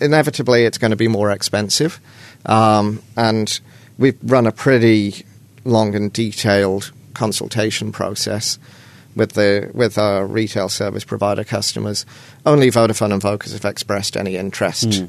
inevitably 0.00 0.64
it's 0.64 0.78
going 0.78 0.92
to 0.92 0.96
be 0.96 1.08
more 1.08 1.30
expensive, 1.30 2.00
um, 2.46 3.02
and 3.16 3.60
we've 3.98 4.18
run 4.22 4.46
a 4.46 4.52
pretty 4.52 5.24
long 5.64 5.94
and 5.94 6.12
detailed 6.12 6.92
consultation 7.14 7.90
process 7.92 8.58
with 9.16 9.32
the 9.32 9.70
with 9.74 9.98
our 9.98 10.26
retail 10.26 10.68
service 10.68 11.02
provider 11.04 11.42
customers. 11.42 12.06
Only 12.44 12.70
Vodafone 12.70 13.12
and 13.12 13.22
Vocus 13.22 13.52
have 13.52 13.64
expressed 13.64 14.16
any 14.16 14.36
interest 14.36 15.02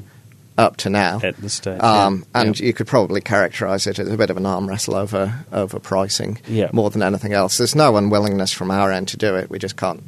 up 0.58 0.76
to 0.78 0.90
now. 0.90 1.20
At 1.22 1.36
this 1.38 1.54
stage, 1.54 1.80
Um, 1.80 2.24
yeah. 2.34 2.40
and 2.42 2.60
Yeah. 2.60 2.66
you 2.66 2.72
could 2.74 2.86
probably 2.86 3.20
characterise 3.22 3.86
it 3.86 3.98
as 3.98 4.08
a 4.08 4.16
bit 4.16 4.28
of 4.28 4.36
an 4.36 4.44
arm 4.44 4.68
wrestle 4.68 4.96
over 4.96 5.32
over 5.52 5.78
pricing 5.78 6.38
Yeah. 6.48 6.68
more 6.72 6.90
than 6.90 7.02
anything 7.02 7.32
else. 7.32 7.56
There's 7.56 7.74
no 7.76 7.96
unwillingness 7.96 8.52
from 8.52 8.70
our 8.70 8.90
end 8.92 9.08
to 9.08 9.16
do 9.16 9.36
it. 9.36 9.48
We 9.50 9.58
just 9.58 9.76
can't 9.76 10.02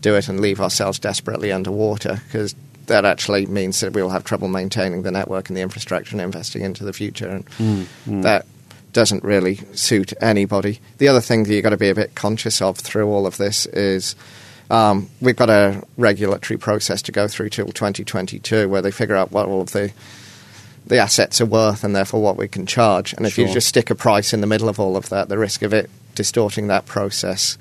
do 0.00 0.14
it 0.14 0.28
and 0.28 0.38
leave 0.40 0.60
ourselves 0.60 0.98
desperately 0.98 1.50
underwater 1.50 2.20
because 2.26 2.54
that 2.86 3.06
actually 3.06 3.46
means 3.46 3.80
that 3.80 3.94
we'll 3.94 4.10
have 4.10 4.24
trouble 4.24 4.46
maintaining 4.48 5.02
the 5.02 5.10
network 5.10 5.48
and 5.48 5.56
the 5.56 5.62
infrastructure 5.62 6.12
and 6.14 6.20
investing 6.20 6.60
into 6.62 6.84
the 6.84 6.92
future, 6.92 7.28
and 7.28 7.44
Mm, 8.06 8.22
that 8.22 8.44
doesn't 8.92 9.24
really 9.24 9.58
suit 9.72 10.12
anybody. 10.20 10.80
The 10.98 11.08
other 11.08 11.22
thing 11.22 11.44
that 11.44 11.52
you've 11.54 11.64
got 11.64 11.70
to 11.70 11.76
be 11.78 11.88
a 11.88 11.94
bit 11.94 12.14
conscious 12.14 12.60
of 12.60 12.76
through 12.78 13.08
all 13.08 13.26
of 13.26 13.38
this 13.38 13.64
is. 13.66 14.14
Um, 14.70 15.10
we've 15.20 15.36
got 15.36 15.50
a 15.50 15.82
regulatory 15.96 16.58
process 16.58 17.02
to 17.02 17.12
go 17.12 17.28
through 17.28 17.50
till 17.50 17.66
2022, 17.66 18.68
where 18.68 18.82
they 18.82 18.90
figure 18.90 19.16
out 19.16 19.30
what 19.30 19.46
all 19.46 19.60
of 19.60 19.72
the 19.72 19.92
the 20.86 20.98
assets 20.98 21.40
are 21.40 21.46
worth 21.46 21.82
and 21.82 21.96
therefore 21.96 22.20
what 22.20 22.36
we 22.36 22.46
can 22.46 22.66
charge. 22.66 23.14
And 23.14 23.26
if 23.26 23.38
you 23.38 23.48
just 23.48 23.68
stick 23.68 23.90
a 23.90 23.94
price 23.94 24.32
in 24.34 24.42
the 24.42 24.46
middle 24.46 24.68
of 24.68 24.78
all 24.78 24.96
of 24.96 25.08
that, 25.08 25.28
the 25.28 25.38
risk 25.38 25.62
of 25.62 25.72
it 25.72 25.88
distorting 26.14 26.66
that 26.66 26.86
process 26.86 27.56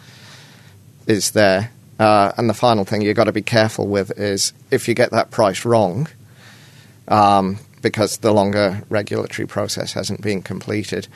is 1.07 1.31
there. 1.31 1.71
Uh, 1.99 2.33
and 2.37 2.49
the 2.49 2.53
final 2.53 2.83
thing 2.83 3.01
you've 3.01 3.15
got 3.15 3.25
to 3.25 3.31
be 3.31 3.41
careful 3.41 3.87
with 3.87 4.17
is 4.19 4.51
if 4.71 4.87
you 4.87 4.93
get 4.93 5.11
that 5.11 5.31
price 5.31 5.63
wrong, 5.63 6.07
um, 7.07 7.59
because 7.81 8.17
the 8.17 8.33
longer 8.33 8.81
regulatory 8.89 9.47
process 9.47 9.93
hasn't 9.93 10.21
been 10.21 10.41
completed, 10.41 11.07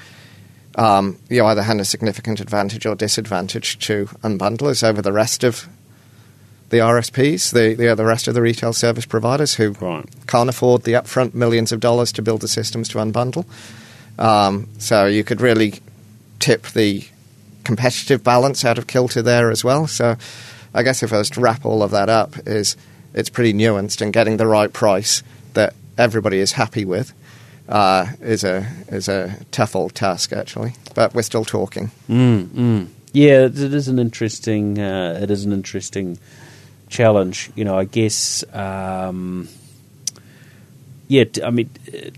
um, 0.75 1.17
you 1.29 1.43
either 1.43 1.63
hand 1.63 1.81
a 1.81 1.85
significant 1.85 2.39
advantage 2.39 2.85
or 2.85 2.95
disadvantage 2.95 3.79
to 3.79 4.05
unbundlers 4.23 4.83
over 4.83 5.01
the 5.01 5.11
rest 5.11 5.43
of 5.43 5.67
the 6.69 6.77
RSPs, 6.77 7.51
the, 7.53 7.73
the, 7.75 7.95
the 7.95 8.05
rest 8.05 8.27
of 8.27 8.33
the 8.33 8.41
retail 8.41 8.73
service 8.73 9.05
providers 9.05 9.55
who 9.55 9.71
Right. 9.79 10.05
can't 10.27 10.49
afford 10.49 10.83
the 10.83 10.93
upfront 10.93 11.33
millions 11.33 11.71
of 11.71 11.79
dollars 11.79 12.11
to 12.13 12.21
build 12.21 12.41
the 12.41 12.47
systems 12.47 12.89
to 12.89 12.97
unbundle. 12.97 13.45
Um, 14.19 14.67
so 14.77 15.05
you 15.05 15.23
could 15.23 15.41
really 15.41 15.75
tip 16.39 16.63
the 16.67 17.05
competitive 17.63 18.23
balance 18.23 18.65
out 18.65 18.77
of 18.77 18.87
kilter 18.87 19.21
there 19.21 19.49
as 19.51 19.63
well. 19.63 19.87
So 19.87 20.15
I 20.73 20.83
guess 20.83 21.03
if 21.03 21.13
I 21.13 21.17
was 21.17 21.29
to 21.31 21.41
wrap 21.41 21.65
all 21.65 21.83
of 21.83 21.91
that 21.91 22.09
up, 22.09 22.35
is 22.47 22.75
it's 23.13 23.29
pretty 23.29 23.53
nuanced 23.53 24.01
and 24.01 24.11
getting 24.11 24.37
the 24.37 24.47
right 24.47 24.71
price 24.71 25.23
that 25.53 25.73
everybody 25.97 26.39
is 26.39 26.53
happy 26.53 26.85
with 26.85 27.13
uh, 27.69 28.07
is 28.21 28.43
a 28.43 28.67
is 28.89 29.07
a 29.07 29.37
tough 29.51 29.75
old 29.75 29.95
task 29.95 30.33
actually. 30.33 30.73
But 30.95 31.13
we're 31.13 31.21
still 31.23 31.45
talking. 31.45 31.91
Mm, 32.09 32.45
mm. 32.47 32.87
Yeah, 33.13 33.45
it 33.45 33.59
it 33.59 33.73
is 33.73 33.87
an 33.87 33.99
interesting. 33.99 34.79
Uh, 34.79 35.19
it 35.21 35.31
is 35.31 35.45
an 35.45 35.51
interesting 35.53 36.17
challenge. 36.89 37.51
You 37.55 37.65
know, 37.65 37.77
I 37.77 37.85
guess. 37.85 38.43
Um, 38.53 39.47
yeah, 41.07 41.23
I 41.43 41.51
mean, 41.51 41.69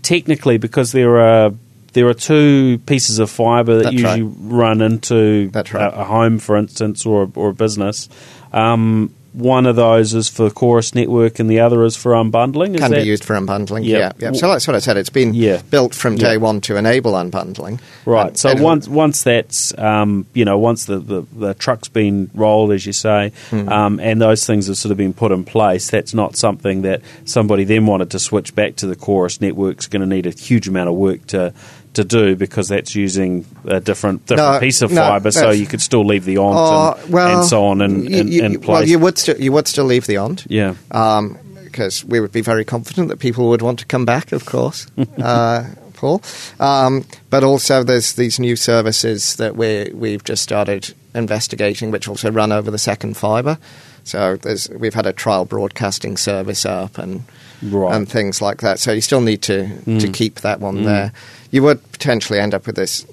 technically, 0.02 0.58
because 0.58 0.92
there 0.92 1.20
are 1.20 1.52
there 1.92 2.08
are 2.08 2.14
two 2.14 2.78
pieces 2.86 3.18
of 3.18 3.30
fibre 3.30 3.76
that 3.76 3.84
That's 3.84 3.94
usually 3.94 4.22
right. 4.22 4.36
run 4.38 4.80
into 4.80 5.50
right. 5.54 5.74
a, 5.74 6.00
a 6.00 6.04
home, 6.04 6.38
for 6.38 6.56
instance, 6.56 7.06
or 7.06 7.30
or 7.34 7.50
a 7.50 7.54
business. 7.54 8.08
Um, 8.52 9.14
one 9.32 9.66
of 9.66 9.76
those 9.76 10.12
is 10.14 10.28
for 10.28 10.50
Chorus 10.50 10.94
Network, 10.94 11.38
and 11.38 11.48
the 11.48 11.60
other 11.60 11.84
is 11.84 11.96
for 11.96 12.12
unbundling. 12.12 12.74
Is 12.74 12.80
Can 12.80 12.90
that- 12.90 13.02
be 13.02 13.06
used 13.08 13.24
for 13.24 13.34
unbundling. 13.36 13.84
Yeah. 13.84 13.98
Yeah, 13.98 14.12
yeah. 14.18 14.32
So 14.32 14.48
that's 14.48 14.66
what 14.66 14.74
I 14.74 14.80
said. 14.80 14.96
It's 14.96 15.10
been 15.10 15.34
Yeah. 15.34 15.62
built 15.70 15.94
from 15.94 16.16
day 16.16 16.32
Yeah. 16.32 16.38
one 16.38 16.60
to 16.62 16.76
enable 16.76 17.12
unbundling. 17.12 17.78
Right. 18.04 18.28
And- 18.28 18.36
So 18.36 18.50
and- 18.50 18.60
once 18.60 18.88
once 18.88 19.22
that's 19.22 19.72
um, 19.78 20.26
you 20.34 20.44
know 20.44 20.58
once 20.58 20.86
the, 20.86 20.98
the, 20.98 21.22
the 21.36 21.54
truck's 21.54 21.88
been 21.88 22.30
rolled, 22.34 22.72
as 22.72 22.86
you 22.86 22.92
say, 22.92 23.32
Hmm. 23.50 23.68
um, 23.68 24.00
and 24.00 24.20
those 24.20 24.44
things 24.46 24.66
have 24.66 24.76
sort 24.76 24.90
of 24.90 24.98
been 24.98 25.12
put 25.12 25.32
in 25.32 25.44
place, 25.44 25.90
that's 25.90 26.12
not 26.14 26.36
something 26.36 26.82
that 26.82 27.00
somebody 27.24 27.64
then 27.64 27.86
wanted 27.86 28.10
to 28.10 28.18
switch 28.18 28.54
back 28.54 28.76
to 28.76 28.86
the 28.86 28.96
Chorus 28.96 29.40
network's 29.40 29.86
going 29.86 30.00
to 30.00 30.06
need 30.08 30.26
a 30.26 30.30
huge 30.30 30.66
amount 30.68 30.88
of 30.88 30.94
work 30.96 31.26
to 31.28 31.52
to 31.94 32.04
do 32.04 32.36
because 32.36 32.68
that's 32.68 32.94
using 32.94 33.44
a 33.64 33.80
different 33.80 34.24
different 34.26 34.54
No, 34.54 34.60
piece 34.60 34.80
of 34.82 34.92
no, 34.92 35.00
fibre. 35.00 35.30
So 35.32 35.50
you 35.50 35.66
could 35.66 35.80
still 35.80 36.04
leave 36.04 36.24
the 36.24 36.38
ONT 36.38 36.56
Uh, 36.56 36.94
and, 37.02 37.12
well, 37.12 37.38
and 37.40 37.48
so 37.48 37.64
on 37.64 37.80
in, 37.82 38.06
in, 38.12 38.28
you, 38.28 38.42
in 38.44 38.60
place. 38.60 38.68
Well, 38.68 38.88
you 38.88 38.98
would 38.98 39.18
still 39.18 39.36
you 39.40 39.52
would 39.52 39.66
still 39.66 39.84
leave 39.86 40.06
the 40.06 40.16
ONT. 40.18 40.46
yeah. 40.48 40.74
um, 40.92 41.36
because 41.64 42.04
we 42.04 42.18
would 42.18 42.32
be 42.32 42.40
very 42.40 42.64
confident 42.64 43.08
that 43.08 43.20
people 43.20 43.48
would 43.48 43.62
want 43.62 43.78
to 43.78 43.86
come 43.86 44.04
back, 44.04 44.32
of 44.32 44.44
course, 44.44 44.88
uh, 45.22 45.64
Paul. 45.94 46.20
Um, 46.58 47.04
but 47.30 47.44
also, 47.44 47.84
there's 47.84 48.14
these 48.14 48.40
new 48.40 48.56
services 48.56 49.36
that 49.36 49.54
we 49.56 49.90
we've 49.94 50.24
just 50.24 50.42
started 50.42 50.92
investigating, 51.14 51.92
which 51.92 52.08
also 52.08 52.30
run 52.32 52.50
over 52.50 52.70
the 52.72 52.78
second 52.78 53.16
fibre. 53.16 53.56
So 54.02 54.36
there's, 54.36 54.68
we've 54.70 54.94
had 54.94 55.06
a 55.06 55.12
trial 55.12 55.44
broadcasting 55.44 56.16
service 56.16 56.64
up 56.66 56.98
and 56.98 57.22
Right. 57.62 57.94
and 57.94 58.08
things 58.08 58.40
like 58.40 58.60
that. 58.62 58.78
So 58.78 58.92
you 58.92 59.00
still 59.00 59.20
need 59.20 59.42
to 59.42 59.66
to 59.68 60.08
Mm. 60.08 60.14
keep 60.14 60.40
that 60.40 60.60
one 60.60 60.84
there. 60.84 61.12
You 61.50 61.62
would 61.64 61.80
potentially 61.92 62.38
end 62.38 62.54
up 62.54 62.66
with 62.66 62.76
this 62.76 63.04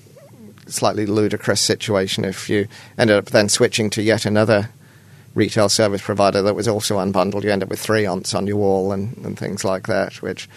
slightly 0.67 1.05
ludicrous 1.05 1.61
situation 1.61 2.25
if 2.25 2.49
you 2.49 2.67
ended 2.97 3.17
up 3.17 3.25
then 3.27 3.49
switching 3.49 3.89
to 3.91 4.01
yet 4.01 4.25
another 4.25 4.69
retail 5.35 5.69
service 5.69 6.01
provider 6.01 6.41
that 6.41 6.55
was 6.55 6.67
also 6.67 6.97
unbundled. 6.97 7.43
You 7.43 7.51
end 7.51 7.63
up 7.63 7.69
with 7.69 7.79
three 7.79 8.05
onts 8.05 8.33
on 8.33 8.47
your 8.47 8.57
wall 8.57 8.91
and, 8.91 9.15
and 9.23 9.37
things 9.37 9.63
like 9.63 9.87
that, 9.87 10.21
which, 10.21 10.49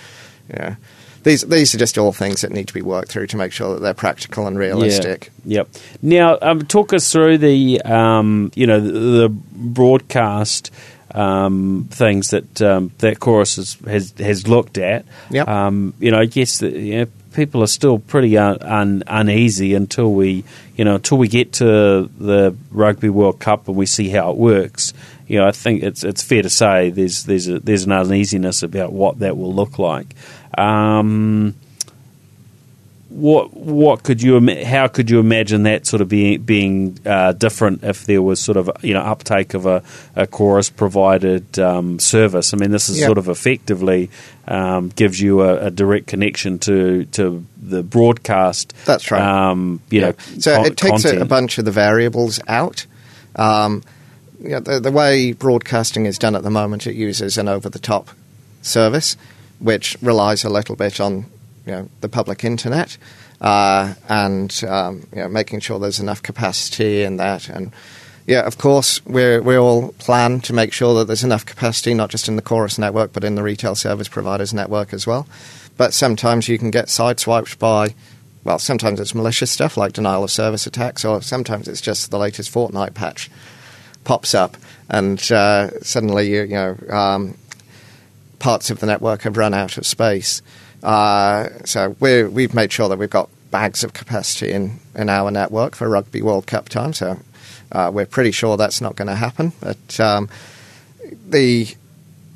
yeah. 0.49 0.77
These, 1.23 1.43
these 1.43 1.75
are 1.75 1.79
just 1.79 1.99
all 1.99 2.13
things 2.13 2.41
that 2.41 2.51
need 2.51 2.67
to 2.69 2.73
be 2.73 2.81
worked 2.81 3.13
through 3.13 3.27
to 3.27 3.37
make 3.37 3.53
sure 3.53 3.75
that 3.75 3.81
they're 3.83 3.93
practical 3.93 4.47
and 4.47 4.59
realistic. 4.59 5.31
Yeah. 5.45 5.59
Yep. 5.59 5.69
Now, 6.01 6.39
um, 6.41 6.63
talk 6.63 6.95
us 6.95 7.13
through 7.13 7.37
the 7.39 7.83
um, 7.83 8.51
you 8.55 8.67
know 8.67 8.81
the, 8.81 8.91
the 8.91 9.29
broadcast 9.29 10.71
um, 11.15 11.89
things 11.91 12.31
that 12.31 12.63
um, 12.63 12.93
that 12.99 13.21
chorus 13.21 13.57
has, 13.57 13.75
has 13.87 14.13
has 14.19 14.49
looked 14.49 14.79
at. 14.79 15.05
Yep. 15.31 15.49
Um, 15.49 15.95
you 15.99 16.11
know, 16.11 16.19
I 16.19 16.27
guess 16.27 16.59
that 16.59 16.73
you 16.73 16.99
know, 17.01 17.07
people 17.33 17.63
are 17.63 17.69
still 17.69 17.99
pretty 17.99 18.37
un, 18.37 18.59
un, 18.63 19.03
uneasy 19.07 19.75
until 19.75 20.13
we 20.13 20.45
you 20.77 20.85
know 20.85 20.97
until 20.97 21.19
we 21.19 21.29
get 21.29 21.55
to 21.55 22.11
the 22.19 22.57
Rugby 22.71 23.09
World 23.09 23.41
Cup 23.41 23.69
and 23.69 23.77
we 23.77 23.87
see 23.87 24.09
how 24.09 24.31
it 24.31 24.37
works. 24.37 24.93
You 25.27 25.39
know, 25.39 25.47
I 25.47 25.53
think 25.53 25.83
it's 25.83 26.05
it's 26.05 26.23
fair 26.23 26.43
to 26.43 26.51
say 26.51 26.91
there's 26.91 27.25
there's 27.25 27.49
a, 27.49 27.61
there's 27.61 27.85
an 27.85 27.93
uneasiness 27.93 28.63
about 28.63 28.93
what 28.93 29.21
that 29.21 29.37
will 29.37 29.55
look 29.55 29.79
like. 29.79 30.15
Um, 30.57 31.55
what 33.11 33.53
what 33.55 34.05
could 34.05 34.23
you 34.23 34.41
how 34.65 34.87
could 34.87 35.11
you 35.11 35.19
imagine 35.19 35.65
that 35.65 35.85
sort 35.85 36.01
of 36.01 36.09
being 36.09 36.41
being 36.43 36.97
uh, 37.05 37.33
different 37.33 37.83
if 37.83 38.07
there 38.07 38.23
was 38.23 38.41
sort 38.41 38.57
of 38.57 38.71
you 38.83 38.95
know 38.95 39.01
uptake 39.01 39.53
of 39.55 39.67
a, 39.67 39.83
a 40.15 40.27
chorus 40.29 40.71
provided 40.71 41.59
um, 41.59 41.99
service? 41.99 42.55
I 42.55 42.57
mean, 42.57 42.71
this 42.71 42.89
is 42.89 43.01
Yeah. 43.01 43.07
sort 43.07 43.19
of 43.19 43.29
effectively 43.29 44.11
um, 44.47 44.91
gives 44.91 45.21
you 45.21 45.43
a, 45.43 45.67
a 45.67 45.71
direct 45.71 46.07
connection 46.07 46.59
to 46.61 47.05
to 47.07 47.45
the 47.61 47.83
broadcast. 47.83 48.75
That's 48.85 49.11
right. 49.11 49.21
Um, 49.21 49.81
you 49.91 50.01
know, 50.03 50.15
so 50.39 50.55
con- 50.57 50.67
it 50.67 50.77
takes 50.77 51.05
a, 51.05 51.19
a 51.21 51.25
bunch 51.25 51.59
of 51.59 51.65
the 51.65 51.73
variables 51.73 52.39
out. 52.47 52.87
Um, 53.35 53.83
you 54.41 54.51
know, 54.51 54.61
the, 54.61 54.81
the 54.81 54.93
way 54.93 55.33
broadcasting 55.33 56.07
is 56.07 56.17
done 56.17 56.35
at 56.37 56.43
the 56.43 56.51
moment, 56.51 56.87
it 56.87 56.95
uses 56.95 57.37
an 57.37 57.49
over-the-top 57.49 58.09
service, 58.63 59.17
which 59.59 59.97
relies 60.01 60.45
a 60.45 60.49
little 60.49 60.77
bit 60.77 61.01
on 61.01 61.27
you 61.67 61.73
know, 61.73 61.89
the 62.01 62.09
public 62.09 62.45
internet 62.45 62.97
uh, 63.41 63.95
and 64.09 64.63
um, 64.69 65.07
you 65.13 65.19
know, 65.23 65.29
making 65.29 65.61
sure 65.61 65.79
there's 65.79 66.01
enough 66.01 66.23
capacity 66.23 67.03
in 67.03 67.17
that. 67.17 67.49
And 67.49 67.73
yeah, 68.27 68.47
of 68.47 68.59
course, 68.59 69.05
we 69.07 69.39
we 69.41 69.57
all 69.57 69.93
plan 69.93 70.41
to 70.43 70.53
make 70.53 70.73
sure 70.73 70.95
that 70.99 71.07
there's 71.07 71.25
enough 71.25 71.47
capacity, 71.47 71.95
not 71.95 72.11
just 72.11 72.29
in 72.29 72.37
the 72.37 72.43
Chorus 72.43 72.79
network, 72.79 73.13
but 73.13 73.25
in 73.25 73.35
the 73.35 73.43
retail 73.43 73.75
service 73.75 74.09
providers 74.09 74.53
network 74.53 74.93
as 74.93 75.07
well. 75.07 75.27
But 75.77 75.95
sometimes 75.95 76.49
you 76.49 76.59
can 76.59 76.71
get 76.71 76.87
sideswiped 76.87 77.59
by 77.59 77.95
well, 78.45 78.59
sometimes 78.59 79.01
it's 79.01 79.15
malicious 79.15 79.51
stuff 79.51 79.77
like 79.77 79.93
denial 79.93 80.25
of 80.25 80.31
service 80.31 80.67
attacks, 80.67 81.05
or 81.05 81.21
sometimes 81.23 81.69
it's 81.69 81.81
just 81.81 82.11
the 82.11 82.19
latest 82.19 82.53
Fortnite 82.53 82.95
patch 82.95 83.31
pops 84.05 84.35
up, 84.35 84.57
and 84.89 85.21
uh, 85.31 85.71
suddenly 85.81 86.31
you, 86.31 86.43
you 86.43 86.55
know 86.55 86.77
um, 86.91 87.37
parts 88.39 88.71
of 88.71 88.81
the 88.81 88.87
network 88.87 89.23
have 89.23 89.37
run 89.37 89.55
out 89.55 89.79
of 89.79 89.87
space. 89.87 90.43
Uh, 90.83 91.49
so 91.65 91.97
we 92.01 92.25
we've 92.25 92.55
made 92.55 92.73
sure 92.73 92.89
that 92.89 92.99
we've 92.99 93.11
got 93.11 93.29
bags 93.51 93.83
of 93.85 93.93
capacity 93.93 94.53
in, 94.53 94.79
in 94.95 95.09
our 95.09 95.31
network 95.31 95.75
for 95.75 95.89
Rugby 95.89 96.23
World 96.23 96.47
Cup 96.47 96.69
time. 96.69 96.93
So 96.93 97.19
uh, 97.73 97.91
we're 97.93 98.07
pretty 98.07 98.31
sure 98.31 98.57
that's 98.57 98.81
not 98.81 98.97
going 98.97 99.09
to 99.09 99.15
happen. 99.15 99.53
But 99.61 100.01
um, 100.01 100.29
the 101.29 101.69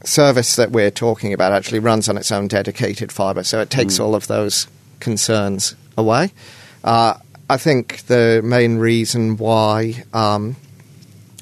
service 0.04 0.56
that 0.56 0.70
we're 0.70 0.90
talking 0.90 1.32
about 1.32 1.52
actually 1.52 1.78
runs 1.78 2.08
on 2.08 2.16
its 2.16 2.30
own 2.30 2.48
dedicated 2.48 3.10
fibre, 3.12 3.44
so 3.44 3.60
it 3.60 3.70
takes 3.70 3.98
all 3.98 4.14
of 4.14 4.26
those 4.26 4.66
concerns 5.00 5.74
away. 5.96 6.32
Uh, 6.82 7.14
I 7.48 7.56
think 7.56 8.02
the 8.06 8.40
main 8.44 8.78
reason 8.78 9.36
why 9.36 10.04
um, 10.12 10.56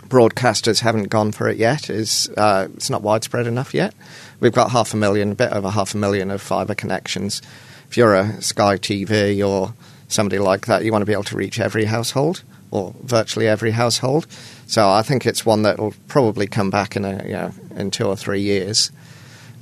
broadcasters 0.09 0.81
haven't 0.81 1.05
gone 1.05 1.33
for 1.33 1.49
it 1.49 1.57
yet 1.57 1.91
is 1.91 2.31
uh, 2.37 2.69
it's 2.75 2.91
not 2.91 3.03
widespread 3.03 3.47
enough 3.47 3.75
yet. 3.75 3.95
We've 4.43 4.53
got 4.53 4.73
half 4.73 4.93
a 4.93 4.97
million, 4.97 5.31
a 5.31 5.35
bit 5.37 5.53
over 5.53 5.71
half 5.71 5.95
a 5.95 5.97
million 5.97 6.33
of 6.33 6.43
fibre 6.43 6.75
connections. 6.75 7.41
If 7.89 7.97
you're 7.97 8.17
a 8.17 8.43
Sky 8.43 8.77
TV 8.77 9.47
or 9.47 9.73
somebody 10.09 10.41
like 10.41 10.67
that, 10.67 10.85
you 10.85 10.91
want 10.91 11.03
to 11.03 11.07
be 11.07 11.13
able 11.13 11.23
to 11.23 11.37
reach 11.37 11.61
every 11.61 11.85
household 11.85 12.43
or 12.73 12.93
virtually 13.05 13.47
every 13.47 13.71
household. 13.71 14.27
So 14.67 14.91
I 14.91 15.03
think 15.03 15.27
it's 15.27 15.47
one 15.47 15.63
that 15.63 15.79
will 15.79 15.95
probably 16.09 16.49
come 16.49 16.71
back 16.71 16.97
in 16.97 17.05
a 17.05 17.23
you 17.25 17.33
know 17.35 17.53
in 17.77 17.93
two 17.93 18.05
or 18.05 18.17
three 18.17 18.41
years. 18.41 18.91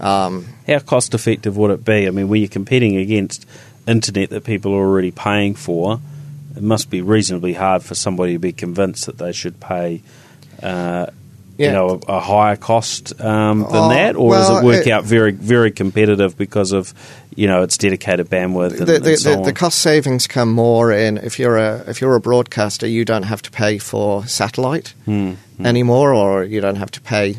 Um, 0.01 0.47
How 0.67 0.79
cost 0.79 1.13
effective 1.13 1.59
would 1.59 1.71
it 1.73 1.85
be? 1.85 2.07
I 2.07 2.11
mean, 2.11 2.31
when 2.31 2.41
you're 2.41 2.49
competing 2.49 2.97
against 2.97 3.47
internet 3.87 4.31
that 4.31 4.45
people 4.45 4.73
are 4.73 4.87
already 4.87 5.11
paying 5.11 5.57
for, 5.57 6.01
it 6.57 6.63
must 6.63 6.89
be 6.89 7.03
reasonably 7.03 7.53
hard 7.53 7.83
for 7.83 7.95
somebody 7.95 8.33
to 8.33 8.39
be 8.39 8.55
convinced 8.55 9.05
that 9.05 9.19
they 9.19 9.33
should 9.33 9.61
pay, 9.61 10.01
uh, 10.63 11.09
you 11.67 11.73
know, 11.73 12.01
a, 12.09 12.13
a 12.15 12.21
higher 12.21 12.57
cost 12.57 13.21
um, 13.21 13.61
than 13.61 13.69
Oh, 13.73 13.89
that, 13.91 14.17
or 14.17 14.35
does 14.35 14.51
it 14.51 14.65
work 14.65 14.87
it- 14.87 14.91
out 14.93 15.05
very, 15.05 15.33
very 15.33 15.71
competitive 15.71 16.37
because 16.37 16.73
of, 16.73 16.95
you 17.35 17.47
know, 17.47 17.63
its 17.63 17.77
dedicated 17.79 18.29
bandwidth 18.31 18.79
and, 18.79 18.87
the, 18.89 18.97
and 18.97 19.19
so 19.19 19.31
the, 19.31 19.37
on? 19.39 19.43
the 19.45 19.53
cost 19.53 19.79
savings 19.79 20.27
come 20.27 20.51
more 20.53 20.93
in 20.93 21.19
if 21.19 21.39
you're 21.39 21.57
a 21.59 21.85
if 21.89 22.01
you're 22.01 22.15
a 22.17 22.21
broadcaster, 22.21 22.87
you 22.87 23.05
don't 23.05 23.25
have 23.25 23.43
to 23.43 23.51
pay 23.51 23.79
for 23.79 24.27
satellite 24.27 24.95
Hmm, 25.05 25.33
hmm. 25.57 25.67
anymore, 25.67 26.13
or 26.15 26.45
you 26.45 26.61
don't 26.61 26.77
have 26.77 26.91
to 26.93 27.01
pay 27.01 27.37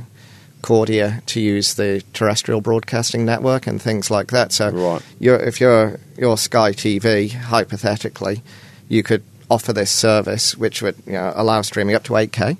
Kordia 0.61 1.25
to 1.25 1.39
use 1.41 1.73
the 1.73 2.03
terrestrial 2.13 2.61
broadcasting 2.61 3.25
network 3.25 3.65
and 3.65 3.81
things 3.81 4.11
like 4.11 4.27
that. 4.27 4.51
So, 4.51 4.69
Right. 4.69 5.01
you're, 5.19 5.39
if 5.39 5.59
you're 5.59 5.99
your 6.17 6.37
Sky 6.37 6.71
TV, 6.71 7.31
hypothetically, 7.31 8.43
you 8.87 9.01
could 9.01 9.23
offer 9.49 9.73
this 9.73 9.89
service, 9.89 10.55
which 10.55 10.81
would 10.83 10.95
you 11.07 11.13
know, 11.13 11.33
allow 11.35 11.61
streaming 11.63 11.95
up 11.95 12.03
to 12.03 12.13
8K, 12.13 12.57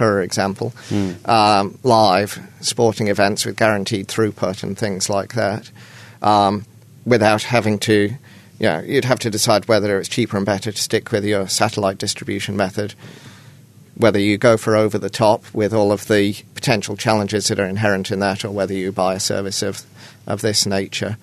for 0.00 0.22
example, 0.22 0.72
Hmm. 0.88 1.10
um, 1.26 1.78
live 1.82 2.40
sporting 2.62 3.08
events 3.08 3.44
with 3.44 3.56
guaranteed 3.56 4.08
throughput 4.08 4.62
and 4.62 4.78
things 4.78 5.10
like 5.10 5.34
that, 5.34 5.70
um, 6.22 6.64
without 7.04 7.42
having 7.42 7.78
to. 7.80 8.14
You 8.58 8.66
know, 8.66 8.80
you'd 8.80 9.04
have 9.04 9.18
to 9.20 9.30
decide 9.30 9.68
whether 9.68 9.98
it's 9.98 10.08
cheaper 10.08 10.36
and 10.38 10.46
better 10.46 10.72
to 10.72 10.82
stick 10.82 11.12
with 11.12 11.24
your 11.24 11.48
satellite 11.48 11.98
distribution 11.98 12.56
method 12.56 12.94
whether 13.96 14.18
you 14.18 14.38
go 14.38 14.56
for 14.56 14.76
over 14.76 14.96
the 14.96 15.10
top 15.10 15.44
with 15.52 15.74
all 15.74 15.92
of 15.92 16.08
the 16.08 16.34
potential 16.54 16.96
challenges 16.96 17.48
that 17.48 17.60
are 17.60 17.66
inherent 17.66 18.10
in 18.10 18.20
that, 18.20 18.46
or 18.46 18.50
whether 18.50 18.72
you 18.72 18.90
buy 18.90 19.12
a 19.14 19.20
service 19.20 19.60
of 19.62 19.82
of 20.26 20.40
this 20.40 20.64
nature. 20.64 21.18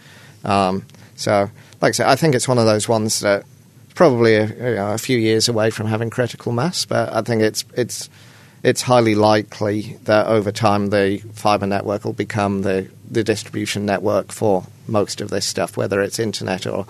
Um, 0.45 0.83
so, 1.15 1.49
like 1.81 1.89
I 1.89 1.93
said, 1.93 2.07
I 2.07 2.15
think 2.15 2.35
it's 2.35 2.47
one 2.47 2.59
of 2.59 2.65
those 2.67 2.87
ones 2.87 3.21
that 3.21 3.45
probably 3.95 4.35
a, 4.35 4.45
you 4.45 4.75
know, 4.75 4.91
a 4.93 4.97
few 4.99 5.17
years 5.17 5.49
away 5.49 5.71
from 5.71 5.87
having 5.87 6.11
critical 6.11 6.51
mass, 6.51 6.85
but 6.85 7.11
I 7.11 7.21
think 7.23 7.41
it's 7.41 7.65
it's 7.75 8.09
it's 8.67 8.81
highly 8.81 9.15
likely 9.15 9.97
that 10.03 10.27
over 10.27 10.51
time 10.51 10.89
the 10.89 11.19
fiber 11.31 11.65
network 11.65 12.03
will 12.03 12.11
become 12.11 12.63
the, 12.63 12.89
the 13.09 13.23
distribution 13.23 13.85
network 13.85 14.29
for 14.29 14.65
most 14.89 15.21
of 15.21 15.29
this 15.29 15.45
stuff, 15.45 15.77
whether 15.77 16.01
it's 16.01 16.19
internet 16.19 16.67
or 16.67 16.85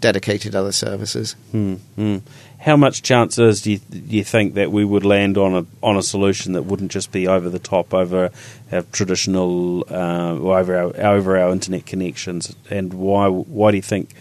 dedicated 0.00 0.54
other 0.54 0.70
services. 0.70 1.34
Mm-hmm. 1.52 2.18
How 2.60 2.76
much 2.76 3.02
chance 3.02 3.40
is 3.40 3.62
do 3.62 3.72
you, 3.72 3.78
do 3.78 4.16
you 4.16 4.22
think 4.22 4.54
that 4.54 4.70
we 4.70 4.84
would 4.84 5.04
land 5.04 5.36
on 5.36 5.56
a 5.56 5.66
on 5.82 5.96
a 5.96 6.02
solution 6.02 6.52
that 6.52 6.62
wouldn't 6.62 6.92
just 6.92 7.10
be 7.10 7.26
over 7.26 7.50
the 7.50 7.58
top 7.58 7.92
over 7.92 8.30
our 8.70 8.82
traditional 8.92 9.84
uh, 9.90 10.32
over 10.32 10.76
our 10.76 10.96
over 10.96 11.36
our 11.38 11.50
internet 11.50 11.86
connections? 11.86 12.54
And 12.70 12.94
why 12.94 13.26
why 13.26 13.72
do 13.72 13.78
you 13.78 13.82
think? 13.82 14.14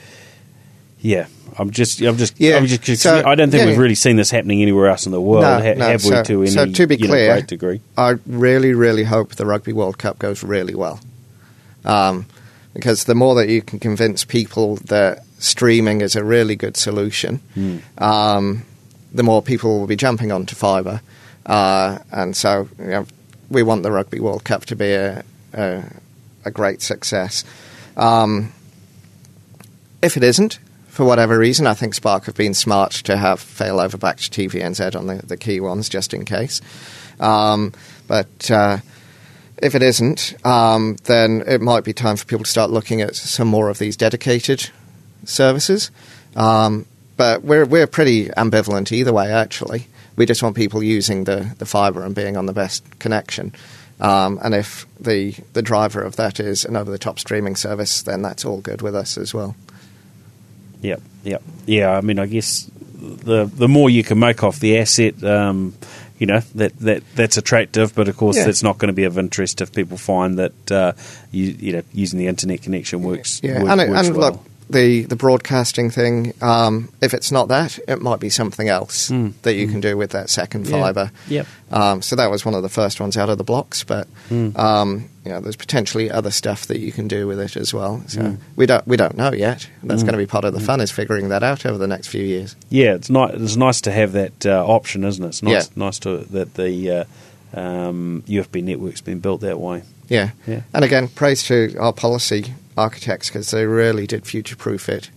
Yeah, 1.01 1.27
I'm 1.57 1.71
just, 1.71 2.01
I'm 2.01 2.17
just, 2.17 2.39
yeah. 2.39 2.57
I'm 2.57 2.65
just 2.65 3.01
so, 3.01 3.23
I 3.25 3.35
don't 3.35 3.49
think 3.49 3.61
yeah, 3.61 3.67
we've 3.67 3.77
really 3.77 3.95
seen 3.95 4.17
this 4.17 4.29
happening 4.29 4.61
anywhere 4.61 4.87
else 4.87 5.05
in 5.05 5.11
the 5.11 5.21
world, 5.21 5.43
no, 5.43 5.61
ha- 5.61 5.73
no, 5.73 5.85
have 5.85 6.01
so, 6.01 6.17
we? 6.17 6.23
To 6.23 6.41
any, 6.41 6.51
so 6.51 6.65
to 6.65 6.87
be 6.87 6.97
clear, 6.97 7.27
know, 7.27 7.33
great 7.33 7.47
degree. 7.47 7.81
I 7.97 8.15
really, 8.25 8.73
really 8.73 9.03
hope 9.05 9.35
the 9.35 9.45
Rugby 9.45 9.71
World 9.71 9.97
Cup 9.97 10.19
goes 10.19 10.43
really 10.43 10.75
well, 10.75 10.99
um, 11.85 12.25
because 12.73 13.05
the 13.05 13.15
more 13.15 13.35
that 13.35 13.47
you 13.47 13.61
can 13.61 13.79
convince 13.79 14.25
people 14.25 14.75
that 14.87 15.23
streaming 15.39 16.01
is 16.01 16.15
a 16.15 16.23
really 16.23 16.57
good 16.57 16.75
solution, 16.75 17.39
mm. 17.55 17.81
um, 18.01 18.63
the 19.13 19.23
more 19.23 19.41
people 19.41 19.79
will 19.79 19.87
be 19.87 19.95
jumping 19.95 20.33
onto 20.33 20.55
fibre, 20.55 21.01
uh, 21.45 21.99
and 22.11 22.35
so 22.35 22.67
you 22.79 22.85
know, 22.85 23.07
we 23.49 23.63
want 23.63 23.83
the 23.83 23.91
Rugby 23.91 24.19
World 24.19 24.43
Cup 24.43 24.65
to 24.65 24.75
be 24.75 24.91
a, 24.91 25.23
a, 25.53 25.83
a 26.43 26.51
great 26.51 26.81
success. 26.81 27.45
Um, 27.95 28.51
if 30.01 30.17
it 30.17 30.23
isn't, 30.23 30.59
for 30.95 31.03
whatever 31.03 31.37
reason, 31.37 31.67
I 31.67 31.73
think 31.73 31.93
Spark 31.93 32.23
have 32.23 32.35
been 32.35 32.53
smart 32.53 32.91
to 33.03 33.17
have 33.17 33.41
failover 33.41 33.99
back 33.99 34.15
to 34.15 34.31
TVNZ 34.31 34.95
on 34.95 35.07
the, 35.07 35.15
the 35.15 35.35
key 35.35 35.59
ones 35.59 35.89
just 35.89 36.13
in 36.13 36.23
case. 36.23 36.61
Um, 37.19 37.73
but 38.07 38.49
uh, 38.49 38.77
if 39.61 39.75
it 39.75 39.83
isn't, 39.83 40.35
um, 40.45 40.95
then 41.03 41.43
it 41.47 41.59
might 41.59 41.83
be 41.83 41.91
time 41.91 42.15
for 42.15 42.23
people 42.23 42.45
to 42.45 42.49
start 42.49 42.71
looking 42.71 43.01
at 43.01 43.13
some 43.13 43.49
more 43.49 43.67
of 43.67 43.77
these 43.77 43.97
dedicated 43.97 44.69
services. 45.25 45.91
Um, 46.33 46.85
but 47.17 47.43
we're 47.43 47.65
we're 47.65 47.87
pretty 47.87 48.29
ambivalent 48.29 48.93
either 48.93 49.11
way. 49.11 49.33
Actually, 49.33 49.87
we 50.15 50.25
just 50.25 50.41
want 50.41 50.55
people 50.55 50.81
using 50.81 51.25
the, 51.25 51.53
the 51.57 51.65
fibre 51.65 52.05
and 52.05 52.15
being 52.15 52.37
on 52.37 52.45
the 52.45 52.53
best 52.53 52.99
connection. 52.99 53.53
Um, 53.99 54.39
and 54.41 54.55
if 54.55 54.85
the 54.97 55.35
the 55.51 55.61
driver 55.61 56.01
of 56.01 56.15
that 56.15 56.39
is 56.39 56.63
an 56.63 56.77
over 56.77 56.89
the 56.89 56.97
top 56.97 57.19
streaming 57.19 57.57
service, 57.57 58.01
then 58.01 58.21
that's 58.21 58.45
all 58.45 58.61
good 58.61 58.81
with 58.81 58.95
us 58.95 59.17
as 59.17 59.33
well. 59.33 59.57
Yep, 60.85 61.01
yep, 61.23 61.43
yeah. 61.65 61.91
I 61.91 62.01
mean, 62.01 62.19
I 62.19 62.25
guess 62.25 62.69
the 62.93 63.45
the 63.45 63.67
more 63.67 63.89
you 63.89 64.03
can 64.03 64.19
make 64.19 64.43
off 64.43 64.59
the 64.59 64.77
asset, 64.77 65.23
um, 65.23 65.73
you 66.19 66.27
know 66.27 66.39
that, 66.55 66.77
that 66.79 67.03
that's 67.15 67.37
attractive. 67.37 67.95
But 67.95 68.07
of 68.07 68.17
course, 68.17 68.37
yeah. 68.37 68.45
that's 68.45 68.63
not 68.63 68.77
going 68.77 68.87
to 68.87 68.93
be 68.93 69.05
of 69.05 69.17
interest 69.17 69.61
if 69.61 69.73
people 69.73 69.97
find 69.97 70.37
that 70.37 70.71
uh, 70.71 70.93
you 71.31 71.45
you 71.59 71.73
know 71.73 71.83
using 71.93 72.19
the 72.19 72.27
internet 72.27 72.61
connection 72.61 73.01
works. 73.01 73.41
Yeah, 73.43 73.63
work, 73.63 73.71
and, 73.71 73.81
it, 73.81 73.89
and 73.89 74.15
well. 74.15 74.31
look, 74.31 74.41
the 74.69 75.03
the 75.03 75.15
broadcasting 75.15 75.89
thing. 75.89 76.33
Um, 76.41 76.89
if 77.01 77.13
it's 77.13 77.31
not 77.31 77.49
that, 77.49 77.79
it 77.87 78.01
might 78.01 78.19
be 78.19 78.29
something 78.29 78.67
else 78.67 79.09
mm. 79.09 79.33
that 79.43 79.55
you 79.55 79.67
mm. 79.67 79.71
can 79.71 79.81
do 79.81 79.97
with 79.97 80.11
that 80.11 80.29
second 80.29 80.67
fibre. 80.67 81.11
Yeah. 81.27 81.35
Yep. 81.35 81.47
Um, 81.71 82.01
so 82.01 82.15
that 82.15 82.29
was 82.29 82.45
one 82.45 82.53
of 82.53 82.63
the 82.63 82.69
first 82.69 82.99
ones 82.99 83.17
out 83.17 83.29
of 83.29 83.37
the 83.37 83.43
blocks, 83.43 83.83
but 83.83 84.07
mm. 84.29 84.57
um, 84.57 85.09
you 85.25 85.31
know, 85.31 85.41
there's 85.41 85.55
potentially 85.55 86.11
other 86.11 86.31
stuff 86.31 86.67
that 86.67 86.79
you 86.79 86.91
can 86.91 87.07
do 87.07 87.27
with 87.27 87.39
it 87.39 87.57
as 87.57 87.73
well. 87.73 88.03
So 88.07 88.21
mm. 88.21 88.37
we 88.55 88.65
don't 88.65 88.85
we 88.87 88.97
don't 88.97 89.17
know 89.17 89.33
yet. 89.33 89.67
That's 89.83 90.01
mm. 90.01 90.05
going 90.05 90.13
to 90.13 90.19
be 90.19 90.27
part 90.27 90.45
of 90.45 90.53
the 90.53 90.59
fun 90.59 90.81
is 90.81 90.91
figuring 90.91 91.29
that 91.29 91.43
out 91.43 91.65
over 91.65 91.77
the 91.77 91.87
next 91.87 92.07
few 92.07 92.23
years. 92.23 92.55
Yeah, 92.69 92.93
it's 92.93 93.09
not 93.09 93.35
it's 93.35 93.55
nice 93.55 93.81
to 93.81 93.91
have 93.91 94.11
that 94.13 94.45
uh, 94.45 94.65
option, 94.65 95.03
isn't 95.03 95.23
it? 95.23 95.27
It's 95.27 95.43
nice 95.43 95.69
yeah. 95.69 95.83
nice 95.83 95.99
to 95.99 96.17
that 96.17 96.53
the 96.53 96.91
uh, 96.91 97.03
um, 97.55 98.23
UFB 98.27 98.63
network's 98.63 99.01
been 99.01 99.19
built 99.19 99.41
that 99.41 99.59
way. 99.59 99.83
Yeah. 100.09 100.31
yeah. 100.45 100.61
And 100.73 100.85
again, 100.85 101.07
praise 101.07 101.43
to 101.43 101.75
our 101.77 101.93
policy 101.93 102.53
architects 102.77 103.29
because 103.29 103.51
they 103.51 103.65
really 103.65 104.05
did 104.05 104.25
future 104.25 104.55
proof 104.55 104.89
it 104.89 105.09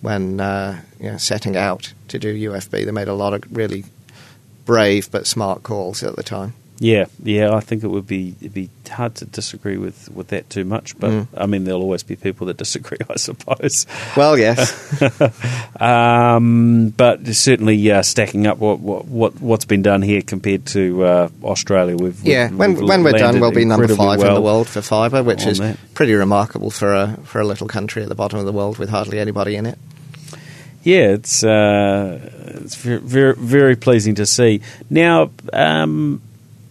when 0.00 0.40
uh, 0.40 0.80
you 0.98 1.10
know, 1.12 1.16
setting 1.18 1.56
out 1.56 1.92
to 2.08 2.18
do 2.18 2.50
UFB. 2.50 2.84
They 2.84 2.90
made 2.90 3.08
a 3.08 3.14
lot 3.14 3.34
of 3.34 3.44
really 3.50 3.84
brave 4.64 5.10
but 5.10 5.26
smart 5.26 5.62
calls 5.62 6.02
at 6.02 6.16
the 6.16 6.22
time. 6.22 6.54
Yeah, 6.78 7.06
yeah, 7.22 7.54
I 7.54 7.60
think 7.60 7.84
it 7.84 7.88
would 7.88 8.06
be 8.06 8.34
it'd 8.40 8.52
be 8.52 8.68
hard 8.90 9.14
to 9.16 9.24
disagree 9.24 9.78
with, 9.78 10.10
with 10.10 10.28
that 10.28 10.50
too 10.50 10.64
much, 10.64 10.98
but 10.98 11.10
mm. 11.10 11.26
I 11.34 11.46
mean 11.46 11.64
there'll 11.64 11.80
always 11.80 12.02
be 12.02 12.16
people 12.16 12.46
that 12.48 12.58
disagree, 12.58 12.98
I 13.10 13.16
suppose. 13.16 13.86
Well, 14.14 14.38
yes, 14.38 15.02
um, 15.80 16.90
but 16.90 17.26
certainly 17.28 17.90
uh, 17.90 18.02
stacking 18.02 18.46
up 18.46 18.58
what, 18.58 18.80
what 18.80 19.40
what's 19.40 19.64
been 19.64 19.82
done 19.82 20.02
here 20.02 20.20
compared 20.20 20.66
to 20.66 21.02
uh, 21.02 21.28
Australia, 21.42 21.96
we've 21.96 22.22
yeah. 22.22 22.50
We've, 22.50 22.58
when 22.58 22.74
we've 22.74 22.88
when 22.88 23.04
we're 23.04 23.12
done, 23.12 23.40
we'll 23.40 23.52
be 23.52 23.64
number 23.64 23.88
five 23.88 24.18
well 24.18 24.28
in 24.28 24.34
the 24.34 24.42
world 24.42 24.68
for 24.68 24.82
fibre, 24.82 25.22
which 25.22 25.46
is 25.46 25.58
that. 25.58 25.78
pretty 25.94 26.12
remarkable 26.12 26.70
for 26.70 26.94
a 26.94 27.16
for 27.24 27.40
a 27.40 27.44
little 27.44 27.68
country 27.68 28.02
at 28.02 28.10
the 28.10 28.14
bottom 28.14 28.38
of 28.38 28.44
the 28.44 28.52
world 28.52 28.76
with 28.76 28.90
hardly 28.90 29.18
anybody 29.18 29.56
in 29.56 29.64
it. 29.64 29.78
Yeah, 30.82 31.14
it's 31.14 31.42
uh, 31.42 32.30
it's 32.62 32.74
very, 32.74 33.00
very 33.00 33.34
very 33.34 33.76
pleasing 33.76 34.16
to 34.16 34.26
see. 34.26 34.60
Now. 34.90 35.30
Um, 35.54 36.20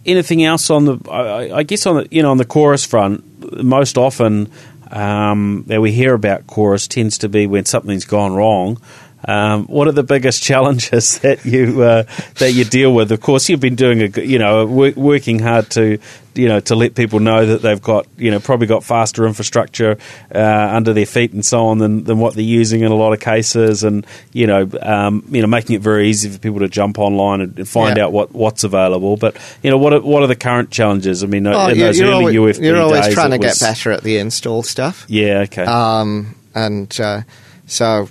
anything 0.06 0.44
else 0.44 0.70
on 0.70 0.84
the? 0.84 0.98
I, 1.10 1.58
I, 1.58 1.62
guess 1.62 1.86
on 1.86 1.96
the 1.96 2.08
you 2.10 2.22
know 2.22 2.30
on 2.30 2.38
the 2.38 2.44
Chorus 2.44 2.84
front, 2.84 3.62
most 3.62 3.98
often 3.98 4.50
um, 4.90 5.64
that 5.66 5.80
we 5.80 5.92
hear 5.92 6.14
about 6.14 6.46
Chorus 6.46 6.88
tends 6.88 7.18
to 7.18 7.28
be 7.28 7.46
when 7.46 7.64
something's 7.64 8.04
gone 8.04 8.34
wrong. 8.34 8.80
Um, 9.24 9.66
what 9.66 9.88
are 9.88 9.92
the 9.92 10.02
biggest 10.02 10.42
challenges 10.42 11.18
that 11.20 11.44
you 11.44 11.82
uh, 11.82 12.04
that 12.38 12.52
you 12.52 12.64
deal 12.64 12.94
with? 12.94 13.10
Of 13.12 13.20
course, 13.20 13.48
you've 13.48 13.60
been 13.60 13.74
doing 13.74 14.02
a 14.02 14.20
you 14.20 14.38
know 14.38 14.66
work, 14.66 14.96
working 14.96 15.38
hard 15.38 15.70
to 15.70 15.98
you 16.34 16.48
know 16.48 16.60
to 16.60 16.76
let 16.76 16.94
people 16.94 17.18
know 17.18 17.46
that 17.46 17.62
they've 17.62 17.80
got 17.80 18.06
you 18.16 18.30
know 18.30 18.38
probably 18.38 18.66
got 18.66 18.84
faster 18.84 19.26
infrastructure 19.26 19.98
uh, 20.34 20.68
under 20.72 20.92
their 20.92 21.06
feet 21.06 21.32
and 21.32 21.44
so 21.44 21.66
on 21.66 21.78
than, 21.78 22.04
than 22.04 22.18
what 22.18 22.34
they're 22.34 22.44
using 22.44 22.82
in 22.82 22.92
a 22.92 22.94
lot 22.94 23.12
of 23.12 23.20
cases, 23.20 23.84
and 23.84 24.06
you 24.32 24.46
know 24.46 24.68
um, 24.82 25.24
you 25.30 25.40
know 25.40 25.48
making 25.48 25.76
it 25.76 25.82
very 25.82 26.08
easy 26.08 26.28
for 26.28 26.38
people 26.38 26.60
to 26.60 26.68
jump 26.68 26.98
online 26.98 27.40
and 27.40 27.68
find 27.68 27.96
yeah. 27.96 28.04
out 28.04 28.12
what, 28.12 28.32
what's 28.32 28.64
available. 28.64 29.16
But 29.16 29.36
you 29.62 29.70
know 29.70 29.78
what 29.78 29.92
are, 29.94 30.00
what 30.00 30.22
are 30.22 30.28
the 30.28 30.36
current 30.36 30.70
challenges? 30.70 31.24
I 31.24 31.26
mean, 31.26 31.46
oh, 31.46 31.68
in 31.68 31.78
you're, 31.78 31.86
those 31.88 31.98
you're 31.98 32.10
early 32.10 32.36
always, 32.36 32.58
UFB 32.58 32.64
you're 32.64 32.80
always 32.80 33.06
days, 33.06 33.14
trying 33.14 33.30
to 33.30 33.38
was, 33.38 33.58
get 33.58 33.66
better 33.66 33.92
at 33.92 34.02
the 34.02 34.18
install 34.18 34.62
stuff. 34.62 35.06
Yeah. 35.08 35.40
Okay. 35.40 35.64
Um, 35.64 36.36
and 36.54 37.00
uh, 37.00 37.22
so 37.66 38.08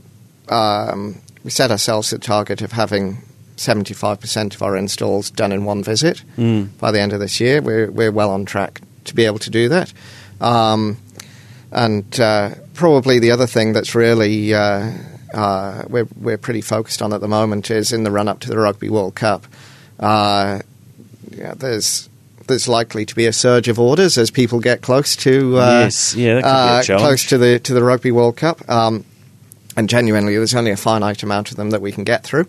um, 0.49 1.21
we 1.43 1.51
set 1.51 1.71
ourselves 1.71 2.11
a 2.13 2.19
target 2.19 2.61
of 2.61 2.71
having 2.71 3.21
75% 3.57 4.55
of 4.55 4.61
our 4.61 4.75
installs 4.75 5.29
done 5.29 5.51
in 5.51 5.65
one 5.65 5.83
visit 5.83 6.23
mm. 6.37 6.77
by 6.79 6.91
the 6.91 6.99
end 6.99 7.13
of 7.13 7.19
this 7.19 7.39
year. 7.39 7.61
We're, 7.61 7.89
we're 7.89 8.11
well 8.11 8.31
on 8.31 8.45
track 8.45 8.81
to 9.05 9.15
be 9.15 9.25
able 9.25 9.39
to 9.39 9.49
do 9.49 9.69
that. 9.69 9.93
Um, 10.41 10.97
and 11.71 12.19
uh, 12.19 12.55
probably 12.73 13.19
the 13.19 13.31
other 13.31 13.47
thing 13.47 13.73
that's 13.73 13.95
really 13.95 14.53
uh, 14.53 14.91
uh, 15.33 15.83
we're, 15.89 16.07
we're 16.19 16.37
pretty 16.37 16.61
focused 16.61 17.01
on 17.01 17.13
at 17.13 17.21
the 17.21 17.27
moment 17.27 17.69
is 17.69 17.91
in 17.91 18.03
the 18.03 18.11
run 18.11 18.27
up 18.27 18.39
to 18.41 18.49
the 18.49 18.57
Rugby 18.57 18.89
World 18.89 19.15
Cup. 19.15 19.45
Uh, 19.99 20.59
yeah, 21.29 21.53
there's 21.53 22.09
there's 22.47 22.67
likely 22.67 23.05
to 23.05 23.15
be 23.15 23.25
a 23.25 23.33
surge 23.33 23.67
of 23.67 23.79
orders 23.79 24.17
as 24.17 24.29
people 24.29 24.59
get 24.59 24.81
close 24.81 25.15
to 25.15 25.57
uh, 25.57 25.81
yes, 25.81 26.15
yeah, 26.15 26.37
uh, 26.37 26.83
close 26.83 27.27
to 27.27 27.37
the 27.37 27.59
to 27.59 27.73
the 27.73 27.83
Rugby 27.83 28.11
World 28.11 28.37
Cup. 28.37 28.67
Um, 28.69 29.03
and 29.75 29.89
genuinely, 29.89 30.35
there's 30.35 30.55
only 30.55 30.71
a 30.71 30.77
finite 30.77 31.23
amount 31.23 31.51
of 31.51 31.57
them 31.57 31.71
that 31.71 31.81
we 31.81 31.91
can 31.91 32.03
get 32.03 32.23
through. 32.23 32.47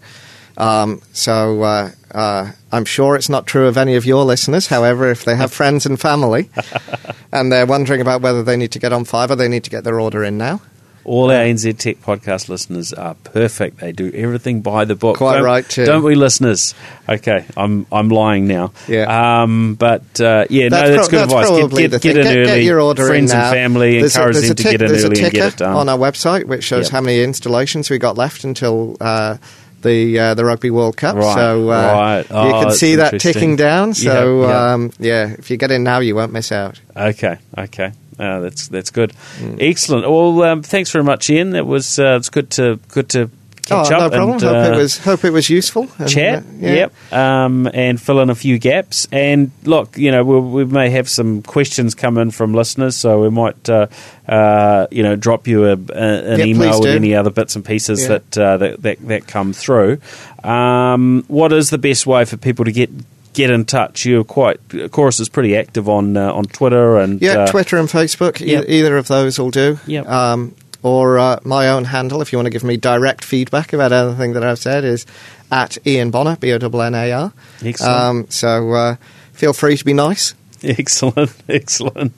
Um, 0.56 1.02
so 1.12 1.62
uh, 1.62 1.90
uh, 2.12 2.52
I'm 2.72 2.84
sure 2.84 3.14
it's 3.14 3.28
not 3.28 3.46
true 3.46 3.66
of 3.66 3.76
any 3.76 3.94
of 3.96 4.06
your 4.06 4.24
listeners. 4.24 4.68
However, 4.68 5.10
if 5.10 5.24
they 5.24 5.36
have 5.36 5.52
friends 5.52 5.84
and 5.86 6.00
family 6.00 6.50
and 7.32 7.52
they're 7.52 7.66
wondering 7.66 8.00
about 8.00 8.22
whether 8.22 8.42
they 8.42 8.56
need 8.56 8.72
to 8.72 8.78
get 8.78 8.92
on 8.92 9.04
fibre, 9.04 9.36
they 9.36 9.48
need 9.48 9.64
to 9.64 9.70
get 9.70 9.84
their 9.84 10.00
order 10.00 10.24
in 10.24 10.38
now. 10.38 10.60
All 11.06 11.30
our 11.30 11.38
NZ 11.38 11.78
Tech 11.78 12.00
podcast 12.00 12.48
listeners 12.48 12.92
are 12.92 13.14
perfect. 13.14 13.78
They 13.78 13.92
do 13.92 14.10
everything 14.12 14.60
by 14.60 14.84
the 14.84 14.96
book. 14.96 15.18
Quite 15.18 15.36
don't, 15.36 15.44
right, 15.44 15.68
too. 15.68 15.84
Don't 15.84 16.02
we, 16.02 16.16
listeners? 16.16 16.74
Okay, 17.08 17.46
I'm 17.56 17.86
I'm 17.92 18.08
lying 18.08 18.48
now. 18.48 18.72
Yeah. 18.88 19.42
Um, 19.42 19.76
but 19.76 20.20
uh, 20.20 20.46
yeah, 20.50 20.68
that's 20.68 20.90
no, 20.90 20.96
that's 20.96 21.08
pro- 21.08 21.18
good 21.18 21.30
that's 21.30 21.50
advice. 21.50 21.78
Get, 21.78 21.90
get, 21.90 22.02
get 22.02 22.16
in 22.16 22.22
get, 22.24 22.36
early. 22.36 22.46
Get 22.46 22.62
your 22.64 22.80
order 22.80 23.06
Friends 23.06 23.32
and 23.32 23.54
family 23.54 24.00
there's 24.00 24.16
encourage 24.16 24.36
a, 24.36 24.40
them 24.40 24.50
a 24.50 24.54
to 24.54 24.62
get 24.64 24.82
in 24.82 24.90
early 24.90 25.22
and 25.22 25.32
get 25.32 25.54
it 25.54 25.56
done 25.58 25.76
on 25.76 25.88
our 25.88 25.98
website 25.98 26.46
which 26.46 26.64
shows 26.64 26.86
yep. 26.86 26.92
how 26.92 27.00
many 27.00 27.22
installations 27.22 27.88
we 27.88 27.98
got 27.98 28.16
left 28.16 28.44
until. 28.44 28.96
Uh, 29.00 29.36
the 29.82 30.18
uh, 30.18 30.34
the 30.34 30.44
Rugby 30.44 30.70
World 30.70 30.96
Cup. 30.96 31.14
Right, 31.14 31.34
so 31.34 31.70
uh, 31.70 31.92
right. 31.92 32.26
Oh, 32.30 32.46
you 32.46 32.64
can 32.64 32.72
see 32.72 32.96
that 32.96 33.20
ticking 33.20 33.54
down. 33.54 33.94
So 33.94 34.40
yep, 34.40 34.48
yep. 34.48 34.56
Um, 34.56 34.92
yeah, 34.98 35.34
if 35.38 35.50
you 35.50 35.56
get 35.58 35.70
in 35.70 35.84
now, 35.84 36.00
you 36.00 36.16
won't 36.16 36.32
miss 36.32 36.50
out. 36.50 36.80
Okay, 36.96 37.38
okay. 37.56 37.92
Uh, 38.18 38.40
that's 38.40 38.68
that's 38.68 38.90
good, 38.90 39.12
mm. 39.38 39.58
excellent. 39.60 40.08
Well, 40.08 40.42
um, 40.42 40.62
thanks 40.62 40.90
very 40.90 41.04
much, 41.04 41.28
Ian. 41.28 41.54
It 41.54 41.66
was 41.66 41.98
uh, 41.98 42.16
it's 42.16 42.30
good 42.30 42.50
to 42.52 42.80
good 42.88 43.08
to 43.10 43.30
catch 43.66 43.90
oh, 43.90 43.96
up. 43.96 44.12
No 44.12 44.16
problem. 44.16 44.30
And, 44.30 44.42
hope 44.42 44.54
uh, 44.54 44.72
it 44.72 44.76
was 44.76 44.98
hope 44.98 45.24
it 45.24 45.30
was 45.30 45.50
useful. 45.50 45.88
And, 45.98 46.08
chat. 46.08 46.38
uh, 46.38 46.46
yeah. 46.58 46.72
Yep. 46.72 47.12
Um, 47.12 47.70
and 47.74 48.00
fill 48.00 48.20
in 48.20 48.30
a 48.30 48.34
few 48.34 48.58
gaps. 48.58 49.06
And 49.12 49.50
look, 49.64 49.98
you 49.98 50.10
know, 50.10 50.24
we'll, 50.24 50.40
we 50.40 50.64
may 50.64 50.90
have 50.90 51.08
some 51.08 51.42
questions 51.42 51.94
come 51.94 52.16
in 52.16 52.30
from 52.30 52.54
listeners, 52.54 52.96
so 52.96 53.20
we 53.20 53.30
might, 53.30 53.68
uh, 53.68 53.88
uh, 54.28 54.86
you 54.90 55.02
know, 55.02 55.16
drop 55.16 55.46
you 55.46 55.64
a, 55.66 55.72
a, 55.72 56.32
an 56.34 56.40
email 56.40 56.80
with 56.80 56.90
any 56.90 57.14
other 57.14 57.30
bits 57.30 57.56
and 57.56 57.64
pieces 57.64 58.02
Yeah. 58.02 58.08
that, 58.08 58.38
uh, 58.38 58.56
that 58.58 58.82
that 58.82 59.08
that 59.08 59.26
come 59.26 59.52
through. 59.52 59.98
Um, 60.42 61.24
what 61.28 61.52
is 61.52 61.70
the 61.70 61.78
best 61.78 62.06
way 62.06 62.24
for 62.24 62.36
people 62.36 62.64
to 62.64 62.72
get 62.72 62.90
get 63.36 63.50
in 63.50 63.64
touch? 63.64 64.04
You're 64.04 64.24
quite, 64.24 64.58
Chorus 64.90 65.20
is 65.20 65.28
pretty 65.28 65.56
active 65.56 65.88
on 65.88 66.16
uh, 66.16 66.32
on 66.32 66.44
Twitter 66.46 66.96
and 66.98 67.20
Yeah, 67.22 67.40
uh, 67.40 67.46
Twitter 67.46 67.76
and 67.76 67.88
Facebook. 67.88 68.40
e- 68.40 68.66
either 68.78 68.96
of 68.96 69.06
those 69.06 69.38
will 69.38 69.50
do. 69.52 69.78
Yep. 69.86 70.08
Um, 70.08 70.54
or 70.82 71.18
uh, 71.18 71.38
my 71.44 71.68
own 71.68 71.84
handle, 71.84 72.20
if 72.22 72.32
you 72.32 72.38
want 72.38 72.46
to 72.46 72.50
give 72.50 72.62
me 72.64 72.76
direct 72.76 73.24
feedback 73.24 73.72
about 73.72 73.92
anything 73.92 74.34
that 74.34 74.44
I've 74.44 74.58
said, 74.58 74.84
is 74.84 75.04
at 75.50 75.78
Ian 75.86 76.10
Bonnar, 76.10 76.36
B 76.36 76.52
O 76.52 76.56
N 76.56 76.74
N 76.74 76.94
A 76.94 77.12
R. 77.12 77.32
Excellent. 77.64 77.94
Um, 77.94 78.26
so 78.30 78.72
uh, 78.72 78.96
feel 79.32 79.52
free 79.52 79.76
to 79.76 79.84
be 79.84 79.92
nice. 79.94 80.34
Excellent, 80.66 81.32
excellent. 81.48 82.12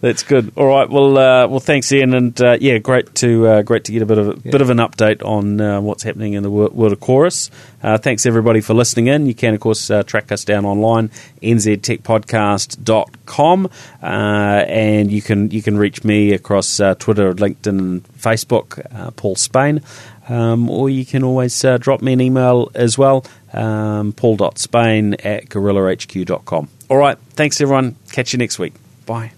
That's 0.00 0.22
good. 0.22 0.52
All 0.56 0.66
right. 0.66 0.88
Well, 0.88 1.18
uh, 1.18 1.46
well, 1.48 1.60
thanks, 1.60 1.92
Ian, 1.92 2.14
and 2.14 2.40
uh, 2.40 2.56
yeah, 2.58 2.78
great 2.78 3.14
to 3.16 3.46
uh, 3.46 3.60
great 3.60 3.84
to 3.84 3.92
get 3.92 4.00
a 4.00 4.06
bit 4.06 4.16
of 4.16 4.28
a 4.28 4.36
bit 4.36 4.62
of 4.62 4.70
an 4.70 4.78
update 4.78 5.22
on 5.22 5.60
uh, 5.60 5.82
what's 5.82 6.02
happening 6.02 6.32
in 6.32 6.42
the 6.42 6.48
world 6.48 6.92
of 6.92 7.00
Chorus. 7.00 7.50
Uh, 7.82 7.98
thanks 7.98 8.24
everybody 8.24 8.62
for 8.62 8.72
listening 8.72 9.08
in. 9.08 9.26
You 9.26 9.34
can, 9.34 9.52
of 9.52 9.60
course, 9.60 9.90
uh, 9.90 10.02
track 10.02 10.32
us 10.32 10.46
down 10.46 10.64
online 10.64 11.10
nztechpodcast.com, 11.42 13.70
uh, 14.02 14.06
and 14.06 15.12
you 15.12 15.20
can 15.20 15.50
you 15.50 15.60
can 15.60 15.76
reach 15.76 16.02
me 16.02 16.32
across 16.32 16.80
uh, 16.80 16.94
Twitter, 16.94 17.34
LinkedIn, 17.34 18.00
Facebook, 18.18 18.80
uh, 18.94 19.10
Paul 19.10 19.36
Spain. 19.36 19.82
Um, 20.26 20.70
or 20.70 20.88
you 20.88 21.04
can 21.04 21.22
always 21.22 21.62
uh, 21.64 21.76
drop 21.76 22.00
me 22.00 22.14
an 22.14 22.20
email 22.20 22.70
as 22.74 22.96
well, 22.96 23.26
um, 23.52 24.12
paul.spain 24.12 25.14
at 25.14 25.50
gorillahq.com. 25.50 26.68
All 26.90 26.98
right. 26.98 27.16
Thanks, 27.30 27.60
everyone. 27.60 27.94
Catch 28.10 28.32
you 28.32 28.38
next 28.38 28.58
week. 28.58 28.74
Bye. 29.06 29.32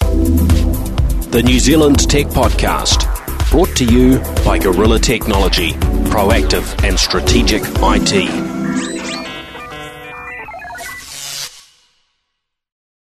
The 0.00 1.42
New 1.44 1.60
Zealand 1.60 2.10
Tech 2.10 2.26
Podcast, 2.26 3.06
brought 3.50 3.74
to 3.76 3.84
you 3.84 4.18
by 4.44 4.58
Gorilla 4.58 4.98
Technology, 4.98 5.72
proactive 6.10 6.82
and 6.84 6.98
strategic 6.98 7.62
IT. 7.64 8.51